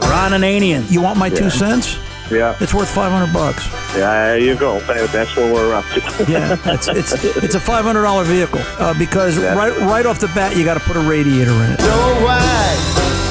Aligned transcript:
Ron 0.00 0.32
Ananian. 0.32 0.90
You 0.90 1.00
want 1.00 1.18
my 1.18 1.28
two 1.30 1.50
cents? 1.50 1.96
Yeah. 2.30 2.56
It's 2.60 2.72
worth 2.72 2.88
500 2.88 3.32
bucks. 3.34 3.66
Yeah, 3.94 3.98
there 4.28 4.38
you 4.38 4.56
go. 4.56 4.80
That's 4.80 5.36
what 5.36 5.52
we're 5.52 5.74
up 5.74 5.84
to. 5.92 6.00
Yeah, 6.30 6.56
it's 6.64 6.88
it's 6.88 7.12
it's 7.12 7.54
a 7.54 7.60
$500 7.60 8.24
vehicle 8.24 8.60
uh, 8.78 8.94
because 8.98 9.38
right 9.38 9.76
right 9.80 10.06
off 10.06 10.18
the 10.20 10.28
bat 10.28 10.56
you 10.56 10.64
got 10.64 10.74
to 10.74 10.80
put 10.80 10.96
a 10.96 11.00
radiator 11.00 11.52
in 11.52 11.72
it. 11.72 11.80
So 11.80 11.94
why 12.24 12.40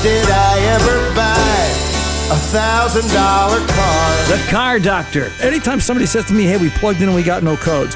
did 0.04 0.30
I 0.30 0.60
ever 0.78 1.16
buy 1.16 1.34
a 2.32 2.38
thousand 2.54 3.10
dollar 3.12 3.66
car? 3.68 4.28
The 4.28 4.48
Car 4.52 4.80
Doctor. 4.80 5.32
Anytime 5.42 5.80
somebody 5.80 6.06
says 6.06 6.26
to 6.26 6.34
me, 6.34 6.44
"Hey, 6.44 6.58
we 6.58 6.70
plugged 6.70 7.02
in 7.02 7.08
and 7.08 7.16
we 7.16 7.24
got 7.24 7.42
no 7.44 7.58
codes," 7.58 7.96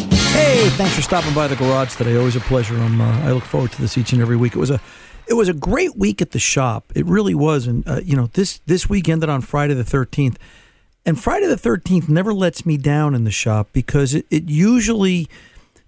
Thanks 0.81 0.95
for 0.95 1.03
stopping 1.03 1.35
by 1.35 1.47
the 1.47 1.55
garage 1.55 1.95
today. 1.95 2.17
Always 2.17 2.35
a 2.35 2.39
pleasure. 2.39 2.73
Um, 2.73 2.99
uh, 2.99 3.19
I 3.19 3.33
look 3.33 3.43
forward 3.43 3.71
to 3.73 3.81
this 3.83 3.99
each 3.99 4.13
and 4.13 4.19
every 4.19 4.35
week. 4.35 4.55
It 4.55 4.57
was 4.57 4.71
a 4.71 4.81
it 5.27 5.35
was 5.35 5.47
a 5.47 5.53
great 5.53 5.95
week 5.95 6.23
at 6.23 6.31
the 6.31 6.39
shop. 6.39 6.91
It 6.95 7.05
really 7.05 7.35
was, 7.35 7.67
and 7.67 7.87
uh, 7.87 7.99
you 8.03 8.15
know 8.15 8.31
this 8.33 8.61
this 8.65 8.89
week 8.89 9.07
ended 9.07 9.29
on 9.29 9.41
Friday 9.41 9.75
the 9.75 9.83
thirteenth, 9.83 10.39
and 11.05 11.21
Friday 11.21 11.45
the 11.45 11.55
thirteenth 11.55 12.09
never 12.09 12.33
lets 12.33 12.65
me 12.65 12.77
down 12.77 13.13
in 13.13 13.25
the 13.25 13.31
shop 13.31 13.69
because 13.73 14.15
it, 14.15 14.25
it 14.31 14.49
usually 14.49 15.29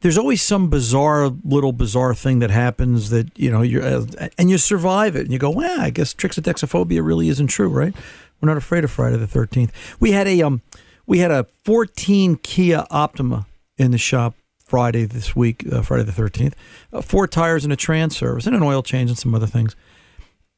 there's 0.01 0.17
always 0.17 0.43
some 0.43 0.69
bizarre 0.69 1.31
little 1.43 1.71
bizarre 1.71 2.13
thing 2.13 2.37
that 2.37 2.51
happens 2.51 3.09
that 3.09 3.31
you 3.35 3.49
know 3.49 3.63
you 3.63 3.81
are 3.81 4.05
and 4.37 4.51
you 4.51 4.59
survive 4.59 5.15
it 5.15 5.21
and 5.21 5.31
you 5.31 5.39
go, 5.39 5.49
well, 5.49 5.81
I 5.81 5.89
guess 5.89 6.13
trichotexophobia 6.13 7.03
really 7.03 7.29
isn't 7.29 7.47
true, 7.47 7.67
right? 7.67 7.95
We're 8.39 8.47
not 8.47 8.57
afraid 8.57 8.83
of 8.83 8.91
Friday 8.91 9.17
the 9.17 9.25
thirteenth. 9.25 9.71
We 9.99 10.11
had 10.11 10.27
a 10.27 10.43
um 10.43 10.61
we 11.07 11.17
had 11.17 11.31
a 11.31 11.47
14 11.63 12.35
Kia 12.43 12.85
Optima 12.91 13.47
in 13.75 13.89
the 13.89 13.97
shop 13.97 14.35
Friday 14.65 15.05
this 15.05 15.35
week, 15.35 15.65
uh, 15.71 15.81
Friday 15.81 16.03
the 16.03 16.11
13th. 16.11 16.53
Uh, 16.91 17.01
four 17.01 17.27
tires 17.27 17.63
and 17.63 17.73
a 17.73 17.75
trans 17.75 18.17
service 18.17 18.47
and 18.47 18.55
an 18.55 18.63
oil 18.63 18.81
change 18.81 19.09
and 19.09 19.17
some 19.17 19.35
other 19.35 19.47
things. 19.47 19.75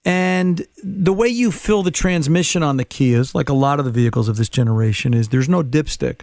And 0.05 0.67
the 0.83 1.13
way 1.13 1.27
you 1.27 1.51
fill 1.51 1.81
the 1.81 1.91
transmission 1.91 2.61
on 2.61 2.77
the 2.77 2.85
Kias, 2.85 3.33
like 3.33 3.49
a 3.49 3.53
lot 3.53 3.79
of 3.79 3.85
the 3.85 3.91
vehicles 3.91 4.29
of 4.29 4.37
this 4.37 4.49
generation, 4.49 5.13
is 5.15 5.29
there's 5.29 5.49
no 5.49 5.63
dipstick. 5.63 6.21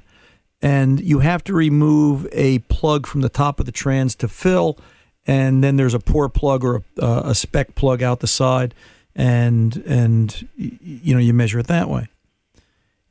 And 0.63 1.01
you 1.01 1.19
have 1.19 1.43
to 1.45 1.53
remove 1.53 2.29
a 2.31 2.61
plug 2.61 3.09
from 3.09 3.23
the 3.23 3.29
top 3.29 3.59
of 3.59 3.67
the 3.67 3.73
trans 3.73 4.15
to 4.17 4.29
fill. 4.29 4.79
And 5.27 5.65
then 5.65 5.77
there's 5.77 5.95
a 5.95 5.99
pour 5.99 6.29
plug 6.29 6.65
or 6.65 6.77
a, 6.77 7.05
uh, 7.05 7.23
a 7.25 7.35
spec 7.35 7.75
plug 7.75 8.03
out 8.03 8.21
the 8.21 8.29
side. 8.29 8.73
And, 9.17 9.77
and, 9.79 10.49
you 10.57 11.15
know, 11.15 11.21
you 11.21 11.35
measure 11.35 11.59
it 11.59 11.67
that 11.67 11.89
way. 11.89 12.09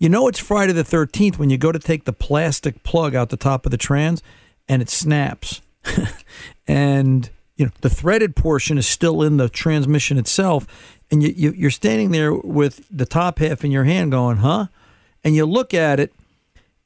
You 0.01 0.09
know 0.09 0.27
it's 0.27 0.39
Friday 0.39 0.73
the 0.73 0.83
13th 0.83 1.37
when 1.37 1.51
you 1.51 1.59
go 1.59 1.71
to 1.71 1.77
take 1.77 2.05
the 2.05 2.13
plastic 2.13 2.81
plug 2.81 3.13
out 3.13 3.29
the 3.29 3.37
top 3.37 3.67
of 3.67 3.71
the 3.71 3.77
trans 3.77 4.23
and 4.71 4.81
it 4.81 4.89
snaps. 4.89 5.61
and 6.67 7.29
you 7.57 7.65
know 7.65 7.71
the 7.81 7.89
threaded 7.89 8.35
portion 8.35 8.77
is 8.77 8.87
still 8.87 9.21
in 9.21 9.37
the 9.37 9.49
transmission 9.49 10.17
itself 10.17 10.95
and 11.11 11.21
you, 11.21 11.33
you 11.35 11.51
you're 11.51 11.69
standing 11.69 12.11
there 12.11 12.33
with 12.33 12.87
the 12.89 13.05
top 13.05 13.39
half 13.39 13.65
in 13.65 13.71
your 13.71 13.83
hand 13.83 14.11
going, 14.11 14.37
"Huh?" 14.37 14.67
And 15.23 15.35
you 15.35 15.45
look 15.45 15.73
at 15.73 15.99
it 15.99 16.13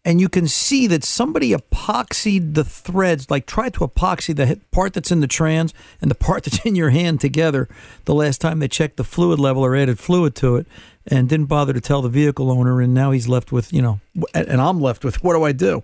and 0.04 0.20
you 0.20 0.28
can 0.28 0.48
see 0.48 0.88
that 0.88 1.04
somebody 1.04 1.52
epoxied 1.52 2.56
the 2.56 2.64
threads, 2.64 3.30
like 3.30 3.46
tried 3.46 3.76
to 3.76 3.82
epoxy 3.82 4.36
the 4.36 4.60
part 4.72 4.94
that's 4.94 5.12
in 5.12 5.20
the 5.20 5.28
trans 5.28 5.74
and 6.02 6.10
the 6.10 6.16
part 6.16 6.44
that's 6.46 6.66
in 6.66 6.76
your 6.76 6.90
hand 6.90 7.22
together 7.22 7.70
the 8.06 8.16
last 8.16 8.42
time 8.42 8.60
they 8.60 8.68
checked 8.68 8.98
the 8.98 9.04
fluid 9.04 9.40
level 9.40 9.64
or 9.64 9.76
added 9.76 10.00
fluid 10.00 10.34
to 10.36 10.56
it 10.56 10.68
and 11.08 11.30
didn't 11.30 11.46
bother 11.46 11.74
to 11.74 11.82
tell 11.82 12.02
the 12.02 12.10
vehicle 12.10 12.52
owner. 12.52 12.82
And 12.82 12.94
now 12.94 13.12
he's 13.12 13.28
left 13.28 13.52
with, 13.52 13.72
you 13.72 13.82
know, 13.82 14.00
and 14.34 14.60
I'm 14.60 14.82
left 14.82 15.04
with 15.04 15.24
what 15.24 15.34
do 15.34 15.44
I 15.44 15.52
do? 15.52 15.84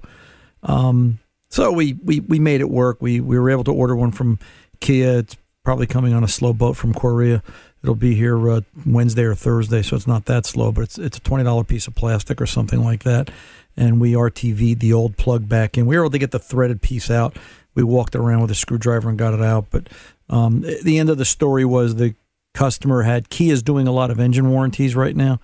Um, 0.63 1.19
so 1.51 1.71
we, 1.71 1.93
we, 2.03 2.21
we 2.21 2.39
made 2.39 2.61
it 2.61 2.69
work. 2.69 3.01
We, 3.01 3.19
we 3.19 3.37
were 3.37 3.49
able 3.49 3.65
to 3.65 3.73
order 3.73 3.95
one 3.95 4.11
from 4.11 4.39
Kia. 4.79 5.19
It's 5.19 5.35
probably 5.63 5.85
coming 5.85 6.13
on 6.13 6.23
a 6.23 6.27
slow 6.27 6.53
boat 6.53 6.77
from 6.77 6.93
Korea. 6.93 7.43
It'll 7.83 7.95
be 7.95 8.15
here 8.15 8.49
uh, 8.49 8.61
Wednesday 8.85 9.23
or 9.23 9.35
Thursday, 9.35 9.81
so 9.81 9.95
it's 9.95 10.07
not 10.07 10.25
that 10.25 10.45
slow, 10.45 10.71
but 10.71 10.83
it's 10.83 10.97
it's 10.97 11.17
a 11.17 11.21
twenty 11.21 11.43
dollar 11.43 11.63
piece 11.63 11.87
of 11.87 11.95
plastic 11.95 12.39
or 12.39 12.45
something 12.45 12.83
like 12.83 13.03
that. 13.03 13.31
And 13.75 13.99
we 13.99 14.13
RTV'd 14.13 14.79
the 14.79 14.93
old 14.93 15.17
plug 15.17 15.49
back 15.49 15.77
in. 15.77 15.85
We 15.87 15.97
were 15.97 16.03
able 16.03 16.11
to 16.11 16.19
get 16.19 16.31
the 16.31 16.39
threaded 16.39 16.81
piece 16.81 17.09
out. 17.09 17.37
We 17.73 17.83
walked 17.83 18.15
around 18.15 18.41
with 18.41 18.51
a 18.51 18.55
screwdriver 18.55 19.09
and 19.09 19.17
got 19.17 19.33
it 19.33 19.41
out. 19.41 19.67
But 19.71 19.89
um, 20.29 20.61
the 20.83 20.99
end 20.99 21.09
of 21.09 21.17
the 21.17 21.25
story 21.25 21.65
was 21.65 21.95
the 21.95 22.15
customer 22.53 23.03
had 23.03 23.29
Kia's 23.29 23.63
doing 23.63 23.87
a 23.87 23.91
lot 23.91 24.11
of 24.11 24.19
engine 24.19 24.49
warranties 24.49 24.95
right 24.95 25.15
now, 25.15 25.39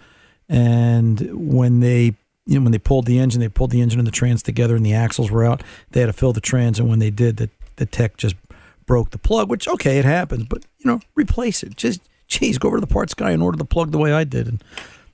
and 0.48 1.20
when 1.52 1.80
they 1.80 2.16
you 2.48 2.58
know 2.58 2.64
when 2.64 2.72
they 2.72 2.80
pulled 2.80 3.06
the 3.06 3.20
engine, 3.20 3.42
they 3.42 3.50
pulled 3.50 3.72
the 3.72 3.82
engine 3.82 4.00
and 4.00 4.08
the 4.08 4.12
trans 4.12 4.42
together, 4.42 4.76
and 4.76 4.86
the 4.86 4.94
axles 4.94 5.30
were 5.30 5.46
out. 5.46 5.62
They 5.92 6.00
had 6.00 6.08
to 6.08 6.14
fill 6.14 6.34
the 6.34 6.42
trans, 6.42 6.80
and 6.80 6.90
when 6.90 7.00
they 7.00 7.12
did, 7.12 7.38
the 7.38 7.50
the 7.76 7.86
tech 7.86 8.18
just 8.18 8.36
broke 8.86 9.12
the 9.12 9.20
plug. 9.20 9.50
Which 9.50 9.68
okay, 9.68 10.00
it 10.00 10.06
happens, 10.06 10.46
but 10.46 10.66
you 10.80 10.90
know 10.90 11.02
replace 11.16 11.62
it. 11.62 11.76
Just 11.76 12.02
geez, 12.28 12.58
go 12.58 12.70
over 12.70 12.78
to 12.78 12.82
the 12.82 12.88
parts 12.88 13.14
guy 13.14 13.32
and 13.32 13.44
order 13.44 13.58
the 13.58 13.66
plug 13.66 13.92
the 13.92 13.98
way 13.98 14.14
I 14.14 14.24
did, 14.24 14.48
and 14.48 14.64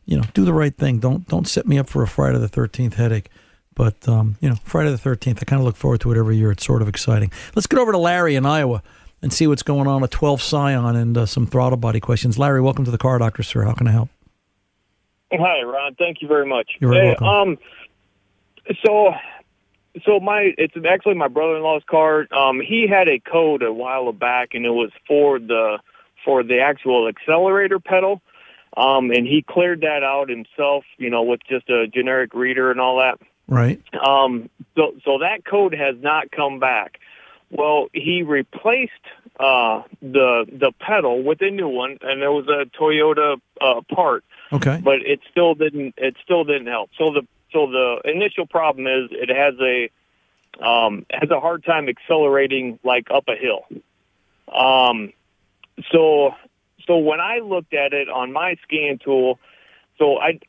you 0.06 0.18
know, 0.18 0.24
do 0.34 0.46
the 0.46 0.54
right 0.54 0.76
thing. 0.76 1.00
Don't 1.00 1.28
don't 1.28 1.48
set 1.48 1.68
me 1.68 1.78
up 1.78 1.90
for 1.90 2.04
a 2.04 2.08
Friday 2.08 2.38
the 2.38 2.48
Thirteenth 2.48 2.96
headache. 2.96 3.30
But 3.76 4.08
um, 4.08 4.38
you 4.40 4.50
know, 4.50 4.56
Friday 4.64 4.92
the 4.92 4.98
Thirteenth, 4.98 5.40
I 5.42 5.46
kind 5.46 5.60
of 5.60 5.66
look 5.66 5.76
forward 5.76 6.02
to 6.02 6.12
it 6.12 6.18
every 6.18 6.38
year. 6.38 6.52
It's 6.52 6.66
sort 6.66 6.82
of 6.82 6.88
exciting. 6.88 7.32
Let's 7.56 7.68
get 7.68 7.80
over 7.80 7.92
to 7.92 7.98
Larry 7.98 8.36
in 8.36 8.46
Iowa 8.46 8.84
and 9.22 9.32
see 9.32 9.48
what's 9.48 9.64
going 9.64 9.88
on. 9.88 10.04
A 10.04 10.08
12 10.08 10.42
Scion 10.42 10.96
and 10.96 11.18
uh, 11.18 11.26
some 11.26 11.48
throttle 11.48 11.78
body 11.78 12.02
questions. 12.02 12.38
Larry, 12.38 12.62
welcome 12.62 12.86
to 12.86 12.92
the 12.92 12.98
Car 12.98 13.18
Doctor, 13.18 13.42
sir. 13.42 13.64
How 13.64 13.74
can 13.74 13.88
I 13.88 13.92
help? 13.92 14.10
Hi, 15.34 15.64
Ron. 15.64 15.96
Thank 15.96 16.22
you 16.22 16.28
very 16.28 16.46
much. 16.46 16.72
You're 16.80 16.94
Hey, 16.94 17.08
welcome. 17.08 17.28
Um, 17.28 17.58
so, 18.86 19.14
so 20.06 20.20
my 20.20 20.54
it's 20.58 20.74
actually 20.90 21.16
my 21.16 21.28
brother-in-law's 21.28 21.84
car. 21.90 22.28
Um, 22.32 22.60
he 22.62 22.88
had 22.88 23.08
a 23.08 23.20
code 23.20 23.64
a 23.64 23.74
while 23.74 24.12
back, 24.12 24.54
and 24.54 24.66
it 24.66 24.72
was 24.72 24.92
for 25.08 25.40
the 25.40 25.80
for 26.24 26.44
the 26.44 26.60
actual 26.60 27.08
accelerator 27.08 27.80
pedal. 27.80 28.22
Um, 28.76 29.12
and 29.12 29.28
he 29.28 29.44
cleared 29.48 29.82
that 29.82 30.04
out 30.04 30.30
himself, 30.30 30.84
you 30.98 31.10
know, 31.10 31.22
with 31.22 31.42
just 31.48 31.70
a 31.70 31.86
generic 31.88 32.34
reader 32.34 32.72
and 32.72 32.80
all 32.80 32.98
that. 32.98 33.20
Right. 33.48 33.80
Um, 33.96 34.50
so, 34.76 34.96
so 35.06 35.20
that 35.20 35.46
code 35.46 35.76
has 35.76 35.96
not 36.00 36.32
come 36.32 36.60
back. 36.60 37.00
Well, 37.52 37.90
he 37.94 38.24
replaced 38.24 38.92
uh, 39.40 39.84
the 40.02 40.46
the 40.52 40.72
pedal 40.80 41.22
with 41.22 41.42
a 41.42 41.52
new 41.52 41.68
one, 41.68 41.98
and 42.02 42.24
it 42.24 42.30
was 42.30 42.48
a 42.48 42.66
Toyota 42.76 43.40
uh, 43.62 43.82
part 43.94 44.24
Okay. 44.52 44.80
but 44.84 45.02
it 45.06 45.22
still 45.32 45.56
didn't 45.56 45.96
it 45.98 46.16
still 46.24 46.44
didn't 46.44 46.68
help. 46.68 46.92
So 46.98 47.12
the 47.12 47.28
so 47.52 47.68
the 47.68 48.02
initial 48.06 48.46
problem 48.46 48.88
is 48.88 49.10
it 49.12 49.30
has 49.30 49.54
a 49.62 49.90
um, 50.64 51.06
has 51.10 51.30
a 51.32 51.40
hard 51.40 51.64
time 51.64 51.88
accelerating 51.90 52.80
like 52.84 53.08
up 53.12 53.26
a 53.28 53.36
hill. 53.36 53.66
Um, 54.54 55.14
so 55.92 56.36
so 56.86 56.98
when 56.98 57.20
I 57.20 57.40
looked 57.40 57.74
at 57.74 57.94
it 57.94 58.10
on 58.10 58.34
my 58.34 58.56
scan 58.64 59.00
tool, 59.04 59.40
so 59.98 60.18
I 60.20 60.40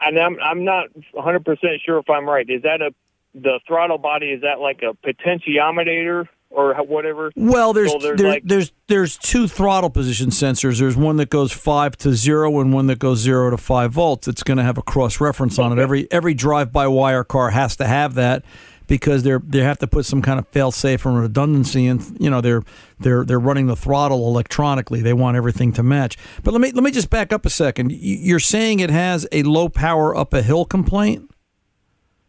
and 0.00 0.18
I'm 0.18 0.38
I'm 0.40 0.64
not 0.64 0.88
100 1.12 1.44
percent 1.44 1.80
sure 1.84 1.98
if 1.98 2.10
I'm 2.10 2.28
right. 2.28 2.48
Is 2.48 2.62
that 2.62 2.82
a 2.82 2.94
the 3.34 3.60
throttle 3.66 3.98
body? 3.98 4.30
Is 4.30 4.42
that 4.42 4.60
like 4.60 4.82
a 4.82 4.94
potentiometer 5.06 6.26
or 6.50 6.74
whatever? 6.84 7.30
Well, 7.36 7.72
there's 7.72 7.92
So 7.92 7.98
there's 7.98 8.18
there- 8.18 8.28
like 8.28 8.42
there's 8.44 8.72
there's 8.88 9.16
two 9.18 9.46
throttle 9.48 9.90
position 9.90 10.30
sensors. 10.30 10.78
There's 10.78 10.96
one 10.96 11.16
that 11.18 11.30
goes 11.30 11.52
five 11.52 11.96
to 11.98 12.14
zero 12.14 12.60
and 12.60 12.72
one 12.72 12.86
that 12.86 12.98
goes 12.98 13.18
zero 13.18 13.50
to 13.50 13.56
five 13.56 13.92
volts. 13.92 14.26
It's 14.28 14.42
going 14.42 14.58
to 14.58 14.64
have 14.64 14.78
a 14.78 14.82
cross 14.82 15.20
reference 15.20 15.58
on 15.58 15.72
it. 15.76 15.80
Every 15.80 16.10
every 16.10 16.34
drive 16.34 16.72
by 16.72 16.86
wire 16.86 17.24
car 17.24 17.50
has 17.50 17.76
to 17.76 17.86
have 17.86 18.14
that 18.14 18.44
because 18.86 19.22
they're 19.22 19.42
they 19.44 19.58
have 19.60 19.78
to 19.80 19.86
put 19.86 20.06
some 20.06 20.22
kind 20.22 20.38
of 20.38 20.48
fail 20.48 20.70
safe 20.70 21.04
and 21.04 21.20
redundancy 21.20 21.86
and 21.86 22.16
you 22.18 22.30
know 22.30 22.40
they're 22.40 22.62
they're 22.98 23.22
they're 23.24 23.38
running 23.38 23.66
the 23.66 23.76
throttle 23.76 24.26
electronically. 24.28 25.02
They 25.02 25.12
want 25.12 25.36
everything 25.36 25.72
to 25.74 25.82
match. 25.82 26.16
But 26.42 26.52
let 26.52 26.60
me 26.62 26.72
let 26.72 26.82
me 26.82 26.90
just 26.90 27.10
back 27.10 27.30
up 27.32 27.44
a 27.44 27.50
second. 27.50 27.92
You're 27.92 28.40
saying 28.40 28.80
it 28.80 28.90
has 28.90 29.26
a 29.32 29.42
low 29.42 29.68
power 29.68 30.16
up 30.16 30.32
a 30.32 30.40
hill 30.42 30.64
complaint. 30.64 31.30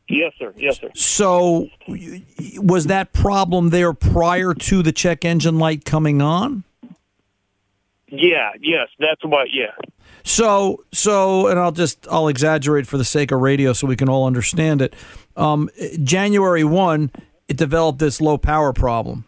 Yes, 0.09 0.33
sir. 0.37 0.53
Yes, 0.57 0.79
sir. 0.79 0.89
So, 0.95 1.69
was 2.57 2.87
that 2.87 3.13
problem 3.13 3.69
there 3.69 3.93
prior 3.93 4.53
to 4.53 4.83
the 4.83 4.91
check 4.91 5.23
engine 5.23 5.59
light 5.59 5.85
coming 5.85 6.21
on? 6.21 6.63
Yeah. 8.07 8.51
Yes. 8.59 8.87
That's 8.99 9.23
what. 9.23 9.47
Yeah. 9.53 9.71
So, 10.23 10.83
so, 10.91 11.47
and 11.47 11.59
I'll 11.59 11.71
just 11.71 12.07
I'll 12.11 12.27
exaggerate 12.27 12.87
for 12.87 12.97
the 12.97 13.05
sake 13.05 13.31
of 13.31 13.39
radio 13.39 13.73
so 13.73 13.87
we 13.87 13.95
can 13.95 14.09
all 14.09 14.25
understand 14.25 14.81
it. 14.81 14.95
Um, 15.35 15.69
January 16.03 16.63
one, 16.63 17.11
it 17.47 17.57
developed 17.57 17.99
this 17.99 18.19
low 18.19 18.37
power 18.37 18.73
problem. 18.73 19.25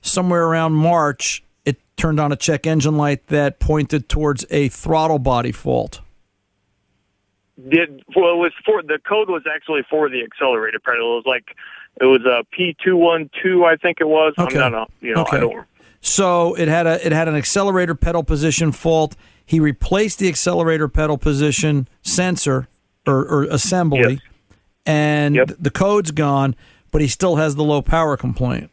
Somewhere 0.00 0.44
around 0.44 0.72
March, 0.72 1.44
it 1.64 1.78
turned 1.96 2.20
on 2.20 2.32
a 2.32 2.36
check 2.36 2.66
engine 2.66 2.96
light 2.96 3.26
that 3.28 3.58
pointed 3.58 4.08
towards 4.08 4.44
a 4.50 4.68
throttle 4.68 5.18
body 5.18 5.52
fault. 5.52 6.00
Did 7.68 8.02
well 8.16 8.32
it 8.34 8.36
was 8.38 8.52
for 8.64 8.82
the 8.82 8.98
code 9.08 9.28
was 9.28 9.42
actually 9.52 9.82
for 9.88 10.08
the 10.08 10.22
accelerator 10.22 10.78
pedal. 10.80 11.12
It 11.12 11.16
was 11.16 11.26
like 11.26 11.56
it 12.00 12.06
was 12.06 12.22
a 12.24 12.44
P 12.50 12.76
two 12.84 12.96
one 12.96 13.30
two 13.42 13.64
I 13.64 13.76
think 13.76 13.98
it 14.00 14.08
was. 14.08 14.34
Okay. 14.38 14.58
I'm 14.60 14.72
not 14.72 14.90
a, 14.90 15.06
you 15.06 15.14
know 15.14 15.22
Okay. 15.22 15.36
I 15.36 15.40
don't 15.40 15.66
So 16.00 16.54
it 16.54 16.68
had 16.68 16.86
a 16.86 17.04
it 17.06 17.12
had 17.12 17.28
an 17.28 17.36
accelerator 17.36 17.94
pedal 17.94 18.24
position 18.24 18.72
fault. 18.72 19.14
He 19.46 19.60
replaced 19.60 20.18
the 20.18 20.28
accelerator 20.28 20.88
pedal 20.88 21.16
position 21.18 21.86
sensor 22.02 22.66
or, 23.06 23.24
or 23.26 23.42
assembly, 23.44 24.14
Yes. 24.14 24.20
and 24.86 25.36
Yep. 25.36 25.50
the 25.60 25.70
code's 25.70 26.10
gone, 26.10 26.56
but 26.90 27.02
he 27.02 27.06
still 27.08 27.36
has 27.36 27.54
the 27.54 27.62
low 27.62 27.82
power 27.82 28.16
complaint. 28.16 28.70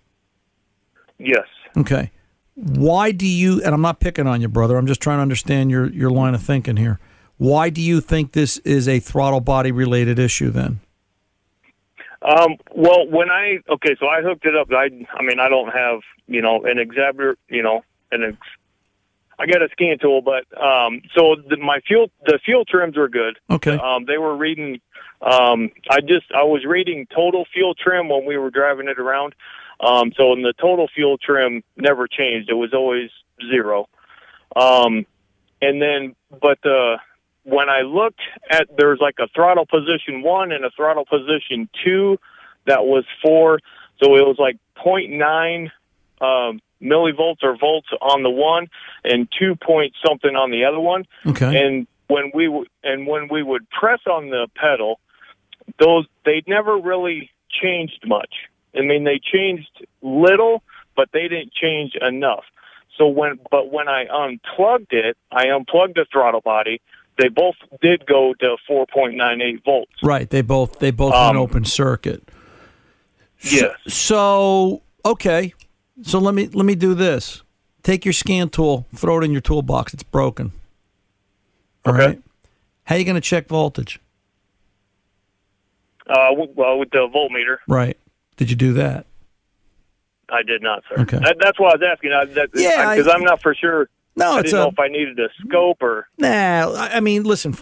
yes. 1.19 1.45
Okay. 1.77 2.11
Why 2.55 3.11
do 3.11 3.27
you 3.27 3.61
and 3.63 3.73
I'm 3.73 3.81
not 3.81 3.99
picking 3.99 4.27
on 4.27 4.41
you, 4.41 4.47
brother. 4.47 4.77
I'm 4.77 4.87
just 4.87 5.01
trying 5.01 5.17
to 5.19 5.21
understand 5.21 5.71
your 5.71 5.87
your 5.91 6.09
line 6.09 6.33
of 6.35 6.41
thinking 6.41 6.77
here. 6.77 6.99
Why 7.41 7.71
do 7.71 7.81
you 7.81 8.01
think 8.01 8.33
this 8.33 8.59
is 8.59 8.87
a 8.87 8.99
throttle 8.99 9.39
body 9.39 9.71
related 9.71 10.19
issue 10.19 10.51
then? 10.51 10.79
Um, 12.21 12.57
well, 12.71 13.07
when 13.07 13.31
I 13.31 13.57
okay, 13.67 13.95
so 13.99 14.05
I 14.05 14.21
hooked 14.21 14.45
it 14.45 14.55
up. 14.55 14.71
I 14.71 14.91
I 15.11 15.23
mean 15.23 15.39
I 15.39 15.49
don't 15.49 15.73
have 15.73 16.01
you 16.27 16.39
know 16.39 16.63
an 16.65 16.77
examiner 16.77 17.35
you 17.49 17.63
know 17.63 17.83
an 18.11 18.25
ex, 18.25 18.37
I 19.39 19.47
got 19.47 19.63
a 19.63 19.69
scan 19.71 19.97
tool, 19.97 20.21
but 20.21 20.45
um, 20.55 21.01
so 21.15 21.35
the, 21.49 21.57
my 21.57 21.79
fuel 21.79 22.11
the 22.27 22.39
fuel 22.45 22.63
trims 22.63 22.95
were 22.95 23.09
good. 23.09 23.39
Okay. 23.49 23.75
Um, 23.75 24.05
they 24.05 24.19
were 24.19 24.37
reading. 24.37 24.79
Um, 25.23 25.71
I 25.89 26.01
just 26.01 26.31
I 26.35 26.43
was 26.43 26.63
reading 26.63 27.07
total 27.07 27.45
fuel 27.51 27.73
trim 27.73 28.07
when 28.07 28.23
we 28.23 28.37
were 28.37 28.51
driving 28.51 28.87
it 28.87 28.99
around. 28.99 29.33
Um, 29.79 30.13
so 30.15 30.33
in 30.33 30.43
the 30.43 30.53
total 30.61 30.87
fuel 30.93 31.17
trim 31.17 31.63
never 31.75 32.07
changed. 32.07 32.51
It 32.51 32.53
was 32.53 32.71
always 32.71 33.09
zero. 33.49 33.89
Um, 34.55 35.07
and 35.59 35.81
then, 35.81 36.15
but 36.39 36.63
uh, 36.63 36.97
when 37.43 37.69
I 37.69 37.81
looked 37.81 38.21
at 38.49 38.67
there's 38.77 38.99
like 38.99 39.15
a 39.19 39.27
throttle 39.33 39.65
position 39.65 40.21
one 40.21 40.51
and 40.51 40.63
a 40.65 40.71
throttle 40.71 41.05
position 41.05 41.69
two 41.83 42.19
that 42.65 42.85
was 42.85 43.05
for 43.21 43.59
so 44.01 44.15
it 44.15 44.25
was 44.25 44.37
like 44.39 44.57
0.9 44.77 45.69
um, 46.21 46.61
millivolts 46.81 47.43
or 47.43 47.57
volts 47.57 47.87
on 48.01 48.23
the 48.23 48.29
one 48.29 48.67
and 49.03 49.27
two 49.37 49.55
point 49.55 49.93
something 50.05 50.35
on 50.35 50.51
the 50.51 50.65
other 50.65 50.79
one. 50.79 51.05
Okay. 51.25 51.63
And 51.63 51.87
when 52.07 52.31
we 52.33 52.45
w- 52.45 52.65
and 52.83 53.07
when 53.07 53.27
we 53.29 53.43
would 53.43 53.69
press 53.69 53.99
on 54.07 54.29
the 54.29 54.47
pedal, 54.55 54.99
those 55.79 56.05
they 56.25 56.43
never 56.47 56.77
really 56.77 57.31
changed 57.49 58.03
much. 58.05 58.33
I 58.75 58.81
mean, 58.81 59.03
they 59.03 59.19
changed 59.19 59.85
little, 60.01 60.63
but 60.95 61.09
they 61.11 61.27
didn't 61.27 61.53
change 61.53 61.93
enough. 61.95 62.43
So 62.97 63.07
when 63.07 63.39
but 63.49 63.71
when 63.71 63.87
I 63.87 64.05
unplugged 64.11 64.93
it, 64.93 65.17
I 65.31 65.47
unplugged 65.49 65.95
the 65.95 66.05
throttle 66.11 66.41
body. 66.41 66.81
They 67.21 67.27
both 67.29 67.53
did 67.81 68.07
go 68.07 68.33
to 68.39 68.55
4.98 68.67 69.63
volts. 69.63 69.91
Right. 70.01 70.27
They 70.27 70.41
both 70.41 70.79
they 70.79 70.89
both 70.89 71.13
Um, 71.13 71.35
went 71.35 71.49
open 71.49 71.65
circuit. 71.65 72.27
Yes. 73.41 73.75
So 73.87 74.81
okay, 75.05 75.53
so 76.01 76.17
let 76.17 76.33
me 76.33 76.47
let 76.47 76.65
me 76.65 76.73
do 76.73 76.95
this. 76.95 77.43
Take 77.83 78.05
your 78.05 78.13
scan 78.13 78.49
tool, 78.49 78.87
throw 78.95 79.19
it 79.19 79.23
in 79.23 79.31
your 79.31 79.41
toolbox. 79.41 79.93
It's 79.93 80.01
broken. 80.03 80.51
All 81.85 81.93
Okay. 81.93 82.05
right. 82.07 82.21
How 82.85 82.95
you 82.95 83.05
going 83.05 83.15
to 83.15 83.21
check 83.21 83.47
voltage? 83.47 83.99
Uh, 86.07 86.29
well, 86.55 86.79
with 86.79 86.89
the 86.89 87.07
voltmeter, 87.13 87.57
Right. 87.67 87.97
Did 88.37 88.49
you 88.49 88.55
do 88.55 88.73
that? 88.73 89.05
I 90.29 90.41
did 90.43 90.61
not, 90.63 90.83
sir. 90.89 91.01
Okay. 91.03 91.19
That, 91.19 91.37
that's 91.39 91.59
why 91.59 91.69
I 91.69 91.75
was 91.75 91.81
asking. 91.87 92.11
I, 92.13 92.25
that, 92.25 92.49
Yeah, 92.55 92.95
because 92.95 93.11
I'm 93.13 93.23
not 93.23 93.41
for 93.41 93.53
sure. 93.53 93.89
No, 94.15 94.33
I 94.33 94.39
it's 94.39 94.51
didn't 94.51 94.59
a- 94.59 94.63
know 94.63 94.69
if 94.69 94.79
I 94.79 94.87
needed 94.87 95.19
a 95.19 95.29
scope 95.45 95.81
or. 95.81 96.07
Nah, 96.17 96.27
I 96.73 96.89
I 96.95 96.99
mean, 96.99 97.23
listen, 97.23 97.55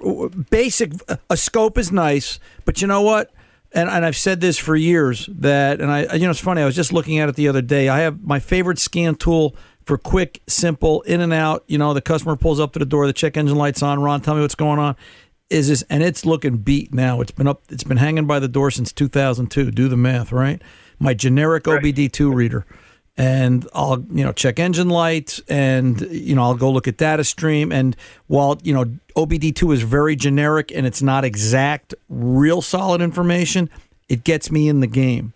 basic 0.49 0.93
a 1.29 1.37
scope 1.37 1.77
is 1.77 1.91
nice, 1.91 2.39
but 2.65 2.81
you 2.81 2.87
know 2.87 3.01
what? 3.01 3.31
and, 3.71 3.87
and 3.89 4.03
I've 4.03 4.17
said 4.17 4.41
this 4.41 4.57
for 4.57 4.75
years 4.75 5.29
that, 5.31 5.79
and 5.79 5.91
I, 5.91 6.13
you 6.15 6.23
know, 6.25 6.31
it's 6.31 6.39
funny. 6.39 6.61
I 6.61 6.65
was 6.65 6.75
just 6.75 6.91
looking 6.91 7.19
at 7.19 7.29
it 7.29 7.35
the 7.35 7.47
other 7.47 7.61
day. 7.61 7.87
I 7.87 7.99
have 7.99 8.23
my 8.23 8.39
favorite 8.39 8.79
scan 8.79 9.13
tool 9.15 9.55
for 9.85 9.97
quick, 9.97 10.41
simple, 10.47 11.01
in 11.03 11.21
and 11.21 11.31
out. 11.31 11.65
You 11.67 11.77
know, 11.77 11.93
the 11.93 12.01
customer 12.01 12.35
pulls 12.35 12.59
up 12.59 12.73
to 12.73 12.79
the 12.79 12.85
door, 12.85 13.05
the 13.05 13.13
check 13.13 13.37
engine 13.37 13.57
lights 13.57 13.83
on. 13.83 14.01
Ron, 14.01 14.21
tell 14.21 14.33
me 14.35 14.41
what's 14.41 14.55
going 14.55 14.79
on. 14.79 14.95
Is 15.51 15.67
this, 15.67 15.83
and 15.89 16.01
it's 16.03 16.25
looking 16.25 16.57
beat 16.57 16.93
now. 16.93 17.21
It's 17.21 17.31
been 17.31 17.47
up, 17.47 17.61
it's 17.69 17.83
been 17.83 17.97
hanging 17.97 18.25
by 18.25 18.39
the 18.39 18.47
door 18.47 18.71
since 18.71 18.91
2002. 18.91 19.69
Do 19.71 19.87
the 19.87 19.97
math, 19.97 20.31
right? 20.31 20.61
My 20.99 21.13
generic 21.13 21.63
OBD2 21.65 22.33
reader 22.33 22.65
and 23.19 23.67
I'll 23.73 24.03
you 24.11 24.23
know 24.23 24.31
check 24.31 24.59
engine 24.59 24.89
lights 24.89 25.41
and 25.49 25.99
you 26.09 26.33
know 26.35 26.43
I'll 26.43 26.55
go 26.55 26.71
look 26.71 26.87
at 26.87 26.97
data 26.97 27.23
stream. 27.23 27.71
And 27.71 27.95
while 28.27 28.57
you 28.63 28.73
know 28.73 28.85
OBD2 29.15 29.73
is 29.73 29.81
very 29.83 30.15
generic 30.15 30.71
and 30.73 30.87
it's 30.87 31.01
not 31.01 31.25
exact 31.25 31.93
real 32.07 32.61
solid 32.61 33.01
information 33.01 33.69
it 34.07 34.23
gets 34.23 34.49
me 34.49 34.67
in 34.69 34.79
the 34.79 34.87
game. 34.87 35.33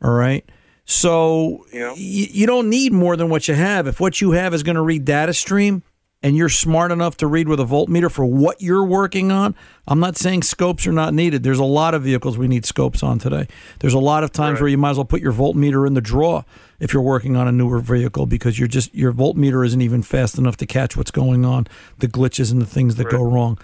All 0.00 0.12
right? 0.12 0.44
So 0.84 1.66
Yeah. 1.72 1.88
y- 1.90 1.96
you 1.96 2.46
don't 2.46 2.68
need 2.70 2.92
more 2.92 3.16
than 3.16 3.30
what 3.30 3.48
you 3.48 3.54
have. 3.54 3.86
If 3.88 3.98
what 3.98 4.20
you 4.20 4.30
have 4.32 4.54
is 4.54 4.62
going 4.62 4.76
to 4.76 4.82
read 4.82 5.04
data 5.04 5.32
stream 5.32 5.82
and 6.26 6.36
you're 6.36 6.48
smart 6.48 6.90
enough 6.90 7.16
to 7.18 7.28
read 7.28 7.46
with 7.46 7.60
a 7.60 7.64
voltmeter 7.64 8.10
for 8.10 8.24
what 8.24 8.60
you're 8.60 8.84
working 8.84 9.30
on, 9.30 9.54
I'm 9.86 10.00
not 10.00 10.16
saying 10.16 10.42
scopes 10.42 10.84
are 10.84 10.92
not 10.92 11.14
needed. 11.14 11.44
There's 11.44 11.60
a 11.60 11.64
lot 11.64 11.94
of 11.94 12.02
vehicles 12.02 12.36
we 12.36 12.48
need 12.48 12.66
scopes 12.66 13.00
on 13.00 13.20
today. 13.20 13.46
There's 13.78 13.94
a 13.94 14.00
lot 14.00 14.24
of 14.24 14.32
times 14.32 14.60
where 14.60 14.68
you 14.68 14.76
might 14.76 14.90
as 14.90 14.96
well 14.96 15.04
put 15.04 15.20
your 15.20 15.32
voltmeter 15.32 15.86
in 15.86 15.94
the 15.94 16.00
drawer 16.00 16.44
if 16.80 16.92
you're 16.92 17.00
working 17.00 17.36
on 17.36 17.46
a 17.46 17.52
newer 17.52 17.78
vehicle 17.78 18.26
because 18.26 18.58
you're 18.58 18.66
just 18.66 18.92
your 18.92 19.12
voltmeter 19.12 19.64
isn't 19.64 19.80
even 19.80 20.02
fast 20.02 20.36
enough 20.36 20.56
to 20.56 20.66
catch 20.66 20.96
what's 20.96 21.12
going 21.12 21.44
on, 21.44 21.68
the 21.98 22.08
glitches 22.08 22.50
and 22.50 22.60
the 22.60 22.66
things 22.66 22.96
that 22.96 23.08
go 23.08 23.22
wrong. 23.22 23.56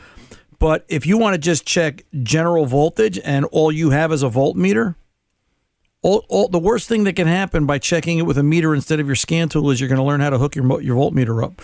But 0.60 0.84
if 0.86 1.04
you 1.04 1.18
want 1.18 1.34
to 1.34 1.38
just 1.38 1.66
check 1.66 2.04
general 2.22 2.66
voltage 2.66 3.18
and 3.24 3.44
all 3.46 3.72
you 3.72 3.90
have 3.90 4.12
is 4.12 4.22
a 4.22 4.28
voltmeter, 4.28 4.94
all, 6.02 6.24
all, 6.28 6.48
the 6.48 6.58
worst 6.58 6.88
thing 6.88 7.04
that 7.04 7.14
can 7.14 7.28
happen 7.28 7.64
by 7.64 7.78
checking 7.78 8.18
it 8.18 8.22
with 8.22 8.36
a 8.36 8.42
meter 8.42 8.74
instead 8.74 8.98
of 9.00 9.06
your 9.06 9.14
scan 9.14 9.48
tool 9.48 9.70
is 9.70 9.80
you're 9.80 9.88
going 9.88 10.00
to 10.00 10.04
learn 10.04 10.20
how 10.20 10.30
to 10.30 10.38
hook 10.38 10.56
your 10.56 10.80
your 10.82 10.96
voltmeter 10.96 11.42
up. 11.44 11.60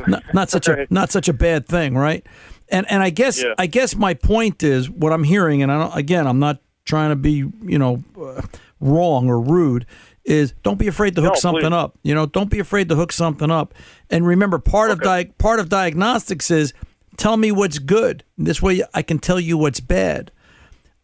not, 0.08 0.22
not 0.34 0.50
such 0.50 0.68
a 0.68 0.86
not 0.90 1.10
such 1.10 1.28
a 1.28 1.32
bad 1.32 1.66
thing, 1.66 1.96
right? 1.96 2.26
And 2.68 2.84
and 2.90 3.02
I 3.02 3.10
guess 3.10 3.40
Yeah. 3.42 3.54
I 3.58 3.66
guess 3.66 3.94
my 3.94 4.14
point 4.14 4.62
is 4.62 4.90
what 4.90 5.12
I'm 5.12 5.24
hearing, 5.24 5.62
and 5.62 5.70
I 5.70 5.78
don't, 5.78 5.96
again 5.96 6.26
I'm 6.26 6.38
not 6.40 6.60
trying 6.84 7.10
to 7.10 7.16
be 7.16 7.44
you 7.62 7.78
know 7.78 8.02
uh, 8.20 8.42
wrong 8.80 9.28
or 9.28 9.40
rude. 9.40 9.86
Is 10.24 10.54
don't 10.64 10.76
be 10.78 10.88
afraid 10.88 11.14
to 11.14 11.22
hook 11.22 11.34
No, 11.34 11.38
something 11.40 11.62
please. 11.70 11.72
up. 11.72 11.96
You 12.02 12.12
know, 12.12 12.26
don't 12.26 12.50
be 12.50 12.58
afraid 12.58 12.88
to 12.88 12.96
hook 12.96 13.12
something 13.12 13.48
up. 13.48 13.72
And 14.10 14.26
remember, 14.26 14.58
part 14.58 14.90
of 14.90 15.00
di- 15.00 15.30
part 15.38 15.60
of 15.60 15.68
diagnostics 15.68 16.50
is 16.50 16.72
tell 17.16 17.36
me 17.36 17.52
what's 17.52 17.78
good. 17.78 18.24
This 18.36 18.60
way, 18.60 18.82
I 18.92 19.02
can 19.02 19.20
tell 19.20 19.38
you 19.38 19.56
what's 19.56 19.78
bad 19.78 20.32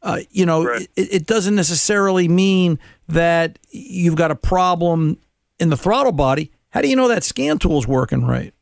uh, 0.03 0.21
you 0.31 0.45
know, 0.47 0.65
Right. 0.65 0.89
it, 0.97 1.15
it 1.15 1.27
doesn't 1.27 1.55
necessarily 1.55 2.29
mean 2.29 2.79
that 3.09 3.59
you've 3.71 4.17
got 4.17 4.31
a 4.31 4.35
problem 4.35 5.19
in 5.59 5.71
the 5.71 5.77
throttle 5.77 6.13
body. 6.13 6.51
How 6.71 6.81
do 6.81 6.89
you 6.89 6.97
know 6.97 7.09
that 7.09 7.23
scan 7.25 7.59
tool's 7.59 7.87
working 7.87 8.25
right? 8.27 8.53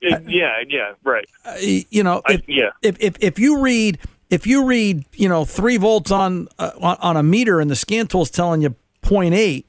It- 0.00 0.22
yeah, 0.28 0.52
yeah, 0.68 0.92
right. 1.04 1.26
Uh, 1.44 1.56
you 1.60 2.02
know, 2.02 2.22
I- 2.26 2.34
if, 2.34 2.48
yeah. 2.48 2.70
if, 2.82 2.96
if 3.00 3.16
if 3.20 3.38
you 3.38 3.60
read 3.60 3.98
if 4.30 4.46
you 4.46 4.64
read 4.64 5.04
you 5.12 5.28
know 5.28 5.44
three 5.44 5.76
volts 5.76 6.10
on 6.10 6.48
uh, 6.58 6.70
on, 6.80 6.96
on 7.00 7.16
a 7.16 7.22
meter 7.22 7.60
and 7.60 7.70
the 7.70 7.76
scan 7.76 8.06
tool's 8.06 8.30
telling 8.30 8.62
you 8.62 8.74
0.8 9.02 9.64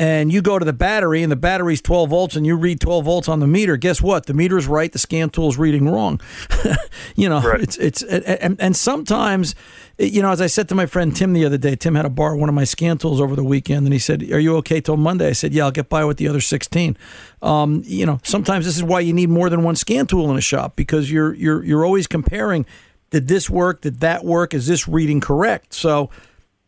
and 0.00 0.30
you 0.32 0.40
go 0.42 0.58
to 0.58 0.64
the 0.64 0.72
battery 0.72 1.22
and 1.22 1.32
the 1.32 1.36
battery's 1.36 1.80
12 1.82 2.10
volts 2.10 2.36
and 2.36 2.46
you 2.46 2.54
read 2.56 2.80
12 2.80 3.04
volts 3.04 3.28
on 3.28 3.40
the 3.40 3.46
meter 3.46 3.76
guess 3.76 4.00
what? 4.00 4.26
The 4.26 4.34
meter's 4.34 4.66
right 4.66 4.92
the 4.92 4.98
scan 4.98 5.30
tool's 5.30 5.56
reading 5.58 5.88
wrong. 5.88 6.20
You 7.16 7.28
know 7.28 7.40
Right. 7.40 7.60
it's 7.60 7.76
it's 7.76 8.02
and, 8.02 8.60
and 8.60 8.76
sometimes 8.76 9.54
you 9.98 10.22
know 10.22 10.30
as 10.30 10.40
i 10.40 10.46
said 10.46 10.68
to 10.68 10.74
my 10.74 10.86
friend 10.86 11.14
tim 11.14 11.32
the 11.32 11.44
other 11.44 11.58
day 11.58 11.74
tim 11.76 11.94
had 11.94 12.02
to 12.02 12.08
borrow 12.10 12.36
one 12.36 12.48
of 12.48 12.54
my 12.54 12.64
scan 12.64 12.98
tools 12.98 13.20
over 13.20 13.34
the 13.36 13.42
weekend 13.44 13.86
and 13.86 13.92
he 13.92 13.98
said 13.98 14.22
are 14.30 14.38
you 14.38 14.56
okay 14.56 14.80
till 14.80 14.96
monday? 14.96 15.28
I 15.28 15.32
said 15.32 15.52
yeah 15.52 15.64
i'll 15.64 15.70
get 15.70 15.88
by 15.88 16.04
with 16.04 16.16
the 16.16 16.28
other 16.28 16.40
16 16.40 16.96
um, 17.42 17.82
you 17.84 18.06
know 18.06 18.20
sometimes 18.22 18.66
this 18.66 18.76
is 18.76 18.82
why 18.84 19.00
you 19.00 19.12
need 19.12 19.28
more 19.30 19.48
than 19.50 19.62
one 19.62 19.76
scan 19.76 20.06
tool 20.06 20.30
in 20.30 20.36
a 20.36 20.40
shop 20.40 20.76
because 20.76 21.10
you're 21.10 21.34
you're 21.34 21.64
you're 21.64 21.84
always 21.84 22.06
comparing 22.06 22.66
did 23.10 23.26
this 23.28 23.48
work 23.50 23.80
did 23.80 24.00
that 24.00 24.24
work 24.24 24.54
is 24.54 24.66
this 24.66 24.86
reading 24.88 25.20
correct? 25.20 25.72
So 25.74 26.10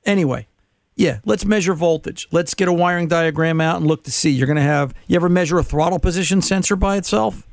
anyway 0.04 0.46
yeah, 1.00 1.20
let's 1.24 1.46
measure 1.46 1.72
voltage. 1.72 2.28
Let's 2.30 2.52
get 2.52 2.68
a 2.68 2.72
wiring 2.74 3.08
diagram 3.08 3.58
out 3.60 3.78
and 3.78 3.86
look 3.86 4.04
to 4.04 4.10
see. 4.10 4.30
You're 4.30 4.46
going 4.46 4.56
to 4.56 4.62
have, 4.62 4.92
you 5.06 5.16
ever 5.16 5.30
measure 5.30 5.58
a 5.58 5.62
throttle 5.62 5.98
position 5.98 6.42
sensor 6.42 6.76
by 6.76 6.96
itself? 6.98 7.46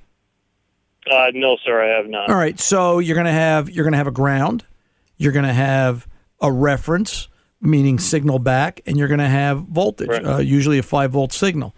Uh, 1.09 1.27
no, 1.33 1.55
sir, 1.63 1.81
I 1.81 1.95
have 1.97 2.07
not. 2.09 2.29
All 2.29 2.35
right, 2.35 2.59
so 2.59 2.99
you're 2.99 3.15
going 3.15 3.25
to 3.25 3.31
have 3.31 3.69
you're 3.69 3.85
going 3.85 3.93
to 3.93 3.97
have 3.97 4.07
a 4.07 4.11
ground, 4.11 4.65
you're 5.15 5.31
going 5.31 5.45
to 5.45 5.53
have 5.53 6.05
a 6.41 6.51
reference, 6.51 7.29
meaning 7.61 7.97
signal 7.99 8.39
back, 8.39 8.81
and 8.85 8.97
you're 8.97 9.07
going 9.07 9.19
to 9.21 9.29
have 9.29 9.59
voltage, 9.61 10.09
Right. 10.09 10.25
uh, 10.25 10.37
usually 10.39 10.77
a 10.77 10.83
five 10.83 11.11
volt 11.11 11.31
signal. 11.31 11.73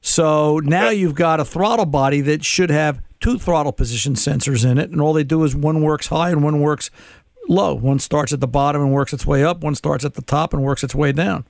So 0.00 0.58
now 0.58 0.86
Okay. 0.88 0.96
you've 0.96 1.14
got 1.14 1.38
a 1.38 1.44
throttle 1.44 1.86
body 1.86 2.20
that 2.22 2.44
should 2.44 2.70
have 2.70 3.00
two 3.20 3.38
throttle 3.38 3.70
position 3.72 4.14
sensors 4.14 4.68
in 4.68 4.76
it, 4.78 4.90
and 4.90 5.00
all 5.00 5.12
they 5.12 5.22
do 5.22 5.44
is 5.44 5.54
one 5.54 5.80
works 5.82 6.08
high 6.08 6.30
and 6.30 6.42
one 6.42 6.58
works 6.60 6.90
low. 7.48 7.74
One 7.74 7.98
starts 7.98 8.32
at 8.32 8.40
the 8.40 8.48
bottom 8.48 8.82
and 8.82 8.92
works 8.92 9.12
its 9.12 9.26
way 9.26 9.44
up. 9.44 9.62
One 9.62 9.74
starts 9.74 10.04
at 10.04 10.14
the 10.14 10.22
top 10.22 10.52
and 10.52 10.62
works 10.62 10.82
its 10.84 10.94
way 10.94 11.12
down. 11.12 11.44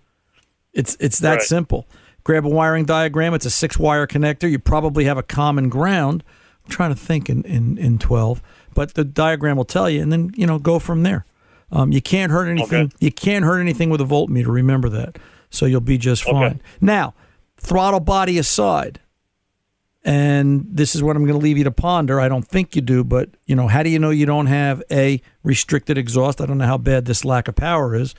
It's 0.72 0.96
it's 1.00 1.18
that 1.20 1.34
Right. 1.34 1.42
simple. 1.42 1.87
Grab 2.25 2.46
a 2.46 2.49
wiring 2.49 2.84
diagram. 2.84 3.34
It's 3.34 3.46
a 3.46 3.50
six 3.50 3.78
wire 3.78 4.06
connector. 4.06 4.50
You 4.50 4.58
probably 4.58 5.04
have 5.04 5.18
a 5.18 5.22
common 5.22 5.68
ground. 5.68 6.22
I'm 6.64 6.70
trying 6.70 6.90
to 6.94 6.96
think 7.00 7.28
in, 7.28 7.42
in, 7.42 7.76
in 7.76 7.99
12, 7.99 8.40
but 8.75 8.94
the 8.94 9.04
diagram 9.04 9.56
will 9.56 9.64
tell 9.64 9.90
you, 9.90 10.00
and 10.00 10.12
then 10.12 10.30
you 10.37 10.46
know 10.46 10.58
go 10.61 10.78
from 10.78 11.02
there. 11.02 11.25
Um, 11.72 11.90
you 11.90 12.00
can't 12.00 12.30
hurt 12.30 12.46
anything. 12.49 12.84
Okay. 12.87 12.96
You 13.00 13.11
can't 13.11 13.44
hurt 13.44 13.58
anything 13.61 13.90
with 13.90 14.00
a 14.00 14.04
voltmeter. 14.04 14.46
Remember 14.49 14.88
that. 14.90 15.18
So 15.50 15.66
you'll 15.66 15.80
be 15.80 15.99
just 15.99 16.22
Okay. 16.25 16.32
fine. 16.32 16.61
Now, 16.80 17.14
throttle 17.58 18.00
body 18.00 18.38
aside, 18.38 19.00
and 20.04 20.66
this 20.68 20.94
is 20.94 21.02
what 21.02 21.16
I'm 21.16 21.25
going 21.25 21.38
to 21.38 21.42
leave 21.42 21.59
you 21.59 21.64
to 21.64 21.71
ponder. 21.71 22.21
I 22.21 22.28
don't 22.28 22.47
think 22.47 22.75
you 22.75 22.82
do, 22.82 23.04
but 23.04 23.30
you 23.47 23.54
know, 23.54 23.68
how 23.68 23.82
do 23.82 23.90
you 23.90 23.99
know 23.99 24.11
you 24.11 24.26
don't 24.26 24.47
have 24.47 24.82
a 24.90 25.21
restricted 25.42 25.97
exhaust? 25.99 26.40
I 26.40 26.47
don't 26.47 26.59
know 26.59 26.66
how 26.66 26.78
bad 26.78 27.04
this 27.04 27.25
lack 27.25 27.47
of 27.49 27.54
power 27.54 27.94
is, 27.94 28.14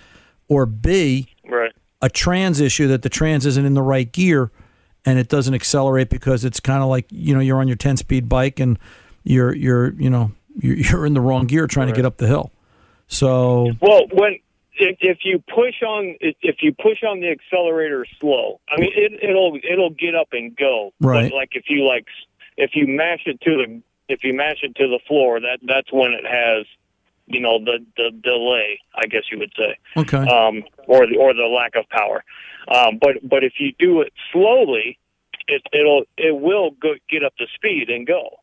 or 0.48 0.66
B, 0.66 1.28
Right. 1.46 1.72
a 2.02 2.10
trans 2.10 2.62
issue 2.62 2.88
that 2.88 3.02
the 3.02 3.10
trans 3.10 3.46
isn't 3.46 3.66
in 3.66 3.74
the 3.74 3.82
right 3.82 4.10
gear 4.12 4.52
and 5.06 5.20
it 5.20 5.28
doesn't 5.28 5.54
accelerate 5.54 6.10
because 6.10 6.46
it's 6.46 6.60
kind 6.62 6.82
of 6.82 6.88
like 6.90 7.06
you 7.10 7.34
know 7.34 7.42
you're 7.42 7.60
on 7.60 7.68
your 7.68 7.75
10 7.78 7.98
speed 7.98 8.30
bike 8.30 8.60
and 8.62 8.80
you're 9.24 9.54
you're 9.54 9.94
you 9.96 10.10
know 10.10 10.32
you're, 10.60 10.75
you're 10.78 11.06
in 11.06 11.13
the 11.13 11.20
wrong 11.22 11.46
gear 11.46 11.68
trying 11.68 11.88
to 11.88 11.94
get 11.94 12.06
up 12.06 12.18
the 12.18 12.28
hill 12.28 12.52
so 13.08 13.72
Well, 13.82 14.04
when 14.13 14.40
if, 14.75 14.98
if 15.01 15.20
you 15.24 15.39
push 15.39 15.82
on 15.84 16.15
if 16.20 16.58
you 16.62 16.74
push 16.74 17.03
on 17.03 17.20
the 17.20 17.30
accelerator 17.30 18.06
slow, 18.20 18.60
I 18.70 18.80
mean 18.80 18.92
it, 18.96 19.24
it'll 19.24 19.58
it'll 19.63 19.92
get 19.92 20.15
up 20.15 20.30
and 20.32 20.56
go. 20.56 20.94
Right. 21.00 21.30
But 21.30 21.36
like 21.36 21.50
if 21.53 21.65
you 21.70 21.86
like 21.86 22.08
if 22.58 22.72
you 22.75 22.88
mash 22.88 23.22
it 23.25 23.42
to 23.42 23.58
the 23.58 23.82
if 24.10 24.24
you 24.24 24.34
mash 24.34 24.58
it 24.63 24.75
to 24.75 24.88
the 24.88 25.00
floor, 25.08 25.39
that 25.39 25.60
that's 25.63 25.92
when 25.92 26.12
it 26.13 26.25
has 26.25 26.65
you 27.27 27.39
know 27.39 27.60
the 27.60 27.86
the 27.98 28.12
delay, 28.24 28.80
I 28.96 29.06
guess 29.06 29.24
you 29.32 29.39
would 29.39 29.53
say, 29.58 29.77
okay 29.98 30.18
um, 30.18 30.63
or 30.88 31.08
the 31.08 31.18
or 31.18 31.34
the 31.34 31.46
lack 31.48 31.75
of 31.75 31.88
power. 31.89 32.24
Um, 32.68 32.98
but 33.00 33.18
but 33.27 33.44
if 33.44 33.53
you 33.60 33.74
do 33.77 34.01
it 34.01 34.13
slowly, 34.32 34.98
it 35.48 35.62
it'll 35.72 36.03
it 36.18 36.39
will 36.39 36.72
go, 36.72 36.96
get 37.10 37.24
up 37.24 37.36
to 37.38 37.46
speed 37.56 37.89
and 37.89 38.08
go. 38.08 38.39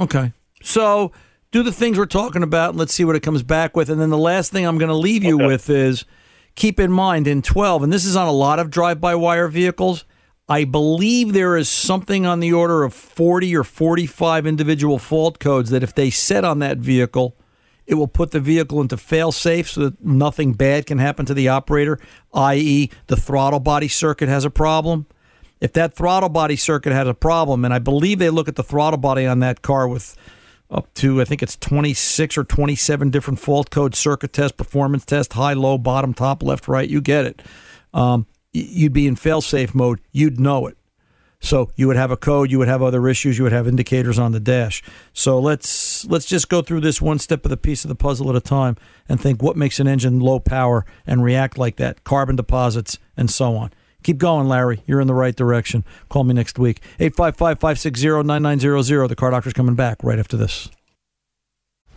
okay 0.00 0.32
so 0.62 1.12
do 1.52 1.62
the 1.62 1.70
things 1.72 1.96
we're 1.98 2.06
talking 2.06 2.42
about 2.42 2.70
and 2.70 2.78
let's 2.78 2.92
see 2.92 3.04
what 3.04 3.14
it 3.14 3.20
comes 3.20 3.42
back 3.42 3.76
with 3.76 3.88
and 3.88 4.00
then 4.00 4.10
the 4.10 4.18
last 4.18 4.50
thing 4.50 4.66
i'm 4.66 4.78
going 4.78 4.88
to 4.88 4.94
leave 4.94 5.22
you 5.22 5.36
Okay. 5.36 5.46
with 5.46 5.70
is 5.70 6.04
keep 6.56 6.80
in 6.80 6.90
mind 6.90 7.28
in 7.28 7.42
12 7.42 7.84
and 7.84 7.92
this 7.92 8.04
is 8.04 8.16
on 8.16 8.26
a 8.26 8.32
lot 8.32 8.58
of 8.58 8.70
drive-by-wire 8.70 9.48
vehicles 9.48 10.04
I 10.48 10.64
believe 10.64 11.32
there 11.32 11.56
is 11.56 11.68
something 11.68 12.26
on 12.26 12.40
the 12.40 12.52
order 12.52 12.82
of 12.82 12.92
40 12.92 13.56
or 13.56 13.64
45 13.64 14.44
individual 14.46 14.98
fault 14.98 15.38
codes 15.38 15.70
that 15.70 15.84
if 15.84 15.94
they 15.94 16.10
set 16.10 16.44
on 16.44 16.58
that 16.58 16.78
vehicle, 16.78 17.36
it 17.86 17.94
will 17.94 18.08
put 18.08 18.32
the 18.32 18.40
vehicle 18.40 18.80
into 18.80 18.96
fail 18.96 19.30
safe 19.32 19.70
so 19.70 19.82
that 19.82 20.04
nothing 20.04 20.52
bad 20.52 20.84
can 20.84 20.98
happen 20.98 21.24
to 21.26 21.32
the 21.32 21.48
operator, 21.48 21.98
i.e., 22.34 22.90
the 23.06 23.16
throttle 23.16 23.60
body 23.60 23.88
circuit 23.88 24.28
has 24.28 24.44
a 24.44 24.50
problem. 24.50 25.06
If 25.60 25.72
that 25.74 25.94
throttle 25.94 26.28
body 26.28 26.56
circuit 26.56 26.92
has 26.92 27.06
a 27.06 27.14
problem, 27.14 27.64
and 27.64 27.72
I 27.72 27.78
believe 27.78 28.18
they 28.18 28.28
look 28.28 28.48
at 28.48 28.56
the 28.56 28.64
throttle 28.64 28.98
body 28.98 29.24
on 29.26 29.38
that 29.38 29.62
car 29.62 29.86
with 29.88 30.16
up 30.72 30.92
to 30.94 31.20
I 31.20 31.24
think 31.24 31.42
it's 31.42 31.56
26 31.56 32.38
or 32.38 32.44
27 32.44 33.10
different 33.10 33.38
fault 33.38 33.70
code 33.70 33.94
circuit 33.94 34.32
test, 34.32 34.56
performance 34.56 35.04
test, 35.04 35.34
high, 35.34 35.52
low, 35.52 35.78
bottom, 35.78 36.14
top, 36.14 36.42
left, 36.42 36.66
right. 36.66 36.88
You 36.88 37.00
get 37.00 37.26
it. 37.26 37.42
Um, 37.94 38.26
you'd 38.52 38.92
be 38.92 39.06
in 39.06 39.16
fail-safe 39.16 39.74
mode. 39.74 40.00
You'd 40.10 40.40
know 40.40 40.66
it. 40.66 40.76
So 41.42 41.70
you 41.74 41.88
would 41.88 41.96
have 41.96 42.12
a 42.12 42.16
code. 42.16 42.52
You 42.52 42.58
would 42.60 42.68
have 42.68 42.82
other 42.82 43.08
issues. 43.08 43.36
You 43.36 43.44
would 43.44 43.52
have 43.52 43.66
indicators 43.66 44.18
on 44.18 44.30
the 44.30 44.38
dash. 44.38 44.82
So 45.12 45.40
let's 45.40 46.04
let's 46.06 46.26
just 46.26 46.48
go 46.48 46.62
through 46.62 46.80
this 46.80 47.02
one 47.02 47.18
step 47.18 47.44
of 47.44 47.50
the 47.50 47.56
piece 47.56 47.84
of 47.84 47.88
the 47.88 47.96
puzzle 47.96 48.30
at 48.30 48.36
a 48.36 48.40
time 48.40 48.76
and 49.08 49.20
think 49.20 49.42
what 49.42 49.56
makes 49.56 49.80
an 49.80 49.88
engine 49.88 50.20
low 50.20 50.38
power 50.38 50.86
and 51.04 51.24
react 51.24 51.58
like 51.58 51.76
that. 51.76 52.04
Carbon 52.04 52.36
deposits 52.36 52.98
and 53.16 53.28
so 53.28 53.56
on. 53.56 53.72
Keep 54.02 54.18
going, 54.18 54.48
Larry. 54.48 54.82
You're 54.86 55.00
in 55.00 55.06
the 55.06 55.14
right 55.14 55.34
direction. 55.34 55.84
Call 56.08 56.24
me 56.24 56.34
next 56.34 56.58
week. 56.58 56.80
855 56.98 57.58
560 57.58 58.22
9900. 58.24 59.08
The 59.08 59.16
car 59.16 59.30
doctor's 59.30 59.52
coming 59.52 59.74
back 59.74 59.98
right 60.02 60.18
after 60.18 60.36
this. 60.36 60.70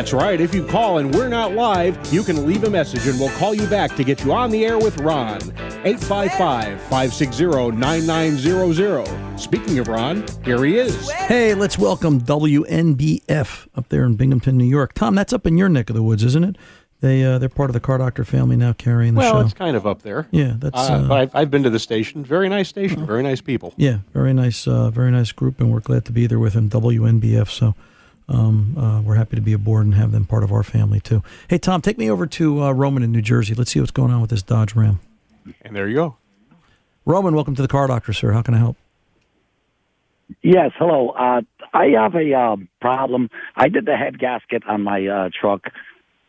That's 0.00 0.14
right. 0.14 0.40
If 0.40 0.54
you 0.54 0.66
call 0.66 0.96
and 0.96 1.14
we're 1.14 1.28
not 1.28 1.52
live, 1.52 2.10
you 2.10 2.22
can 2.22 2.46
leave 2.46 2.64
a 2.64 2.70
message 2.70 3.06
and 3.06 3.20
we'll 3.20 3.36
call 3.36 3.54
you 3.54 3.66
back 3.66 3.94
to 3.96 4.02
get 4.02 4.24
you 4.24 4.32
on 4.32 4.48
the 4.50 4.64
air 4.64 4.78
with 4.78 4.96
Ron. 5.02 5.42
855 5.84 6.80
560 6.84 7.72
9900. 7.72 9.38
Speaking 9.38 9.78
of 9.78 9.88
Ron, 9.88 10.24
here 10.42 10.64
he 10.64 10.78
is. 10.78 11.10
Hey, 11.10 11.52
let's 11.52 11.78
welcome 11.78 12.18
WNBF 12.18 13.68
up 13.74 13.90
there 13.90 14.04
in 14.04 14.16
Binghamton, 14.16 14.56
New 14.56 14.64
York. 14.64 14.94
Tom, 14.94 15.14
that's 15.14 15.34
up 15.34 15.46
in 15.46 15.58
your 15.58 15.68
neck 15.68 15.90
of 15.90 15.96
the 15.96 16.02
woods, 16.02 16.24
isn't 16.24 16.44
it? 16.44 16.56
They 17.02 17.22
uh, 17.22 17.38
they're 17.38 17.50
part 17.50 17.68
of 17.68 17.74
the 17.74 17.80
Car 17.80 17.98
Doctor 17.98 18.24
family 18.24 18.56
now, 18.56 18.72
carrying 18.72 19.12
the 19.12 19.18
well, 19.18 19.34
show. 19.34 19.40
it's 19.40 19.52
kind 19.52 19.76
of 19.76 19.86
up 19.86 20.00
there. 20.00 20.26
Yeah, 20.30 20.54
that's. 20.56 20.78
Uh, 20.78 20.94
Uh, 20.94 21.08
but 21.08 21.20
I've, 21.20 21.36
I've 21.36 21.50
been 21.50 21.64
to 21.64 21.70
the 21.70 21.78
station. 21.78 22.24
Very 22.24 22.48
nice 22.48 22.70
station. 22.70 23.04
Very 23.04 23.22
nice 23.22 23.42
people. 23.42 23.74
yeah, 23.76 23.98
very 24.14 24.32
nice, 24.32 24.66
uh, 24.66 24.88
very 24.88 25.10
nice 25.10 25.30
group, 25.30 25.60
and 25.60 25.70
we're 25.70 25.80
glad 25.80 26.06
to 26.06 26.12
be 26.12 26.26
there 26.26 26.38
with 26.38 26.54
them. 26.54 26.70
WNBF. 26.70 27.50
So 27.50 27.74
um, 28.30 28.78
uh, 28.78 29.00
we're 29.02 29.16
happy 29.16 29.36
to 29.36 29.42
be 29.42 29.52
aboard 29.52 29.84
and 29.84 29.94
have 29.94 30.12
them 30.12 30.24
part 30.24 30.44
of 30.44 30.52
our 30.52 30.62
family 30.62 31.00
too. 31.00 31.22
Hey, 31.48 31.58
Tom, 31.58 31.82
take 31.82 31.98
me 31.98 32.10
over 32.10 32.26
to 32.26 32.62
uh, 32.62 32.72
Roman 32.72 33.02
in 33.02 33.12
New 33.12 33.22
Jersey. 33.22 33.54
Let's 33.54 33.72
see 33.72 33.80
what's 33.80 33.90
going 33.90 34.12
on 34.12 34.20
with 34.20 34.30
this 34.30 34.42
Dodge 34.42 34.74
Ram. 34.74 35.00
And 35.62 35.74
there 35.74 35.88
you 35.88 35.96
go. 35.96 36.16
Roman, 37.04 37.34
welcome 37.34 37.54
to 37.56 37.62
the 37.62 37.68
Car 37.68 37.86
Doctor, 37.88 38.12
sir. 38.12 38.32
How 38.32 38.42
can 38.42 38.54
I 38.54 38.58
help? 38.58 38.76
Yes, 40.42 40.70
hello. 40.78 41.10
Uh, 41.10 41.42
I 41.72 41.86
have 41.88 42.14
a 42.14 42.32
uh, 42.32 42.56
problem. 42.80 43.30
I 43.56 43.68
did 43.68 43.84
the 43.84 43.96
head 43.96 44.18
gasket 44.18 44.62
on 44.68 44.82
my 44.82 45.06
uh, 45.06 45.30
truck, 45.38 45.64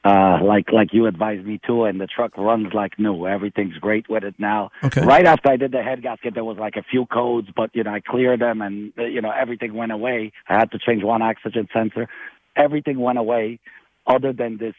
uh, 0.04 0.40
like 0.44 0.72
like 0.72 0.94
you 0.94 1.06
advised 1.06 1.46
me 1.46 1.60
to, 1.68 1.84
and 1.86 2.02
the 2.02 2.08
truck 2.08 2.38
runs 2.38 2.74
like 2.74 2.98
new. 2.98 3.28
Everything's 3.28 3.78
great 3.78 4.10
with 4.10 4.24
it 4.24 4.36
now. 4.40 4.72
Okay. 4.84 5.02
Right 5.06 5.26
after 5.26 5.50
I 5.50 5.58
did 5.58 5.72
the 5.72 5.84
head 5.84 6.02
gasket, 6.02 6.34
there 6.34 6.44
was 6.44 6.58
like 6.58 6.76
a 6.76 6.84
few 6.84 7.06
codes, 7.06 7.50
but 7.56 7.70
you 7.74 7.84
know 7.84 7.94
I 7.94 8.00
cleared 8.00 8.42
them, 8.42 8.62
and 8.62 8.94
uh, 8.98 9.04
you 9.06 9.22
know 9.22 9.32
everything 9.32 9.74
went 9.74 9.92
away. 9.92 10.32
I 10.48 10.56
had 10.58 10.72
to 10.72 10.80
change 10.80 11.04
one 11.04 11.22
oxygen 11.22 11.68
sensor. 11.72 12.08
Everything 12.56 13.00
went 13.00 13.20
away, 13.20 13.60
other 14.08 14.34
than 14.34 14.58
this 14.58 14.74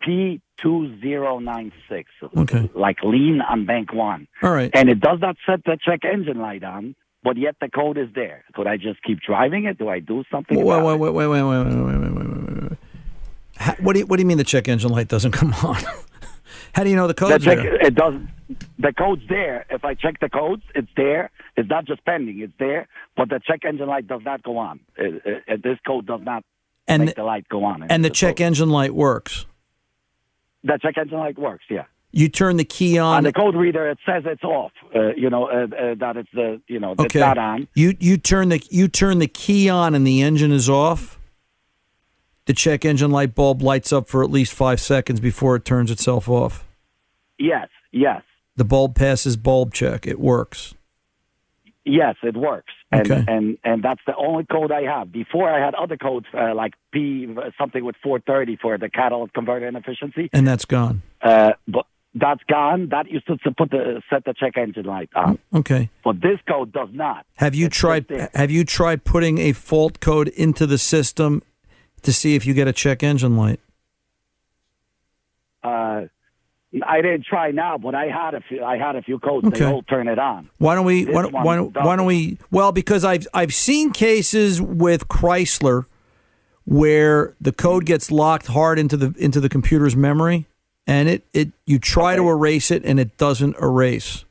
P 0.00 0.40
two 0.60 0.98
zero 1.00 1.38
nine 1.38 1.72
six. 1.88 2.10
Okay. 2.36 2.68
Like 2.74 2.98
lean 3.02 3.40
on 3.40 3.66
bank 3.66 3.94
one. 3.94 4.26
All 4.42 4.50
right. 4.50 4.70
And 4.74 4.88
it 4.88 5.00
does 5.00 5.20
not 5.20 5.36
set 5.46 5.64
the 5.64 5.78
check 5.80 6.00
engine 6.04 6.38
light 6.38 6.64
on, 6.64 6.96
but 7.22 7.36
yet 7.36 7.56
the 7.60 7.68
code 7.68 7.98
is 7.98 8.08
there. 8.14 8.44
Could 8.54 8.66
I 8.66 8.76
just 8.76 9.02
keep 9.02 9.20
driving 9.20 9.64
it? 9.64 9.78
Do 9.78 9.88
I 9.88 10.00
do 10.00 10.24
something? 10.30 10.56
Wait, 10.56 10.82
wait, 10.82 10.98
wait, 10.98 11.12
wait, 11.12 11.26
wait, 11.26 11.42
wait, 11.42 11.42
wait, 11.42 11.64
wait, 11.64 11.98
wait, 11.98 12.12
wait, 12.12 12.28
wait. 12.28 12.65
How, 13.56 13.74
what 13.80 13.94
do 13.94 14.00
you 14.00 14.06
What 14.06 14.16
do 14.16 14.22
you 14.22 14.26
mean 14.26 14.38
the 14.38 14.44
check 14.44 14.68
engine 14.68 14.90
light 14.90 15.08
doesn't 15.08 15.32
come 15.32 15.52
on? 15.64 15.82
How 16.72 16.84
do 16.84 16.90
you 16.90 16.96
know 16.96 17.06
the 17.06 17.14
code's 17.14 17.32
the 17.44 17.50
check, 17.54 17.58
there? 17.58 17.74
it 17.86 17.94
doesn't. 17.94 18.28
The 18.78 18.92
code's 18.92 19.22
there. 19.28 19.64
If 19.70 19.84
I 19.84 19.94
check 19.94 20.20
the 20.20 20.28
codes, 20.28 20.62
it's 20.74 20.88
there. 20.96 21.30
It's 21.56 21.68
not 21.70 21.86
just 21.86 22.04
pending. 22.04 22.38
It's 22.40 22.52
there, 22.58 22.86
but 23.16 23.28
the 23.30 23.40
check 23.44 23.64
engine 23.64 23.88
light 23.88 24.06
does 24.06 24.20
not 24.24 24.42
go 24.42 24.58
on. 24.58 24.80
It, 24.96 25.22
it, 25.24 25.42
it- 25.48 25.62
this 25.62 25.78
code 25.86 26.06
does 26.06 26.20
not 26.22 26.44
And 26.86 27.06
make 27.06 27.16
the 27.16 27.24
light 27.24 27.48
go 27.48 27.64
on. 27.64 27.82
And 27.84 28.04
the 28.04 28.10
check 28.10 28.40
engine 28.40 28.68
light 28.70 28.94
works. 28.94 29.46
the 30.62 30.78
check 30.80 30.98
engine 30.98 31.18
light 31.18 31.38
works. 31.38 31.64
Yeah. 31.70 31.84
You 32.12 32.28
turn 32.28 32.56
the 32.56 32.64
key 32.64 32.98
On 32.98 33.18
on. 33.18 33.24
the 33.24 33.32
code 33.32 33.56
reader, 33.56 33.88
it 33.90 33.98
says 34.06 34.22
it's 34.26 34.44
off. 34.44 34.72
Uh, 34.94 35.08
you 35.16 35.28
know 35.28 35.46
uh, 35.48 35.64
uh, 35.64 35.94
that 35.96 36.16
it's 36.16 36.28
the 36.32 36.60
you 36.68 36.78
know 36.80 36.94
okay. 36.98 37.20
not 37.20 37.36
on. 37.38 37.68
You 37.74 37.94
you 38.00 38.16
turn 38.16 38.48
the 38.50 38.62
you 38.70 38.86
turn 38.88 39.18
the 39.18 39.26
key 39.28 39.68
on 39.68 39.94
and 39.94 40.06
the 40.06 40.22
engine 40.22 40.52
is 40.52 40.68
off. 40.70 41.15
The 42.46 42.54
check 42.54 42.84
engine 42.84 43.10
light 43.10 43.34
bulb 43.34 43.60
lights 43.60 43.92
up 43.92 44.08
for 44.08 44.22
at 44.22 44.30
least 44.30 44.52
five 44.54 44.80
seconds 44.80 45.20
before 45.20 45.56
it 45.56 45.64
turns 45.64 45.90
itself 45.90 46.28
off. 46.28 46.66
Yes. 47.38 47.68
Yes. 47.92 48.22
The 48.56 48.64
bulb 48.64 48.94
passes 48.94 49.36
bulb 49.36 49.74
check. 49.74 50.06
It 50.06 50.18
works. 50.18 50.74
Yes, 51.84 52.16
it 52.24 52.36
works, 52.36 52.72
and 52.90 53.08
Okay. 53.08 53.24
and 53.28 53.58
and 53.62 53.80
that's 53.80 54.00
the 54.08 54.16
only 54.16 54.42
code 54.44 54.72
I 54.72 54.82
have. 54.82 55.12
Before 55.12 55.48
I 55.48 55.64
had 55.64 55.72
other 55.76 55.96
codes 55.96 56.26
uh, 56.36 56.52
like 56.52 56.72
P 56.92 57.28
something 57.56 57.84
with 57.84 57.94
430 58.02 58.56
for 58.60 58.76
the 58.76 58.88
catalytic 58.88 59.34
converter 59.34 59.68
inefficiency, 59.68 60.28
And 60.32 60.48
that's 60.48 60.64
gone. 60.64 61.02
uh, 61.22 61.52
but 61.68 61.86
that's 62.16 62.42
gone. 62.48 62.88
That 62.88 63.08
used 63.08 63.28
to, 63.28 63.36
to 63.36 63.52
put 63.52 63.70
the 63.70 64.02
set 64.10 64.24
the 64.24 64.34
check 64.34 64.56
engine 64.56 64.84
light 64.84 65.10
on, 65.14 65.38
Okay. 65.54 65.88
but 66.02 66.20
this 66.20 66.40
code 66.48 66.72
does 66.72 66.88
not. 66.92 67.24
Have 67.36 67.54
you 67.54 67.68
tried 67.68 68.06
have 68.34 68.50
you 68.50 68.64
tried 68.64 69.04
putting 69.04 69.38
a 69.38 69.52
fault 69.52 70.00
code 70.00 70.26
into 70.28 70.66
the 70.66 70.78
system 70.78 71.40
to 72.06 72.12
see 72.12 72.34
if 72.34 72.46
you 72.46 72.54
get 72.54 72.66
a 72.66 72.72
check 72.72 73.02
engine 73.02 73.36
light? 73.36 73.60
Uh, 75.62 76.06
I 76.84 77.00
didn't 77.00 77.24
try 77.24 77.50
now, 77.50 77.78
but 77.78 77.94
I 77.94 78.06
had 78.06 78.34
a 78.34 78.40
few. 78.40 78.64
I 78.64 78.78
had 78.78 78.96
a 78.96 79.02
few 79.02 79.18
codes. 79.18 79.46
Okay. 79.46 79.60
They 79.60 79.64
all 79.64 79.82
turn 79.82 80.08
it 80.08 80.18
on. 80.18 80.50
Why 80.58 80.74
don't 80.74 80.84
we 80.84 81.04
why 81.04 81.22
don't, 81.22 81.32
why 81.32 81.56
don't, 81.56 81.74
why 81.74 81.96
don't 81.96 82.06
we 82.06 82.38
well 82.50 82.72
because 82.72 83.04
I've 83.04 83.26
I've 83.32 83.54
seen 83.54 83.92
cases 83.92 84.60
with 84.60 85.08
Chrysler 85.08 85.86
where 86.64 87.34
the 87.40 87.52
code 87.52 87.86
gets 87.86 88.10
locked 88.10 88.48
hard 88.48 88.78
into 88.78 88.96
the 88.96 89.14
into 89.18 89.40
the 89.40 89.48
computer's 89.48 89.96
memory 89.96 90.46
and 90.86 91.08
it 91.08 91.24
it 91.32 91.52
you 91.64 91.78
try 91.78 92.16
to 92.16 92.28
erase 92.28 92.70
it 92.70 92.84
and 92.84 93.00
it 93.00 93.16
doesn't 93.16 93.56
erase. 93.60 94.24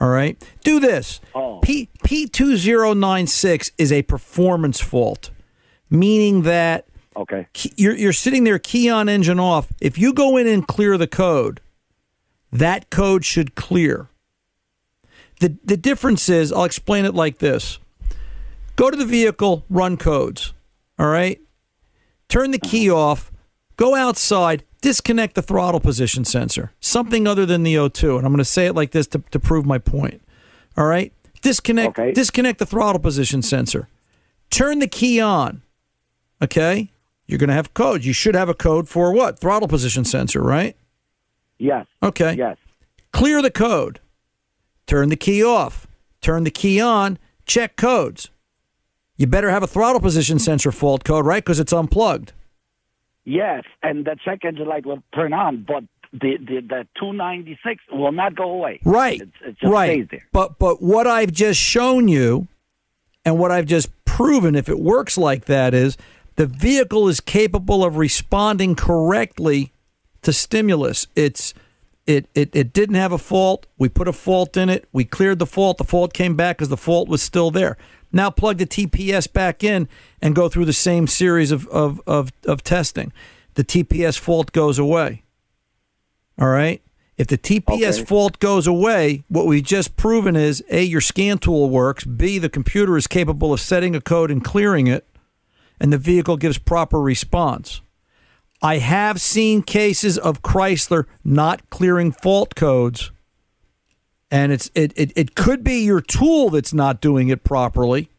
All 0.00 0.08
right? 0.08 0.42
Do 0.62 0.78
this. 0.78 1.20
Oh. 1.34 1.58
P 1.60 1.88
P2096 2.04 3.72
is 3.78 3.92
a 3.92 4.02
performance 4.02 4.80
fault, 4.80 5.30
meaning 5.90 6.42
that 6.42 6.86
Okay. 7.16 7.48
you're 7.76 7.96
you're 7.96 8.12
sitting 8.12 8.44
there 8.44 8.58
key 8.58 8.88
on 8.88 9.08
engine 9.08 9.40
off. 9.40 9.72
If 9.80 9.98
you 9.98 10.12
go 10.12 10.36
in 10.36 10.46
and 10.46 10.66
clear 10.66 10.96
the 10.96 11.08
code, 11.08 11.60
that 12.52 12.90
code 12.90 13.24
should 13.24 13.54
clear. 13.54 14.08
The 15.40 15.56
the 15.64 15.76
difference 15.76 16.28
is 16.28 16.52
I'll 16.52 16.64
explain 16.64 17.04
it 17.04 17.14
like 17.14 17.38
this. 17.38 17.78
Go 18.76 18.90
to 18.90 18.96
the 18.96 19.04
vehicle, 19.04 19.64
run 19.68 19.96
codes. 19.96 20.52
All 20.98 21.08
right? 21.08 21.40
Turn 22.28 22.52
the 22.52 22.58
key 22.58 22.90
uh-huh. 22.90 22.98
off, 23.00 23.32
go 23.76 23.96
outside, 23.96 24.62
disconnect 24.80 25.34
the 25.34 25.42
throttle 25.42 25.80
position 25.80 26.24
sensor. 26.24 26.72
Something 26.78 27.26
other 27.26 27.44
than 27.44 27.64
the 27.64 27.74
O2. 27.74 28.18
And 28.18 28.26
I'm 28.26 28.32
going 28.32 28.38
to 28.38 28.44
say 28.44 28.66
it 28.66 28.74
like 28.74 28.92
this 28.92 29.06
to, 29.08 29.22
to 29.32 29.40
prove 29.40 29.66
my 29.66 29.78
point. 29.78 30.22
All 30.76 30.86
right? 30.86 31.12
Disconnect 31.42 31.98
okay. 31.98 32.12
disconnect 32.12 32.58
the 32.58 32.66
throttle 32.66 33.00
position 33.00 33.42
sensor. 33.42 33.88
Turn 34.50 34.78
the 34.78 34.88
key 34.88 35.20
on. 35.20 35.62
Okay? 36.42 36.90
You're 37.26 37.38
going 37.38 37.48
to 37.48 37.54
have 37.54 37.74
code. 37.74 38.04
You 38.04 38.12
should 38.12 38.34
have 38.34 38.48
a 38.48 38.54
code 38.54 38.88
for 38.88 39.12
what? 39.12 39.38
Throttle 39.38 39.68
position 39.68 40.04
sensor, 40.04 40.42
right? 40.42 40.76
Yes. 41.58 41.86
Okay. 42.02 42.34
Yes. 42.34 42.56
Clear 43.12 43.42
the 43.42 43.50
code. 43.50 44.00
Turn 44.86 45.08
the 45.08 45.16
key 45.16 45.44
off. 45.44 45.86
Turn 46.20 46.44
the 46.44 46.50
key 46.50 46.80
on. 46.80 47.18
Check 47.44 47.76
codes. 47.76 48.30
You 49.16 49.26
better 49.26 49.50
have 49.50 49.62
a 49.62 49.66
throttle 49.66 50.00
position 50.00 50.38
sensor 50.38 50.72
fault 50.72 51.04
code, 51.04 51.26
right? 51.26 51.44
Because 51.44 51.60
it's 51.60 51.72
unplugged. 51.72 52.32
Yes, 53.24 53.64
and 53.82 54.06
the 54.06 54.16
check 54.24 54.44
engine 54.44 54.66
light 54.66 54.86
will 54.86 55.02
turn 55.14 55.34
on, 55.34 55.64
but 55.66 55.84
the 56.12 56.38
the, 56.38 56.60
the 56.60 56.86
296 56.98 57.82
will 57.92 58.12
not 58.12 58.34
go 58.34 58.50
away. 58.50 58.80
Right. 58.84 59.20
It, 59.20 59.28
it 59.44 59.58
just 59.58 59.70
right. 59.70 59.88
stays 59.88 60.08
there. 60.10 60.26
But 60.32 60.58
but 60.58 60.80
what 60.80 61.06
I've 61.06 61.32
just 61.32 61.60
shown 61.60 62.08
you 62.08 62.48
and 63.24 63.38
what 63.38 63.50
I've 63.50 63.66
just 63.66 63.90
proven 64.04 64.54
if 64.54 64.68
it 64.68 64.78
works 64.78 65.18
like 65.18 65.44
that 65.44 65.74
is 65.74 65.98
the 66.38 66.46
vehicle 66.46 67.08
is 67.08 67.18
capable 67.18 67.84
of 67.84 67.96
responding 67.96 68.76
correctly 68.76 69.72
to 70.22 70.32
stimulus. 70.32 71.08
It's 71.16 71.52
it, 72.06 72.28
it 72.32 72.50
it 72.54 72.72
didn't 72.72 72.94
have 72.94 73.10
a 73.10 73.18
fault. 73.18 73.66
We 73.76 73.88
put 73.88 74.06
a 74.06 74.12
fault 74.12 74.56
in 74.56 74.68
it. 74.68 74.88
We 74.92 75.04
cleared 75.04 75.40
the 75.40 75.46
fault. 75.46 75.78
The 75.78 75.84
fault 75.84 76.12
came 76.12 76.36
back 76.36 76.56
because 76.58 76.68
the 76.68 76.76
fault 76.76 77.08
was 77.08 77.22
still 77.22 77.50
there. 77.50 77.76
Now 78.12 78.30
plug 78.30 78.58
the 78.58 78.66
TPS 78.66 79.30
back 79.32 79.64
in 79.64 79.88
and 80.22 80.36
go 80.36 80.48
through 80.48 80.66
the 80.66 80.72
same 80.72 81.08
series 81.08 81.50
of, 81.50 81.66
of, 81.68 82.00
of, 82.06 82.30
of 82.46 82.62
testing. 82.62 83.12
The 83.54 83.64
TPS 83.64 84.16
fault 84.16 84.52
goes 84.52 84.78
away. 84.78 85.24
All 86.38 86.48
right. 86.48 86.80
If 87.16 87.26
the 87.26 87.36
TPS 87.36 87.96
Okay. 87.96 88.04
fault 88.04 88.38
goes 88.38 88.68
away, 88.68 89.24
what 89.26 89.46
we've 89.46 89.64
just 89.64 89.96
proven 89.96 90.36
is 90.36 90.62
A, 90.70 90.84
your 90.84 91.00
scan 91.00 91.38
tool 91.38 91.68
works, 91.68 92.04
B, 92.04 92.38
the 92.38 92.48
computer 92.48 92.96
is 92.96 93.08
capable 93.08 93.52
of 93.52 93.60
setting 93.60 93.96
a 93.96 94.00
code 94.00 94.30
and 94.30 94.44
clearing 94.44 94.86
it, 94.86 95.04
and 95.80 95.92
the 95.92 95.98
vehicle 95.98 96.36
gives 96.36 96.58
proper 96.58 97.00
response. 97.00 97.80
I 98.60 98.78
have 98.78 99.20
seen 99.20 99.62
cases 99.62 100.18
of 100.18 100.42
Chrysler 100.42 101.04
not 101.24 101.70
clearing 101.70 102.10
fault 102.10 102.54
codes, 102.54 103.12
and 104.30 104.52
it's 104.52 104.70
it, 104.74 104.92
it, 104.96 105.12
it 105.14 105.34
could 105.34 105.62
be 105.62 105.84
your 105.84 106.00
tool 106.00 106.50
that's 106.50 106.74
not 106.74 107.00
doing 107.00 107.28
it 107.28 107.44
properly 107.44 108.10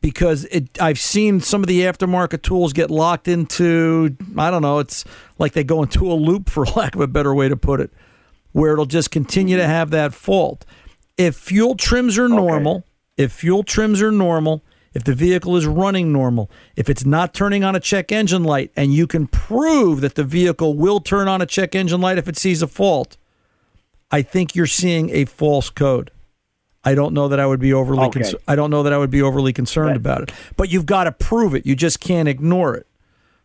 because 0.00 0.44
it 0.46 0.80
I've 0.80 0.98
seen 0.98 1.40
some 1.40 1.62
of 1.62 1.66
the 1.66 1.80
aftermarket 1.80 2.42
tools 2.42 2.72
get 2.72 2.90
locked 2.90 3.28
into 3.28 4.16
I 4.36 4.50
don't 4.50 4.62
know, 4.62 4.78
it's 4.78 5.04
like 5.38 5.52
they 5.52 5.64
go 5.64 5.82
into 5.82 6.10
a 6.10 6.14
loop 6.14 6.48
for 6.48 6.64
lack 6.76 6.94
of 6.94 7.00
a 7.00 7.06
better 7.06 7.34
way 7.34 7.48
to 7.48 7.56
put 7.56 7.80
it, 7.80 7.90
where 8.52 8.72
it'll 8.72 8.86
just 8.86 9.10
continue 9.10 9.56
to 9.56 9.66
have 9.66 9.90
that 9.90 10.14
fault. 10.14 10.64
If 11.16 11.36
fuel 11.36 11.74
trims 11.74 12.18
are 12.18 12.28
normal, 12.28 12.84
if 13.16 13.30
fuel 13.32 13.62
trims 13.62 14.02
are 14.02 14.10
normal, 14.10 14.62
if 14.94 15.04
the 15.04 15.14
vehicle 15.14 15.56
is 15.56 15.66
running 15.66 16.12
normal, 16.12 16.50
if 16.76 16.88
it's 16.88 17.04
not 17.04 17.34
turning 17.34 17.64
on 17.64 17.74
a 17.74 17.80
check 17.80 18.10
engine 18.12 18.44
light 18.44 18.70
and 18.76 18.94
you 18.94 19.06
can 19.06 19.26
prove 19.26 20.00
that 20.00 20.14
the 20.14 20.24
vehicle 20.24 20.74
will 20.74 21.00
turn 21.00 21.28
on 21.28 21.42
a 21.42 21.46
check 21.46 21.74
engine 21.74 22.00
light 22.00 22.16
if 22.18 22.28
it 22.28 22.36
sees 22.36 22.62
a 22.62 22.66
fault, 22.68 23.16
I 24.10 24.22
think 24.22 24.54
you're 24.54 24.66
seeing 24.66 25.10
a 25.10 25.24
false 25.24 25.68
code. 25.70 26.10
I 26.84 26.94
don't 26.94 27.14
know 27.14 27.28
that 27.28 27.40
I 27.40 27.46
would 27.46 27.60
be 27.60 27.72
overly 27.72 28.04
Okay. 28.06 28.20
cons- 28.20 28.34
I 28.46 28.54
don't 28.56 28.70
know 28.70 28.82
that 28.82 28.92
I 28.92 28.98
would 28.98 29.10
be 29.10 29.22
overly 29.22 29.52
concerned 29.52 29.96
about 29.96 30.22
it. 30.22 30.32
But 30.56 30.70
you've 30.70 30.86
got 30.86 31.04
to 31.04 31.12
prove 31.12 31.54
it. 31.54 31.64
You 31.66 31.74
just 31.74 31.98
can't 31.98 32.28
ignore 32.28 32.74
it. 32.74 32.86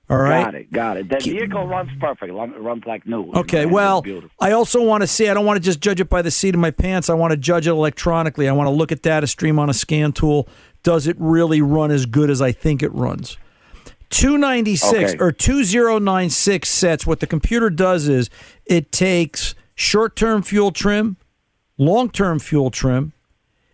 All 0.10 0.18
right? 0.18 0.44
Got 0.44 0.56
it. 0.56 0.72
Got 0.74 0.98
it. 0.98 1.10
The 1.10 1.18
vehicle 1.20 1.68
runs 1.68 1.90
perfect. 2.02 2.34
run- 2.34 2.54
Runs 2.62 2.84
like 2.86 3.06
new. 3.08 3.32
Okay, 3.34 3.66
well. 3.68 4.04
I 4.40 4.52
also 4.52 4.84
want 4.84 5.02
to 5.04 5.08
see, 5.08 5.30
I 5.30 5.36
don't 5.36 5.46
want 5.46 5.58
to 5.58 5.64
just 5.64 5.80
judge 5.82 6.02
it 6.02 6.10
by 6.10 6.22
the 6.24 6.32
seat 6.32 6.56
of 6.56 6.60
my 6.60 6.72
pants. 6.72 7.10
I 7.10 7.14
want 7.14 7.30
to 7.32 7.38
judge 7.38 7.68
it 7.68 7.72
electronically. 7.72 8.50
I 8.50 8.52
want 8.52 8.66
to 8.68 8.72
look 8.72 8.92
at 8.92 9.04
data 9.04 9.28
stream 9.28 9.58
on 9.60 9.70
a 9.70 9.74
scan 9.74 10.12
tool. 10.12 10.48
Does 10.84 11.08
it 11.08 11.16
really 11.20 11.62
run 11.62 11.92
as 11.92 12.06
good 12.06 12.30
as 12.30 12.42
I 12.42 12.52
think 12.52 12.82
it 12.82 12.94
runs? 12.94 13.38
296 14.10 15.14
Okay. 15.14 15.18
or 15.24 15.32
2096 15.32 16.68
sets, 16.70 17.06
what 17.06 17.20
the 17.20 17.28
computer 17.28 17.70
does 17.70 18.08
is 18.08 18.30
it 18.66 18.92
takes 18.92 19.54
short 19.76 20.16
term 20.16 20.42
fuel 20.42 20.72
trim, 20.72 21.18
long 21.78 22.10
term 22.10 22.40
fuel 22.40 22.72
trim, 22.72 23.14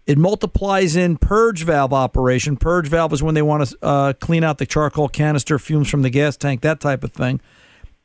it 0.05 0.17
multiplies 0.17 0.95
in 0.95 1.17
purge 1.17 1.63
valve 1.63 1.93
operation. 1.93 2.57
Purge 2.57 2.87
valve 2.87 3.13
is 3.13 3.23
when 3.23 3.33
they 3.33 3.41
want 3.41 3.67
to 3.67 3.77
uh, 3.81 4.13
clean 4.13 4.43
out 4.43 4.57
the 4.57 4.65
charcoal 4.65 5.07
canister, 5.09 5.57
fumes 5.57 5.89
from 5.89 6.01
the 6.03 6.09
gas 6.11 6.37
tank, 6.37 6.61
that 6.61 6.79
type 6.79 7.03
of 7.03 7.11
thing. 7.11 7.41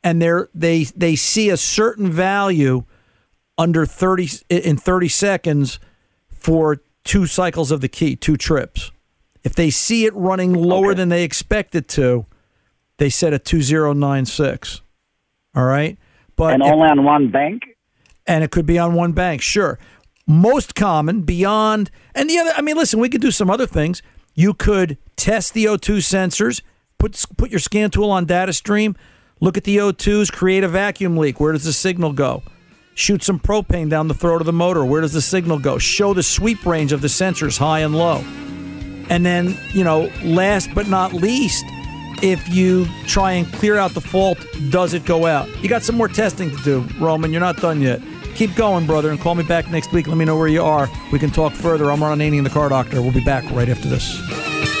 And 0.03 0.19
they're, 0.19 0.49
they 0.55 0.85
they 0.85 1.15
see 1.15 1.49
a 1.49 1.57
certain 1.57 2.11
value 2.11 2.85
under 3.57 3.85
thirty 3.85 4.27
in 4.49 4.77
thirty 4.77 5.09
seconds 5.09 5.79
for 6.31 6.81
two 7.03 7.25
cycles 7.25 7.71
of 7.71 7.81
the 7.81 7.87
key, 7.89 8.15
two 8.15 8.37
trips. 8.37 8.91
If 9.43 9.55
they 9.55 9.69
see 9.69 10.05
it 10.05 10.13
running 10.15 10.53
lower 10.53 10.93
than 10.93 11.09
they 11.09 11.23
expect 11.23 11.73
it 11.75 11.87
to, 11.89 12.25
they 12.97 13.09
set 13.09 13.33
a 13.33 13.39
two 13.39 13.61
zero 13.61 13.93
nine 13.93 14.25
six. 14.25 14.81
All 15.55 15.65
right, 15.65 15.97
but 16.35 16.53
and 16.53 16.63
if- 16.63 16.71
only 16.71 16.87
on 16.87 17.03
one 17.03 17.29
bank. 17.31 17.63
and 18.27 18.43
it 18.43 18.51
could 18.51 18.65
be 18.65 18.77
on 18.77 18.93
one 18.93 19.11
bank, 19.13 19.41
sure. 19.41 19.79
Most 20.27 20.75
common 20.75 21.23
beyond, 21.23 21.89
and 22.15 22.29
the 22.29 22.37
other, 22.37 22.51
I 22.55 22.61
mean, 22.61 22.77
listen, 22.77 22.99
we 22.99 23.09
could 23.09 23.21
do 23.21 23.31
some 23.31 23.49
other 23.49 23.65
things. 23.65 24.01
You 24.35 24.53
could 24.53 24.97
test 25.17 25.53
the 25.53 25.65
O2 25.65 25.97
sensors, 25.97 26.61
put 26.99 27.25
put 27.37 27.49
your 27.49 27.59
scan 27.59 27.89
tool 27.89 28.11
on 28.11 28.25
data 28.25 28.53
stream, 28.53 28.95
look 29.41 29.57
at 29.57 29.63
the 29.63 29.77
O2s, 29.77 30.31
create 30.31 30.63
a 30.63 30.67
vacuum 30.69 31.17
leak. 31.17 31.39
Where 31.39 31.51
does 31.51 31.63
the 31.65 31.73
signal 31.73 32.13
go? 32.13 32.43
Shoot 32.93 33.23
some 33.23 33.39
propane 33.39 33.89
down 33.89 34.07
the 34.07 34.13
throat 34.13 34.41
of 34.41 34.45
the 34.45 34.53
motor. 34.53 34.83
Where 34.83 35.01
does 35.01 35.13
the 35.13 35.21
signal 35.21 35.59
go? 35.59 35.77
Show 35.77 36.13
the 36.13 36.23
sweep 36.23 36.65
range 36.65 36.91
of 36.91 37.01
the 37.01 37.07
sensors, 37.07 37.57
high 37.57 37.79
and 37.79 37.95
low. 37.95 38.23
And 39.09 39.25
then, 39.25 39.57
you 39.71 39.83
know, 39.83 40.11
last 40.23 40.73
but 40.73 40.87
not 40.87 41.13
least, 41.13 41.65
if 42.21 42.47
you 42.49 42.85
try 43.07 43.33
and 43.33 43.51
clear 43.53 43.77
out 43.77 43.91
the 43.91 44.01
fault, 44.01 44.37
does 44.69 44.93
it 44.93 45.05
go 45.05 45.25
out? 45.25 45.49
You 45.63 45.69
got 45.69 45.83
some 45.83 45.95
more 45.95 46.07
testing 46.07 46.51
to 46.51 46.63
do, 46.63 46.87
Roman. 46.99 47.31
You're 47.31 47.41
not 47.41 47.57
done 47.57 47.81
yet. 47.81 48.01
Keep 48.35 48.55
going, 48.55 48.85
brother, 48.85 49.09
and 49.09 49.19
call 49.19 49.35
me 49.35 49.43
back 49.43 49.69
next 49.69 49.91
week. 49.91 50.07
Let 50.07 50.17
me 50.17 50.25
know 50.25 50.37
where 50.37 50.47
you 50.47 50.63
are. 50.63 50.89
We 51.11 51.19
can 51.19 51.31
talk 51.31 51.53
further. 51.53 51.91
I'm 51.91 52.01
Ron 52.01 52.19
Ananian, 52.19 52.43
the 52.43 52.49
car 52.49 52.69
doctor. 52.69 53.01
We'll 53.01 53.11
be 53.11 53.23
back 53.23 53.49
right 53.51 53.69
after 53.69 53.89
this. 53.89 54.80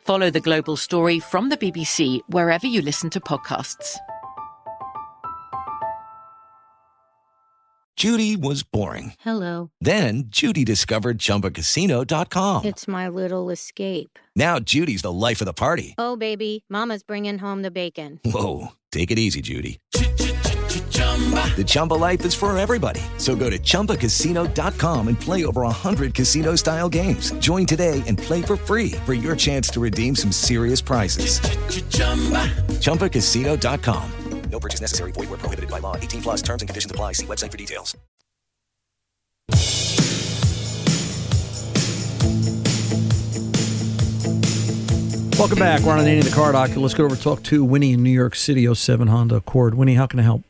Follow 0.00 0.30
the 0.30 0.40
global 0.40 0.76
story 0.76 1.20
from 1.20 1.48
the 1.48 1.56
BBC 1.56 2.20
wherever 2.28 2.66
you 2.66 2.82
listen 2.82 3.10
to 3.10 3.20
podcasts. 3.20 3.96
Judy 7.96 8.34
was 8.34 8.62
boring. 8.62 9.12
Hello. 9.20 9.70
Then 9.82 10.24
Judy 10.28 10.64
discovered 10.64 11.18
ChumbaCasino.com. 11.18 12.64
It's 12.64 12.88
my 12.88 13.08
little 13.08 13.50
escape. 13.50 14.18
Now 14.34 14.58
Judy's 14.58 15.02
the 15.02 15.12
life 15.12 15.42
of 15.42 15.44
the 15.44 15.52
party. 15.52 15.94
Oh, 15.98 16.16
baby, 16.16 16.64
Mama's 16.70 17.02
bringing 17.02 17.36
home 17.38 17.60
the 17.60 17.70
bacon. 17.70 18.18
Whoa, 18.24 18.68
take 18.90 19.10
it 19.10 19.18
easy, 19.18 19.42
Judy. 19.42 19.80
The 21.56 21.64
Chumba 21.66 21.94
life 21.94 22.24
is 22.24 22.34
for 22.34 22.56
everybody. 22.56 23.02
So 23.18 23.36
go 23.36 23.50
to 23.50 23.58
ChumbaCasino.com 23.58 25.08
and 25.08 25.20
play 25.20 25.44
over 25.44 25.62
100 25.62 26.14
casino 26.14 26.56
style 26.56 26.88
games. 26.88 27.32
Join 27.32 27.66
today 27.66 28.02
and 28.06 28.16
play 28.16 28.40
for 28.40 28.56
free 28.56 28.92
for 29.04 29.12
your 29.12 29.36
chance 29.36 29.68
to 29.70 29.80
redeem 29.80 30.16
some 30.16 30.32
serious 30.32 30.80
prizes. 30.80 31.40
ChumbaCasino.com. 32.80 34.12
No 34.50 34.58
purchase 34.58 34.80
necessary. 34.80 35.12
Void 35.12 35.28
where 35.28 35.38
prohibited 35.38 35.70
by 35.70 35.78
law. 35.78 35.96
18 35.96 36.22
plus 36.22 36.42
terms 36.42 36.62
and 36.62 36.68
conditions 36.68 36.90
apply. 36.90 37.12
See 37.12 37.26
website 37.26 37.50
for 37.52 37.56
details. 37.56 37.96
Welcome 45.38 45.58
back. 45.58 45.80
We're 45.80 45.92
on 45.92 46.00
Annie 46.00 46.20
the 46.20 46.34
Car 46.34 46.52
Doctor. 46.52 46.80
Let's 46.80 46.94
go 46.94 47.04
over 47.04 47.14
and 47.14 47.22
talk 47.22 47.42
to 47.44 47.64
Winnie 47.64 47.92
in 47.94 48.02
New 48.02 48.10
York 48.10 48.34
City, 48.34 48.72
07 48.72 49.08
Honda 49.08 49.36
Accord. 49.36 49.74
Winnie, 49.74 49.94
how 49.94 50.06
can 50.06 50.20
I 50.20 50.22
help? 50.22 50.42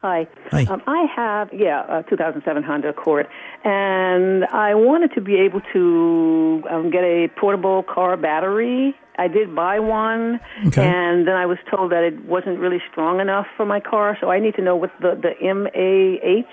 Hi. 0.00 0.28
Hi. 0.52 0.64
Um, 0.70 0.80
I 0.86 1.06
have, 1.16 1.48
yeah, 1.52 1.98
a 1.98 2.02
2007 2.04 2.62
Honda 2.62 2.90
Accord, 2.90 3.26
and 3.64 4.44
I 4.44 4.74
wanted 4.76 5.12
to 5.14 5.20
be 5.20 5.34
able 5.36 5.60
to 5.72 6.62
um, 6.70 6.90
get 6.90 7.02
a 7.02 7.26
portable 7.36 7.82
car 7.82 8.16
battery. 8.16 8.94
I 9.18 9.26
did 9.26 9.56
buy 9.56 9.80
one, 9.80 10.38
Okay. 10.68 10.86
and 10.86 11.26
then 11.26 11.34
I 11.34 11.46
was 11.46 11.58
told 11.68 11.90
that 11.90 12.04
it 12.04 12.24
wasn't 12.26 12.60
really 12.60 12.80
strong 12.92 13.18
enough 13.18 13.48
for 13.56 13.66
my 13.66 13.80
car, 13.80 14.16
so 14.20 14.30
I 14.30 14.38
need 14.38 14.54
to 14.54 14.62
know 14.62 14.76
what 14.76 14.92
the, 15.00 15.18
the 15.20 15.34
MAH, 15.42 16.48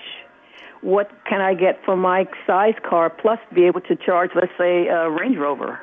what 0.80 1.08
can 1.28 1.40
I 1.40 1.54
get 1.54 1.78
for 1.84 1.96
my 1.96 2.26
size 2.48 2.74
car, 2.82 3.10
plus 3.10 3.38
be 3.54 3.64
able 3.66 3.80
to 3.82 3.94
charge, 3.94 4.30
let's 4.34 4.50
say, 4.58 4.88
a 4.88 5.08
Range 5.08 5.36
Rover. 5.36 5.78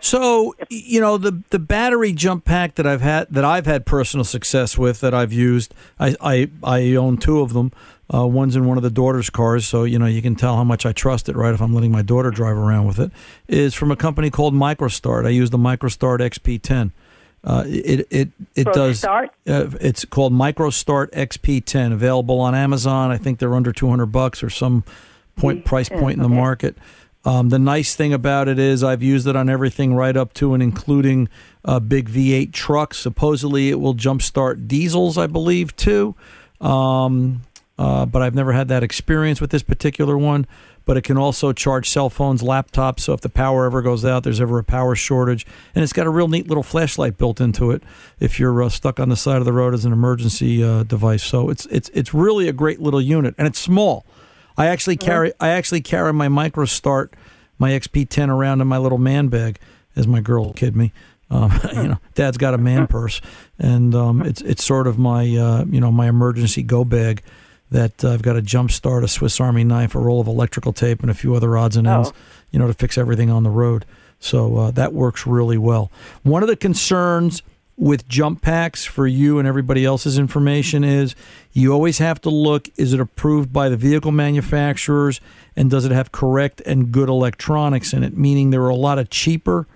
So 0.00 0.54
you 0.68 1.00
know 1.00 1.18
the 1.18 1.42
the 1.50 1.58
battery 1.58 2.12
jump 2.12 2.44
pack 2.44 2.74
that 2.76 2.86
I've 2.86 3.00
had 3.00 3.28
that 3.30 3.44
I've 3.44 3.66
had 3.66 3.86
personal 3.86 4.24
success 4.24 4.78
with 4.78 5.00
that 5.00 5.14
I've 5.14 5.32
used. 5.32 5.74
I 5.98 6.14
I, 6.20 6.50
I 6.62 6.94
own 6.94 7.16
two 7.18 7.40
of 7.40 7.52
them. 7.52 7.72
Uh, 8.12 8.26
one's 8.26 8.56
in 8.56 8.64
one 8.64 8.78
of 8.78 8.82
the 8.82 8.90
daughter's 8.90 9.28
cars, 9.28 9.66
so 9.66 9.84
you 9.84 9.98
know 9.98 10.06
you 10.06 10.22
can 10.22 10.34
tell 10.34 10.56
how 10.56 10.64
much 10.64 10.86
I 10.86 10.92
trust 10.92 11.28
it. 11.28 11.36
Right, 11.36 11.52
if 11.52 11.60
I'm 11.60 11.74
letting 11.74 11.92
my 11.92 12.02
daughter 12.02 12.30
drive 12.30 12.56
around 12.56 12.86
with 12.86 12.98
it, 12.98 13.10
is 13.48 13.74
from 13.74 13.90
a 13.90 13.96
company 13.96 14.30
called 14.30 14.54
MicroStart. 14.54 15.26
I 15.26 15.30
use 15.30 15.50
the 15.50 15.58
MicroStart 15.58 16.20
XP10. 16.20 16.92
Uh, 17.44 17.64
it 17.66 18.06
it 18.10 18.30
it 18.54 18.72
does. 18.72 19.02
ProStart? 19.02 19.28
Uh, 19.46 19.70
it's 19.80 20.04
called 20.04 20.32
MicroStart 20.32 21.10
XP10. 21.10 21.92
Available 21.92 22.40
on 22.40 22.54
Amazon. 22.54 23.10
I 23.10 23.18
think 23.18 23.38
they're 23.38 23.54
under 23.54 23.72
200 23.72 24.06
bucks 24.06 24.42
or 24.42 24.50
some 24.50 24.84
point 25.36 25.64
price 25.64 25.88
point 25.88 26.16
in 26.16 26.22
the 26.22 26.28
market. 26.28 26.76
Um, 27.24 27.48
the 27.48 27.58
nice 27.58 27.94
thing 27.94 28.12
about 28.12 28.48
it 28.48 28.58
is 28.58 28.82
I've 28.82 29.02
used 29.02 29.26
it 29.26 29.36
on 29.36 29.48
everything 29.48 29.94
right 29.94 30.16
up 30.16 30.32
to 30.34 30.54
and 30.54 30.62
including 30.62 31.28
big 31.86 32.08
V8 32.08 32.52
trucks. 32.52 32.98
Supposedly 32.98 33.70
it 33.70 33.80
will 33.80 33.94
jumpstart 33.94 34.68
diesels, 34.68 35.18
I 35.18 35.26
believe, 35.26 35.76
too. 35.76 36.14
Um, 36.60 37.42
uh, 37.78 38.04
but 38.06 38.22
I've 38.22 38.34
never 38.34 38.52
had 38.52 38.68
that 38.68 38.82
experience 38.82 39.40
with 39.40 39.50
this 39.50 39.62
particular 39.62 40.18
one. 40.18 40.46
But 40.84 40.96
it 40.96 41.02
can 41.02 41.18
also 41.18 41.52
charge 41.52 41.90
cell 41.90 42.08
phones, 42.08 42.40
laptops. 42.42 43.00
So 43.00 43.12
if 43.12 43.20
the 43.20 43.28
power 43.28 43.66
ever 43.66 43.82
goes 43.82 44.06
out, 44.06 44.22
there's 44.22 44.40
ever 44.40 44.58
a 44.58 44.64
power 44.64 44.96
shortage, 44.96 45.46
and 45.74 45.84
it's 45.84 45.92
got 45.92 46.06
a 46.06 46.10
real 46.10 46.28
neat 46.28 46.48
little 46.48 46.62
flashlight 46.62 47.18
built 47.18 47.42
into 47.42 47.70
it 47.72 47.82
if 48.18 48.40
you're 48.40 48.62
uh, 48.62 48.70
stuck 48.70 48.98
on 48.98 49.10
the 49.10 49.16
side 49.16 49.36
of 49.36 49.44
the 49.44 49.52
road 49.52 49.74
as 49.74 49.84
an 49.84 49.92
emergency 49.92 50.64
uh, 50.64 50.84
device. 50.84 51.22
So 51.22 51.50
it's 51.50 51.66
it's 51.66 51.90
it's 51.90 52.14
really 52.14 52.48
a 52.48 52.54
great 52.54 52.80
little 52.80 53.02
unit, 53.02 53.34
and 53.36 53.46
it's 53.46 53.58
small. 53.58 54.06
I 54.58 54.66
actually 54.66 54.96
carry 54.96 55.32
I 55.40 55.50
actually 55.50 55.80
carry 55.80 56.12
my 56.12 56.28
MicroStart, 56.28 57.12
my 57.58 57.70
XP10 57.70 58.28
around 58.28 58.60
in 58.60 58.66
my 58.66 58.78
little 58.78 58.98
man 58.98 59.28
bag, 59.28 59.58
as 59.94 60.06
my 60.06 60.20
girl 60.20 60.46
will 60.46 60.52
kid 60.52 60.76
me. 60.76 60.92
Um, 61.30 61.58
you 61.74 61.88
know, 61.88 61.98
Dad's 62.14 62.38
got 62.38 62.54
a 62.54 62.58
man 62.58 62.88
purse, 62.88 63.20
and 63.58 63.94
um, 63.94 64.22
it's 64.22 64.42
it's 64.42 64.64
sort 64.64 64.86
of 64.86 64.98
my 64.98 65.22
uh, 65.36 65.64
you 65.70 65.80
know 65.80 65.92
my 65.92 66.08
emergency 66.08 66.62
go 66.62 66.84
bag. 66.84 67.22
That 67.70 68.02
uh, 68.02 68.12
I've 68.12 68.22
got 68.22 68.34
a 68.36 68.42
jump 68.42 68.70
start, 68.70 69.04
a 69.04 69.08
Swiss 69.08 69.40
Army 69.40 69.62
knife, 69.62 69.94
a 69.94 69.98
roll 69.98 70.22
of 70.22 70.26
electrical 70.26 70.72
tape, 70.72 71.02
and 71.02 71.10
a 71.10 71.14
few 71.14 71.34
other 71.34 71.56
odds 71.56 71.76
and 71.76 71.86
ends, 71.86 72.12
you 72.50 72.58
know, 72.58 72.66
to 72.66 72.72
fix 72.72 72.96
everything 72.96 73.30
on 73.30 73.42
the 73.42 73.50
road. 73.50 73.84
So 74.18 74.56
uh, 74.56 74.70
that 74.70 74.94
works 74.94 75.26
really 75.26 75.58
well. 75.58 75.92
One 76.22 76.42
of 76.42 76.48
the 76.48 76.56
concerns 76.56 77.42
with 77.78 78.08
jump 78.08 78.42
packs 78.42 78.84
for 78.84 79.06
you 79.06 79.38
and 79.38 79.46
everybody 79.46 79.84
else's 79.84 80.18
information 80.18 80.82
is 80.82 81.14
you 81.52 81.72
always 81.72 81.98
have 81.98 82.20
to 82.20 82.28
look 82.28 82.68
is 82.76 82.92
it 82.92 82.98
approved 82.98 83.52
by 83.52 83.68
the 83.68 83.76
vehicle 83.76 84.10
manufacturers 84.10 85.20
and 85.54 85.70
does 85.70 85.84
it 85.84 85.92
have 85.92 86.10
correct 86.10 86.60
and 86.66 86.90
good 86.90 87.08
electronics 87.08 87.92
in 87.92 88.02
it? 88.02 88.16
Meaning 88.16 88.50
there 88.50 88.62
are 88.62 88.68
a 88.68 88.74
lot 88.74 88.98
of 88.98 89.10
cheaper 89.10 89.66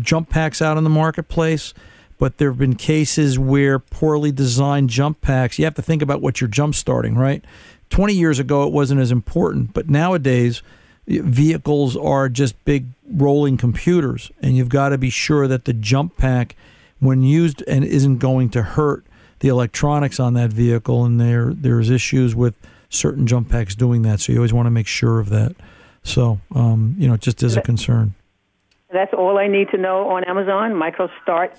jump 0.00 0.28
packs 0.28 0.60
out 0.60 0.76
in 0.76 0.82
the 0.82 0.90
marketplace 0.90 1.72
but 2.18 2.38
there 2.38 2.50
have 2.50 2.58
been 2.58 2.74
cases 2.74 3.38
where 3.38 3.78
poorly 3.78 4.32
designed 4.32 4.90
jump 4.90 5.20
packs 5.20 5.60
you 5.60 5.64
have 5.64 5.76
to 5.76 5.82
think 5.82 6.02
about 6.02 6.20
what 6.20 6.40
you're 6.40 6.48
jump 6.48 6.74
starting 6.74 7.14
right? 7.14 7.44
20 7.90 8.14
years 8.14 8.40
ago 8.40 8.66
it 8.66 8.72
wasn't 8.72 9.00
as 9.00 9.12
important 9.12 9.72
but 9.72 9.88
nowadays 9.88 10.60
vehicles 11.06 11.96
are 11.96 12.28
just 12.28 12.64
big 12.64 12.86
rolling 13.08 13.56
computers 13.56 14.32
and 14.42 14.56
you've 14.56 14.68
got 14.68 14.88
to 14.88 14.98
be 14.98 15.08
sure 15.08 15.46
that 15.46 15.66
the 15.66 15.72
jump 15.72 16.16
pack 16.16 16.56
when 17.00 17.22
used 17.22 17.62
and 17.68 17.84
isn't 17.84 18.18
going 18.18 18.48
to 18.50 18.62
hurt 18.62 19.04
the 19.40 19.48
electronics 19.48 20.18
on 20.18 20.34
that 20.34 20.50
vehicle 20.52 21.04
and 21.04 21.20
there 21.20 21.52
there's 21.54 21.90
issues 21.90 22.34
with 22.34 22.56
certain 22.88 23.26
jump 23.26 23.50
packs 23.50 23.74
doing 23.74 24.02
that 24.02 24.20
so 24.20 24.32
you 24.32 24.38
always 24.38 24.52
want 24.52 24.66
to 24.66 24.70
make 24.70 24.86
sure 24.86 25.18
of 25.18 25.28
that 25.28 25.54
so 26.02 26.40
um, 26.54 26.94
you 26.98 27.06
know 27.08 27.16
just 27.16 27.42
as 27.42 27.56
a 27.56 27.60
concern 27.60 28.14
That's 28.92 29.12
all 29.12 29.36
I 29.38 29.48
need 29.48 29.68
to 29.70 29.76
know 29.78 30.08
on 30.08 30.24
Amazon. 30.24 30.72
MicroStart 30.72 31.50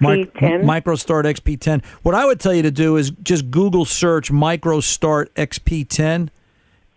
Mic- 0.00 0.32
XP10. 0.34 0.62
MicroStart 0.64 1.24
XP10. 1.24 1.84
What 2.02 2.14
I 2.14 2.24
would 2.26 2.40
tell 2.40 2.52
you 2.54 2.62
to 2.62 2.70
do 2.70 2.96
is 2.96 3.10
just 3.22 3.50
Google 3.50 3.84
search 3.84 4.32
MicroStart 4.32 5.28
XP10, 5.36 6.28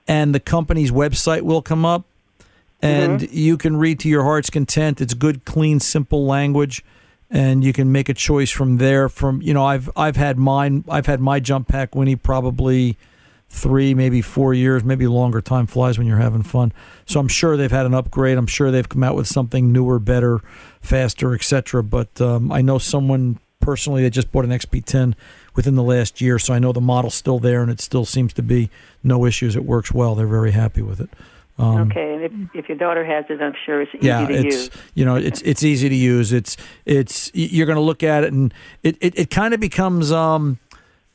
and 0.07 0.33
the 0.33 0.39
company's 0.39 0.91
website 0.91 1.41
will 1.43 1.61
come 1.61 1.85
up, 1.85 2.05
and 2.81 3.19
Mm-hmm. 3.21 3.37
you 3.37 3.57
can 3.57 3.77
read 3.77 3.99
to 3.99 4.09
your 4.09 4.23
heart's 4.23 4.49
content. 4.49 5.01
It's 5.01 5.13
good, 5.13 5.45
clean, 5.45 5.79
simple 5.79 6.25
language, 6.25 6.83
and 7.29 7.63
you 7.63 7.73
can 7.73 7.91
make 7.91 8.09
a 8.09 8.13
choice 8.13 8.49
from 8.49 8.77
there. 8.77 9.09
From 9.09 9.41
you 9.41 9.53
know, 9.53 9.65
I've 9.65 9.89
I've 9.95 10.15
had 10.15 10.37
mine. 10.37 10.83
I've 10.89 11.05
had 11.05 11.19
my 11.19 11.39
jump 11.39 11.67
pack 11.67 11.95
Winnie 11.95 12.15
probably 12.15 12.97
three, 13.49 13.93
maybe 13.93 14.21
four 14.21 14.53
years, 14.53 14.83
maybe 14.83 15.07
longer. 15.07 15.41
Time 15.41 15.67
flies 15.67 15.97
when 15.97 16.07
you're 16.07 16.17
having 16.17 16.43
fun. 16.43 16.71
So 17.05 17.19
I'm 17.19 17.27
sure 17.27 17.57
they've 17.57 17.71
had 17.71 17.85
an 17.85 17.93
upgrade. 17.93 18.37
I'm 18.37 18.47
sure 18.47 18.71
they've 18.71 18.87
come 18.87 19.03
out 19.03 19.15
with 19.15 19.27
something 19.27 19.71
newer, 19.71 19.99
better, 19.99 20.41
faster, 20.81 21.33
etc. 21.33 21.83
But 21.83 22.21
um, 22.21 22.51
I 22.51 22.61
know 22.61 22.77
someone 22.77 23.39
personally 23.59 24.03
that 24.03 24.11
just 24.11 24.31
bought 24.31 24.45
an 24.45 24.51
XP10 24.51 25.15
within 25.55 25.75
the 25.75 25.83
last 25.83 26.21
year, 26.21 26.39
so 26.39 26.53
I 26.53 26.59
know 26.59 26.71
the 26.71 26.79
model's 26.79 27.15
still 27.15 27.39
there 27.39 27.61
and 27.61 27.71
it 27.71 27.81
still 27.81 28.05
seems 28.05 28.33
to 28.33 28.43
be 28.43 28.69
no 29.03 29.25
issues. 29.25 29.55
It 29.55 29.65
works 29.65 29.91
well. 29.91 30.15
They're 30.15 30.27
very 30.27 30.51
happy 30.51 30.81
with 30.81 31.01
it. 31.01 31.09
Um, 31.59 31.91
okay, 31.91 32.13
and 32.13 32.23
if, 32.23 32.31
if 32.55 32.69
your 32.69 32.77
daughter 32.77 33.03
has 33.03 33.25
it, 33.29 33.41
I'm 33.41 33.53
sure 33.65 33.81
it's 33.81 33.93
easy 33.93 34.07
yeah, 34.07 34.25
to 34.25 34.33
it's 34.33 34.55
use. 34.55 34.69
you 34.93 35.03
know 35.03 35.17
it's 35.17 35.41
it's 35.41 35.61
easy 35.61 35.89
to 35.89 35.95
use. 35.95 36.31
It's 36.31 36.55
it's 36.85 37.29
you're 37.33 37.65
going 37.65 37.75
to 37.75 37.81
look 37.81 38.01
at 38.01 38.23
it 38.23 38.31
and 38.31 38.53
it 38.81 38.97
it, 39.01 39.19
it 39.19 39.29
kind 39.29 39.53
of 39.53 39.59
becomes 39.59 40.09
um 40.09 40.57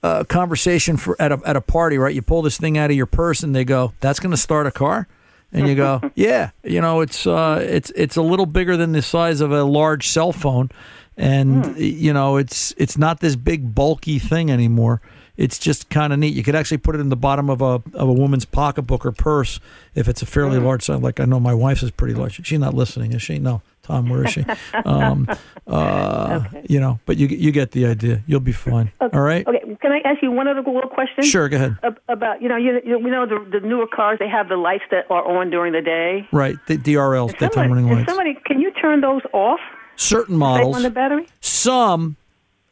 a 0.03 0.25
conversation 0.27 0.99
for 0.99 1.17
at 1.21 1.33
a 1.33 1.41
at 1.47 1.57
a 1.57 1.63
party, 1.63 1.97
right? 1.97 2.15
You 2.15 2.21
pull 2.21 2.43
this 2.43 2.59
thing 2.59 2.77
out 2.77 2.91
of 2.91 2.97
your 2.97 3.07
purse 3.07 3.43
and 3.43 3.57
they 3.57 3.65
go, 3.65 3.95
"That's 4.01 4.21
going 4.21 4.33
to 4.33 4.37
start 4.37 4.67
a 4.67 4.71
car." 4.71 5.09
And 5.51 5.67
you 5.67 5.75
go, 5.75 6.03
"Yeah, 6.15 6.51
you 6.63 6.83
know, 6.83 7.01
it's 7.01 7.27
uh 7.27 7.65
it's 7.67 7.91
it's 7.97 8.17
a 8.17 8.23
little 8.23 8.47
bigger 8.47 8.77
than 8.77 8.93
the 8.93 9.01
size 9.01 9.41
of 9.41 9.51
a 9.51 9.65
large 9.65 10.09
cell 10.09 10.33
phone." 10.33 10.71
And 11.17 11.75
you 11.79 12.13
know, 12.13 12.37
it's 12.37 12.75
it's 12.77 12.99
not 12.99 13.21
this 13.21 13.35
big 13.35 13.75
bulky 13.75 14.19
thing 14.19 14.51
anymore. 14.51 15.01
It's 15.37 15.59
just 15.59 15.91
kind 15.91 16.13
of 16.13 16.19
neat. 16.21 16.33
You 16.35 16.43
could 16.45 16.55
actually 16.55 16.79
put 16.79 16.95
it 16.95 17.01
in 17.01 17.09
the 17.09 17.17
bottom 17.17 17.51
of 17.51 17.61
a 17.61 17.83
of 17.95 18.09
a 18.09 18.13
woman's 18.13 18.45
pocketbook 18.45 19.05
or 19.05 19.11
purse 19.13 19.59
if 19.95 20.07
it's 20.09 20.23
a 20.23 20.27
fairly 20.27 20.59
large 20.59 20.83
size. 20.85 21.01
Like 21.03 21.19
I 21.19 21.25
know 21.25 21.41
my 21.41 21.55
wife's 21.55 21.83
is 21.83 21.91
pretty 21.91 22.15
large. 22.15 22.45
She's 22.47 22.59
not 22.59 22.73
listening, 22.75 23.13
is 23.13 23.21
she? 23.23 23.39
No, 23.41 23.61
Tom, 23.83 24.09
where 24.09 24.25
is 24.25 24.31
she? 24.33 24.45
Um, 24.85 25.29
uh, 25.67 26.45
You 26.69 26.79
know, 26.81 27.01
but 27.07 27.17
you 27.17 27.27
you 27.27 27.51
get 27.53 27.73
the 27.73 27.87
idea. 27.87 28.23
You'll 28.27 28.41
be 28.41 28.53
fine. 28.53 28.93
All 29.01 29.09
right. 29.21 29.47
Okay, 29.47 29.77
can 29.81 29.93
I 29.93 30.01
ask 30.05 30.23
you 30.23 30.31
one 30.31 30.47
other 30.47 30.63
little 30.63 30.89
question? 30.91 31.25
Sure, 31.25 31.49
go 31.49 31.57
ahead. 31.57 31.77
About 32.09 32.41
you 32.41 32.49
know 32.49 32.57
you, 32.57 32.81
you 32.85 32.99
know 33.01 33.27
the, 33.27 33.59
the 33.59 33.67
newer 33.67 33.87
cars 33.87 34.19
they 34.21 34.29
have 34.29 34.49
the 34.49 34.57
lights 34.57 34.85
that 34.93 35.11
are 35.11 35.25
on 35.37 35.51
during 35.51 35.73
the 35.73 35.83
day. 35.83 36.29
Right. 36.33 36.57
The 36.69 36.77
DRLs, 36.77 37.37
daytime 37.39 37.71
running 37.73 37.91
lights. 37.91 38.09
somebody 38.09 38.35
can 38.47 38.61
you 38.61 38.71
turn 38.73 39.01
those 39.01 39.23
off? 39.33 39.61
Certain 39.97 40.37
models. 40.37 40.77
on 40.77 40.83
the 40.83 40.91
battery. 40.91 41.27
Some, 41.41 42.17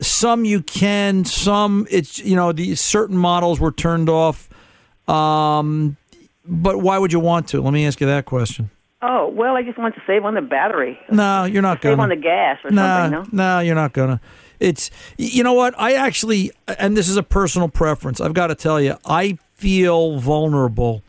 some 0.02 0.44
you 0.44 0.60
can. 0.62 1.24
Some 1.24 1.86
it's 1.90 2.18
you 2.18 2.36
know 2.36 2.52
the 2.52 2.74
certain 2.74 3.16
models 3.16 3.58
were 3.60 3.72
turned 3.72 4.08
off. 4.08 4.48
Um, 5.08 5.96
but 6.44 6.78
why 6.80 6.98
would 6.98 7.12
you 7.12 7.20
want 7.20 7.48
to? 7.48 7.60
Let 7.60 7.72
me 7.72 7.86
ask 7.86 8.00
you 8.00 8.06
that 8.06 8.24
question. 8.24 8.70
Oh 9.00 9.28
well, 9.28 9.56
I 9.56 9.62
just 9.62 9.78
want 9.78 9.94
to 9.96 10.02
save 10.06 10.24
on 10.24 10.34
the 10.34 10.40
battery. 10.42 10.98
No, 11.10 11.44
you're 11.44 11.62
not 11.62 11.78
Save 11.82 11.92
gonna. 11.96 12.02
on 12.02 12.08
the 12.10 12.16
gas 12.16 12.58
or 12.64 12.70
no, 12.70 13.10
something. 13.10 13.36
no, 13.36 13.60
you're 13.60 13.74
not 13.74 13.92
gonna. 13.92 14.20
It's 14.60 14.90
you 15.18 15.42
know 15.42 15.54
what 15.54 15.74
I 15.78 15.94
actually, 15.94 16.52
and 16.78 16.96
this 16.96 17.08
is 17.08 17.16
a 17.16 17.22
personal 17.22 17.68
preference. 17.68 18.20
I've 18.20 18.34
got 18.34 18.46
to 18.48 18.54
tell 18.54 18.80
you, 18.80 18.96
I 19.04 19.38
feel 19.54 20.18
vulnerable 20.20 21.02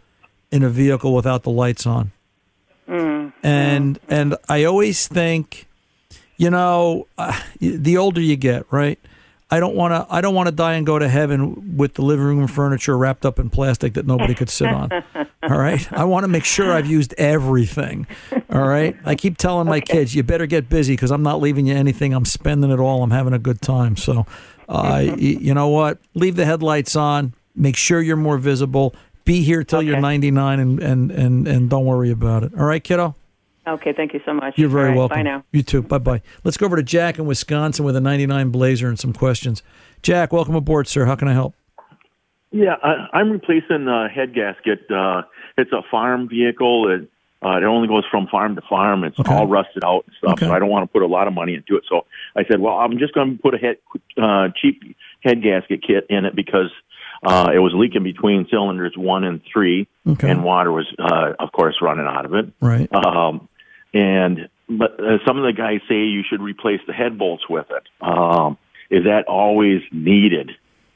in 0.52 0.64
a 0.64 0.70
vehicle 0.70 1.14
without 1.14 1.44
the 1.44 1.52
lights 1.52 1.86
on, 1.86 2.12
No. 2.88 2.96
Mm. 2.96 3.34
and 3.44 4.00
and 4.10 4.36
I 4.50 4.64
always 4.64 5.08
think, 5.08 5.68
you 6.38 6.50
know, 6.50 7.08
uh, 7.18 7.40
the 7.60 7.98
older 7.98 8.22
you 8.22 8.36
get, 8.36 8.66
right? 8.72 9.00
I 9.52 9.60
don't 9.60 9.76
want 9.76 9.92
to. 9.94 10.12
I 10.12 10.22
don't 10.22 10.34
want 10.34 10.48
to 10.48 10.52
die 10.52 10.74
and 10.74 10.86
go 10.86 10.98
to 10.98 11.08
heaven 11.08 11.78
with 11.78 11.94
the 11.94 12.02
living 12.02 12.26
room 12.26 12.48
furniture 12.48 12.98
wrapped 12.98 13.24
up 13.24 13.38
in 13.38 13.52
plastic 13.52 13.94
that 13.94 14.08
nobody 14.08 14.34
could 14.34 14.50
sit 14.50 14.68
on. 14.70 14.90
All 15.44 15.58
right. 15.60 15.92
I 15.94 16.06
want 16.06 16.24
to 16.24 16.28
make 16.28 16.44
sure 16.44 16.72
I've 16.72 16.88
used 16.88 17.14
everything. 17.20 18.08
All 18.50 18.68
right. 18.68 18.96
I 19.06 19.14
keep 19.14 19.38
telling 19.38 19.68
my 19.68 19.80
kids, 19.80 20.16
you 20.16 20.24
better 20.24 20.48
get 20.48 20.70
busy 20.70 20.94
because 20.94 21.12
I'm 21.12 21.22
not 21.22 21.40
leaving 21.40 21.68
you 21.68 21.76
anything. 21.76 22.14
I'm 22.14 22.26
spending 22.26 22.72
it 22.72 22.80
all. 22.80 23.04
I'm 23.04 23.12
having 23.12 23.34
a 23.34 23.38
good 23.40 23.62
time. 23.62 23.96
So, 23.96 24.26
uh, 24.68 25.04
y- 25.06 25.14
you 25.18 25.54
know 25.54 25.68
what? 25.68 26.00
Leave 26.16 26.36
the 26.36 26.46
headlights 26.46 26.96
on. 26.96 27.34
Make 27.56 27.76
sure 27.76 28.02
you're 28.02 28.16
more 28.16 28.40
visible. 28.40 28.96
Be 29.26 29.44
here 29.44 29.64
till 29.64 29.84
you're 29.84 30.00
99 30.00 30.60
and, 30.60 30.80
and, 30.82 31.12
and, 31.12 31.48
and 31.48 31.70
don't 31.70 31.86
worry 31.86 32.10
about 32.10 32.44
it. 32.44 32.54
All 32.58 32.66
right, 32.66 32.84
kiddo? 32.84 33.14
Okay, 33.66 33.94
thank 33.94 34.14
you 34.14 34.20
so 34.26 34.34
much. 34.34 34.58
You're 34.58 34.70
very 34.70 34.86
All 34.86 34.90
right, 34.90 34.98
welcome. 34.98 35.18
Bye 35.20 35.22
now. 35.24 35.44
You 35.52 35.64
too. 35.64 35.82
Bye 35.82 35.98
bye. 36.00 36.22
Let's 36.44 36.58
go 36.58 36.66
over 36.66 36.76
to 36.76 36.84
Jack 36.84 37.18
in 37.18 37.26
Wisconsin 37.26 37.86
with 37.86 37.96
a 37.96 38.02
99 38.02 38.50
Blazer 38.50 38.88
and 38.88 39.00
some 39.00 39.14
questions. 39.14 39.64
Jack, 40.02 40.34
welcome 40.34 40.56
aboard, 40.56 40.88
sir. 40.88 41.06
How 41.06 41.16
can 41.16 41.28
I 41.30 41.34
help? 41.34 41.56
Yeah, 42.52 42.76
I, 42.84 43.08
I'm 43.14 43.32
replacing 43.32 43.88
a 43.88 44.10
head 44.10 44.36
gasket. 44.36 44.92
Uh, 44.92 45.24
it's 45.58 45.72
a 45.72 45.82
farm 45.90 46.28
vehicle. 46.30 46.90
It, 46.92 47.10
uh, 47.46 47.58
it 47.58 47.64
only 47.64 47.88
goes 47.88 48.04
from 48.12 48.28
farm 48.28 48.56
to 48.56 48.62
farm. 48.70 49.04
It's 49.04 49.18
all 49.26 49.48
rusted 49.48 49.84
out 49.84 50.04
and 50.08 50.16
stuff. 50.18 50.40
So 50.40 50.54
I 50.54 50.60
don't 50.60 50.70
want 50.70 50.84
to 50.84 50.92
put 50.92 51.02
a 51.02 51.08
lot 51.08 51.28
of 51.28 51.34
money 51.34 51.56
into 51.56 51.76
it. 51.78 51.84
So 51.90 52.06
I 52.36 52.44
said, 52.50 52.60
well, 52.60 52.76
I'm 52.76 52.98
just 53.00 53.14
going 53.14 53.36
to 53.38 53.42
put 53.42 53.54
a 53.54 53.58
head, 53.58 53.78
uh, 54.22 54.50
cheap 54.62 54.96
head 55.22 55.42
gasket 55.42 55.84
kit 55.86 56.06
in 56.10 56.26
it 56.26 56.36
because 56.36 56.70
uh, 57.26 57.50
it 57.54 57.60
was 57.60 57.74
leaking 57.76 58.04
between 58.04 58.48
cylinders 58.50 58.94
one 58.98 59.24
and 59.24 59.42
three, 59.52 59.88
Okay. 60.08 60.30
and 60.30 60.44
water 60.44 60.72
was, 60.72 60.86
uh, 61.00 61.34
of 61.40 61.52
course, 61.54 61.76
running 61.82 62.06
out 62.06 62.26
of 62.26 62.34
it. 62.34 62.52
Right. 62.62 62.94
Um, 62.94 63.50
and 63.94 64.50
but 64.70 65.00
uh, 65.00 65.18
some 65.26 65.38
of 65.38 65.44
the 65.44 65.54
guys 65.54 65.82
say 65.88 66.06
you 66.06 66.24
should 66.28 66.42
replace 66.42 66.80
the 66.88 66.94
head 66.94 67.18
bolts 67.18 67.48
with 67.50 67.68
it. 67.70 67.84
Um, 68.02 68.58
is 68.90 69.04
that 69.06 69.26
always 69.28 69.82
needed? 69.92 70.52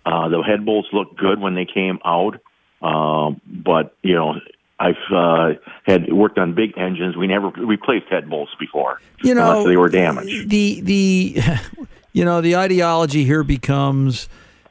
Uh, 0.05 0.29
the 0.29 0.41
head 0.41 0.65
bolts 0.65 0.87
look 0.93 1.17
good 1.17 1.39
when 1.39 1.53
they 1.55 1.65
came 1.65 1.99
out, 2.05 2.39
um, 2.81 3.41
but 3.45 3.95
you 4.03 4.15
know. 4.15 4.35
I've 4.79 4.93
uh, 5.11 5.53
had 5.87 6.13
worked 6.13 6.37
on 6.37 6.53
big 6.53 6.77
engines. 6.77 7.17
We 7.17 7.25
never 7.25 7.49
replaced 7.49 8.05
head 8.11 8.29
bolts 8.29 8.51
before, 8.59 9.01
You 9.23 9.33
know, 9.33 9.49
unless 9.49 9.65
they 9.65 9.75
were 9.75 9.89
damaged. 9.89 10.51
the 10.51 10.81
the 10.81 11.41
you 12.13 12.23
know 12.23 12.41
the 12.41 12.55
ideology 12.57 13.23
here 13.23 13.43
becomes 13.43 14.29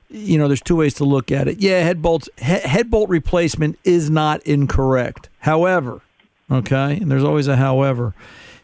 you 0.09 0.39
know 0.39 0.47
there's 0.47 0.61
two 0.63 0.77
ways 0.77 0.95
to 0.95 1.05
look 1.05 1.33
at 1.33 1.49
it 1.49 1.59
yeah 1.59 1.81
head 1.81 2.01
bolts 2.03 2.29
he, 2.39 2.45
head 2.45 2.89
bolt 2.89 3.09
replacement 3.09 3.77
is 3.83 4.09
not 4.09 4.41
incorrect 4.45 5.29
however 5.41 6.01
okay? 6.51 6.97
And 6.97 7.11
there's 7.11 7.25
always 7.25 7.49
a 7.49 7.57
however. 7.57 8.15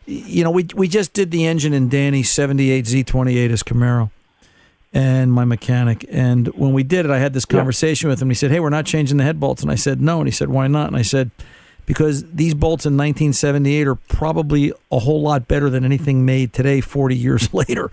You 0.07 0.45
know 0.45 0.51
we 0.51 0.67
we 0.75 0.89
just 0.89 1.13
did 1.13 1.31
the 1.31 1.47
engine 1.47 1.73
in 1.73 1.89
Danny's 1.89 2.31
78 2.31 2.85
Z28 2.87 3.51
as 3.51 3.63
Camaro 3.63 4.11
and 4.93 5.33
my 5.33 5.45
mechanic. 5.45 6.05
And 6.11 6.49
when 6.49 6.73
we 6.73 6.83
did 6.83 7.05
it 7.05 7.11
I 7.11 7.19
had 7.19 7.35
this 7.35 7.45
conversation 7.45 8.11
with 8.11 8.21
him. 8.21 8.29
He 8.29 8.35
said 8.35 8.51
hey 8.51 8.61
we're 8.61 8.69
not 8.69 8.85
changing 8.85 9.19
the 9.19 9.25
head 9.25 9.39
bolts. 9.39 9.63
And 9.63 9.71
I 9.71 9.77
said 9.77 10.01
no. 10.01 10.19
And 10.19 10.27
he 10.27 10.33
said 10.33 10.49
why 10.49 10.67
not? 10.67 10.89
And 10.89 10.97
I 10.97 11.03
said 11.03 11.31
because 11.87 12.25
these 12.33 12.55
bolts 12.55 12.85
in 12.85 12.95
1978 12.95 13.87
are 13.87 13.95
probably 13.95 14.73
a 14.91 14.99
whole 14.99 15.23
lot 15.23 15.47
better 15.47 15.71
than 15.71 15.85
anything 15.85 16.25
made 16.25 16.53
today 16.53 16.81
40 16.81 17.17
years 17.17 17.53
later 17.55 17.91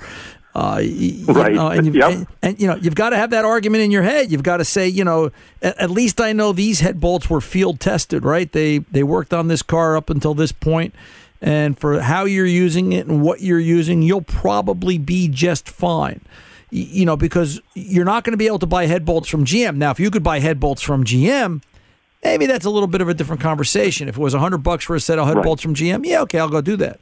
uh, 0.56 0.78
y- 0.82 1.24
y- 1.28 1.34
Right. 1.34 1.52
You 1.52 1.58
know, 1.58 1.68
and, 1.70 1.86
you've, 1.86 1.96
Yep. 1.96 2.12
and, 2.12 2.28
and, 2.42 2.60
you 2.62 2.68
know 2.68 2.76
you've 2.76 2.96
got 2.96 3.12
to 3.12 3.18
have 3.18 3.30
that 3.30 3.46
argument 3.46 3.84
in 3.84 3.92
your 3.92 4.04
head. 4.04 4.32
You've 4.32 4.44
got 4.44 4.58
to 4.58 4.66
say, 4.66 4.88
you 4.88 5.04
know, 5.04 5.32
at, 5.62 5.78
at 5.78 5.90
least 5.92 6.20
I 6.20 6.34
know 6.34 6.52
these 6.54 6.80
head 6.80 7.00
bolts 7.00 7.30
were 7.30 7.42
field 7.42 7.80
tested, 7.80 8.24
right? 8.26 8.52
They 8.52 8.80
they 8.80 9.04
worked 9.04 9.34
on 9.34 9.48
this 9.48 9.62
car 9.62 9.96
up 9.96 10.10
until 10.10 10.34
this 10.34 10.52
point, 10.52 10.94
and 11.42 11.78
for 11.78 12.02
how 12.02 12.26
you're 12.26 12.46
using 12.46 12.94
it 12.94 13.06
and 13.08 13.22
what 13.22 13.42
you're 13.42 13.60
using, 13.60 14.02
you'll 14.02 14.22
probably 14.24 14.98
be 14.98 15.28
just 15.28 15.70
fine. 15.70 16.22
Y- 16.72 16.88
You 16.90 17.06
know, 17.06 17.16
because 17.16 17.62
you're 17.76 18.06
not 18.06 18.24
going 18.24 18.34
to 18.34 18.38
be 18.38 18.48
able 18.48 18.60
to 18.60 18.68
buy 18.68 18.86
head 18.88 19.06
bolts 19.06 19.28
from 19.30 19.46
GM. 19.46 19.76
Now, 19.78 19.92
if 19.92 20.00
you 20.00 20.10
could 20.12 20.24
buy 20.24 20.40
head 20.40 20.60
bolts 20.60 20.82
from 20.82 21.04
GM, 21.04 21.62
maybe 22.24 22.46
that's 22.48 22.66
a 22.66 22.70
little 22.70 22.88
bit 22.88 23.02
of 23.02 23.08
a 23.10 23.14
different 23.14 23.42
conversation. 23.42 24.08
If 24.10 24.18
it 24.18 24.22
was 24.22 24.34
a 24.34 24.40
hundred 24.40 24.60
bucks 24.64 24.84
for 24.86 24.96
a 24.96 25.00
set 25.00 25.20
of 25.20 25.28
head 25.28 25.38
Right. 25.38 25.46
bolts 25.46 25.62
from 25.62 25.74
GM, 25.76 26.06
yeah, 26.06 26.22
okay, 26.22 26.40
I'll 26.40 26.50
go 26.50 26.62
do 26.62 26.76
that. 26.78 27.00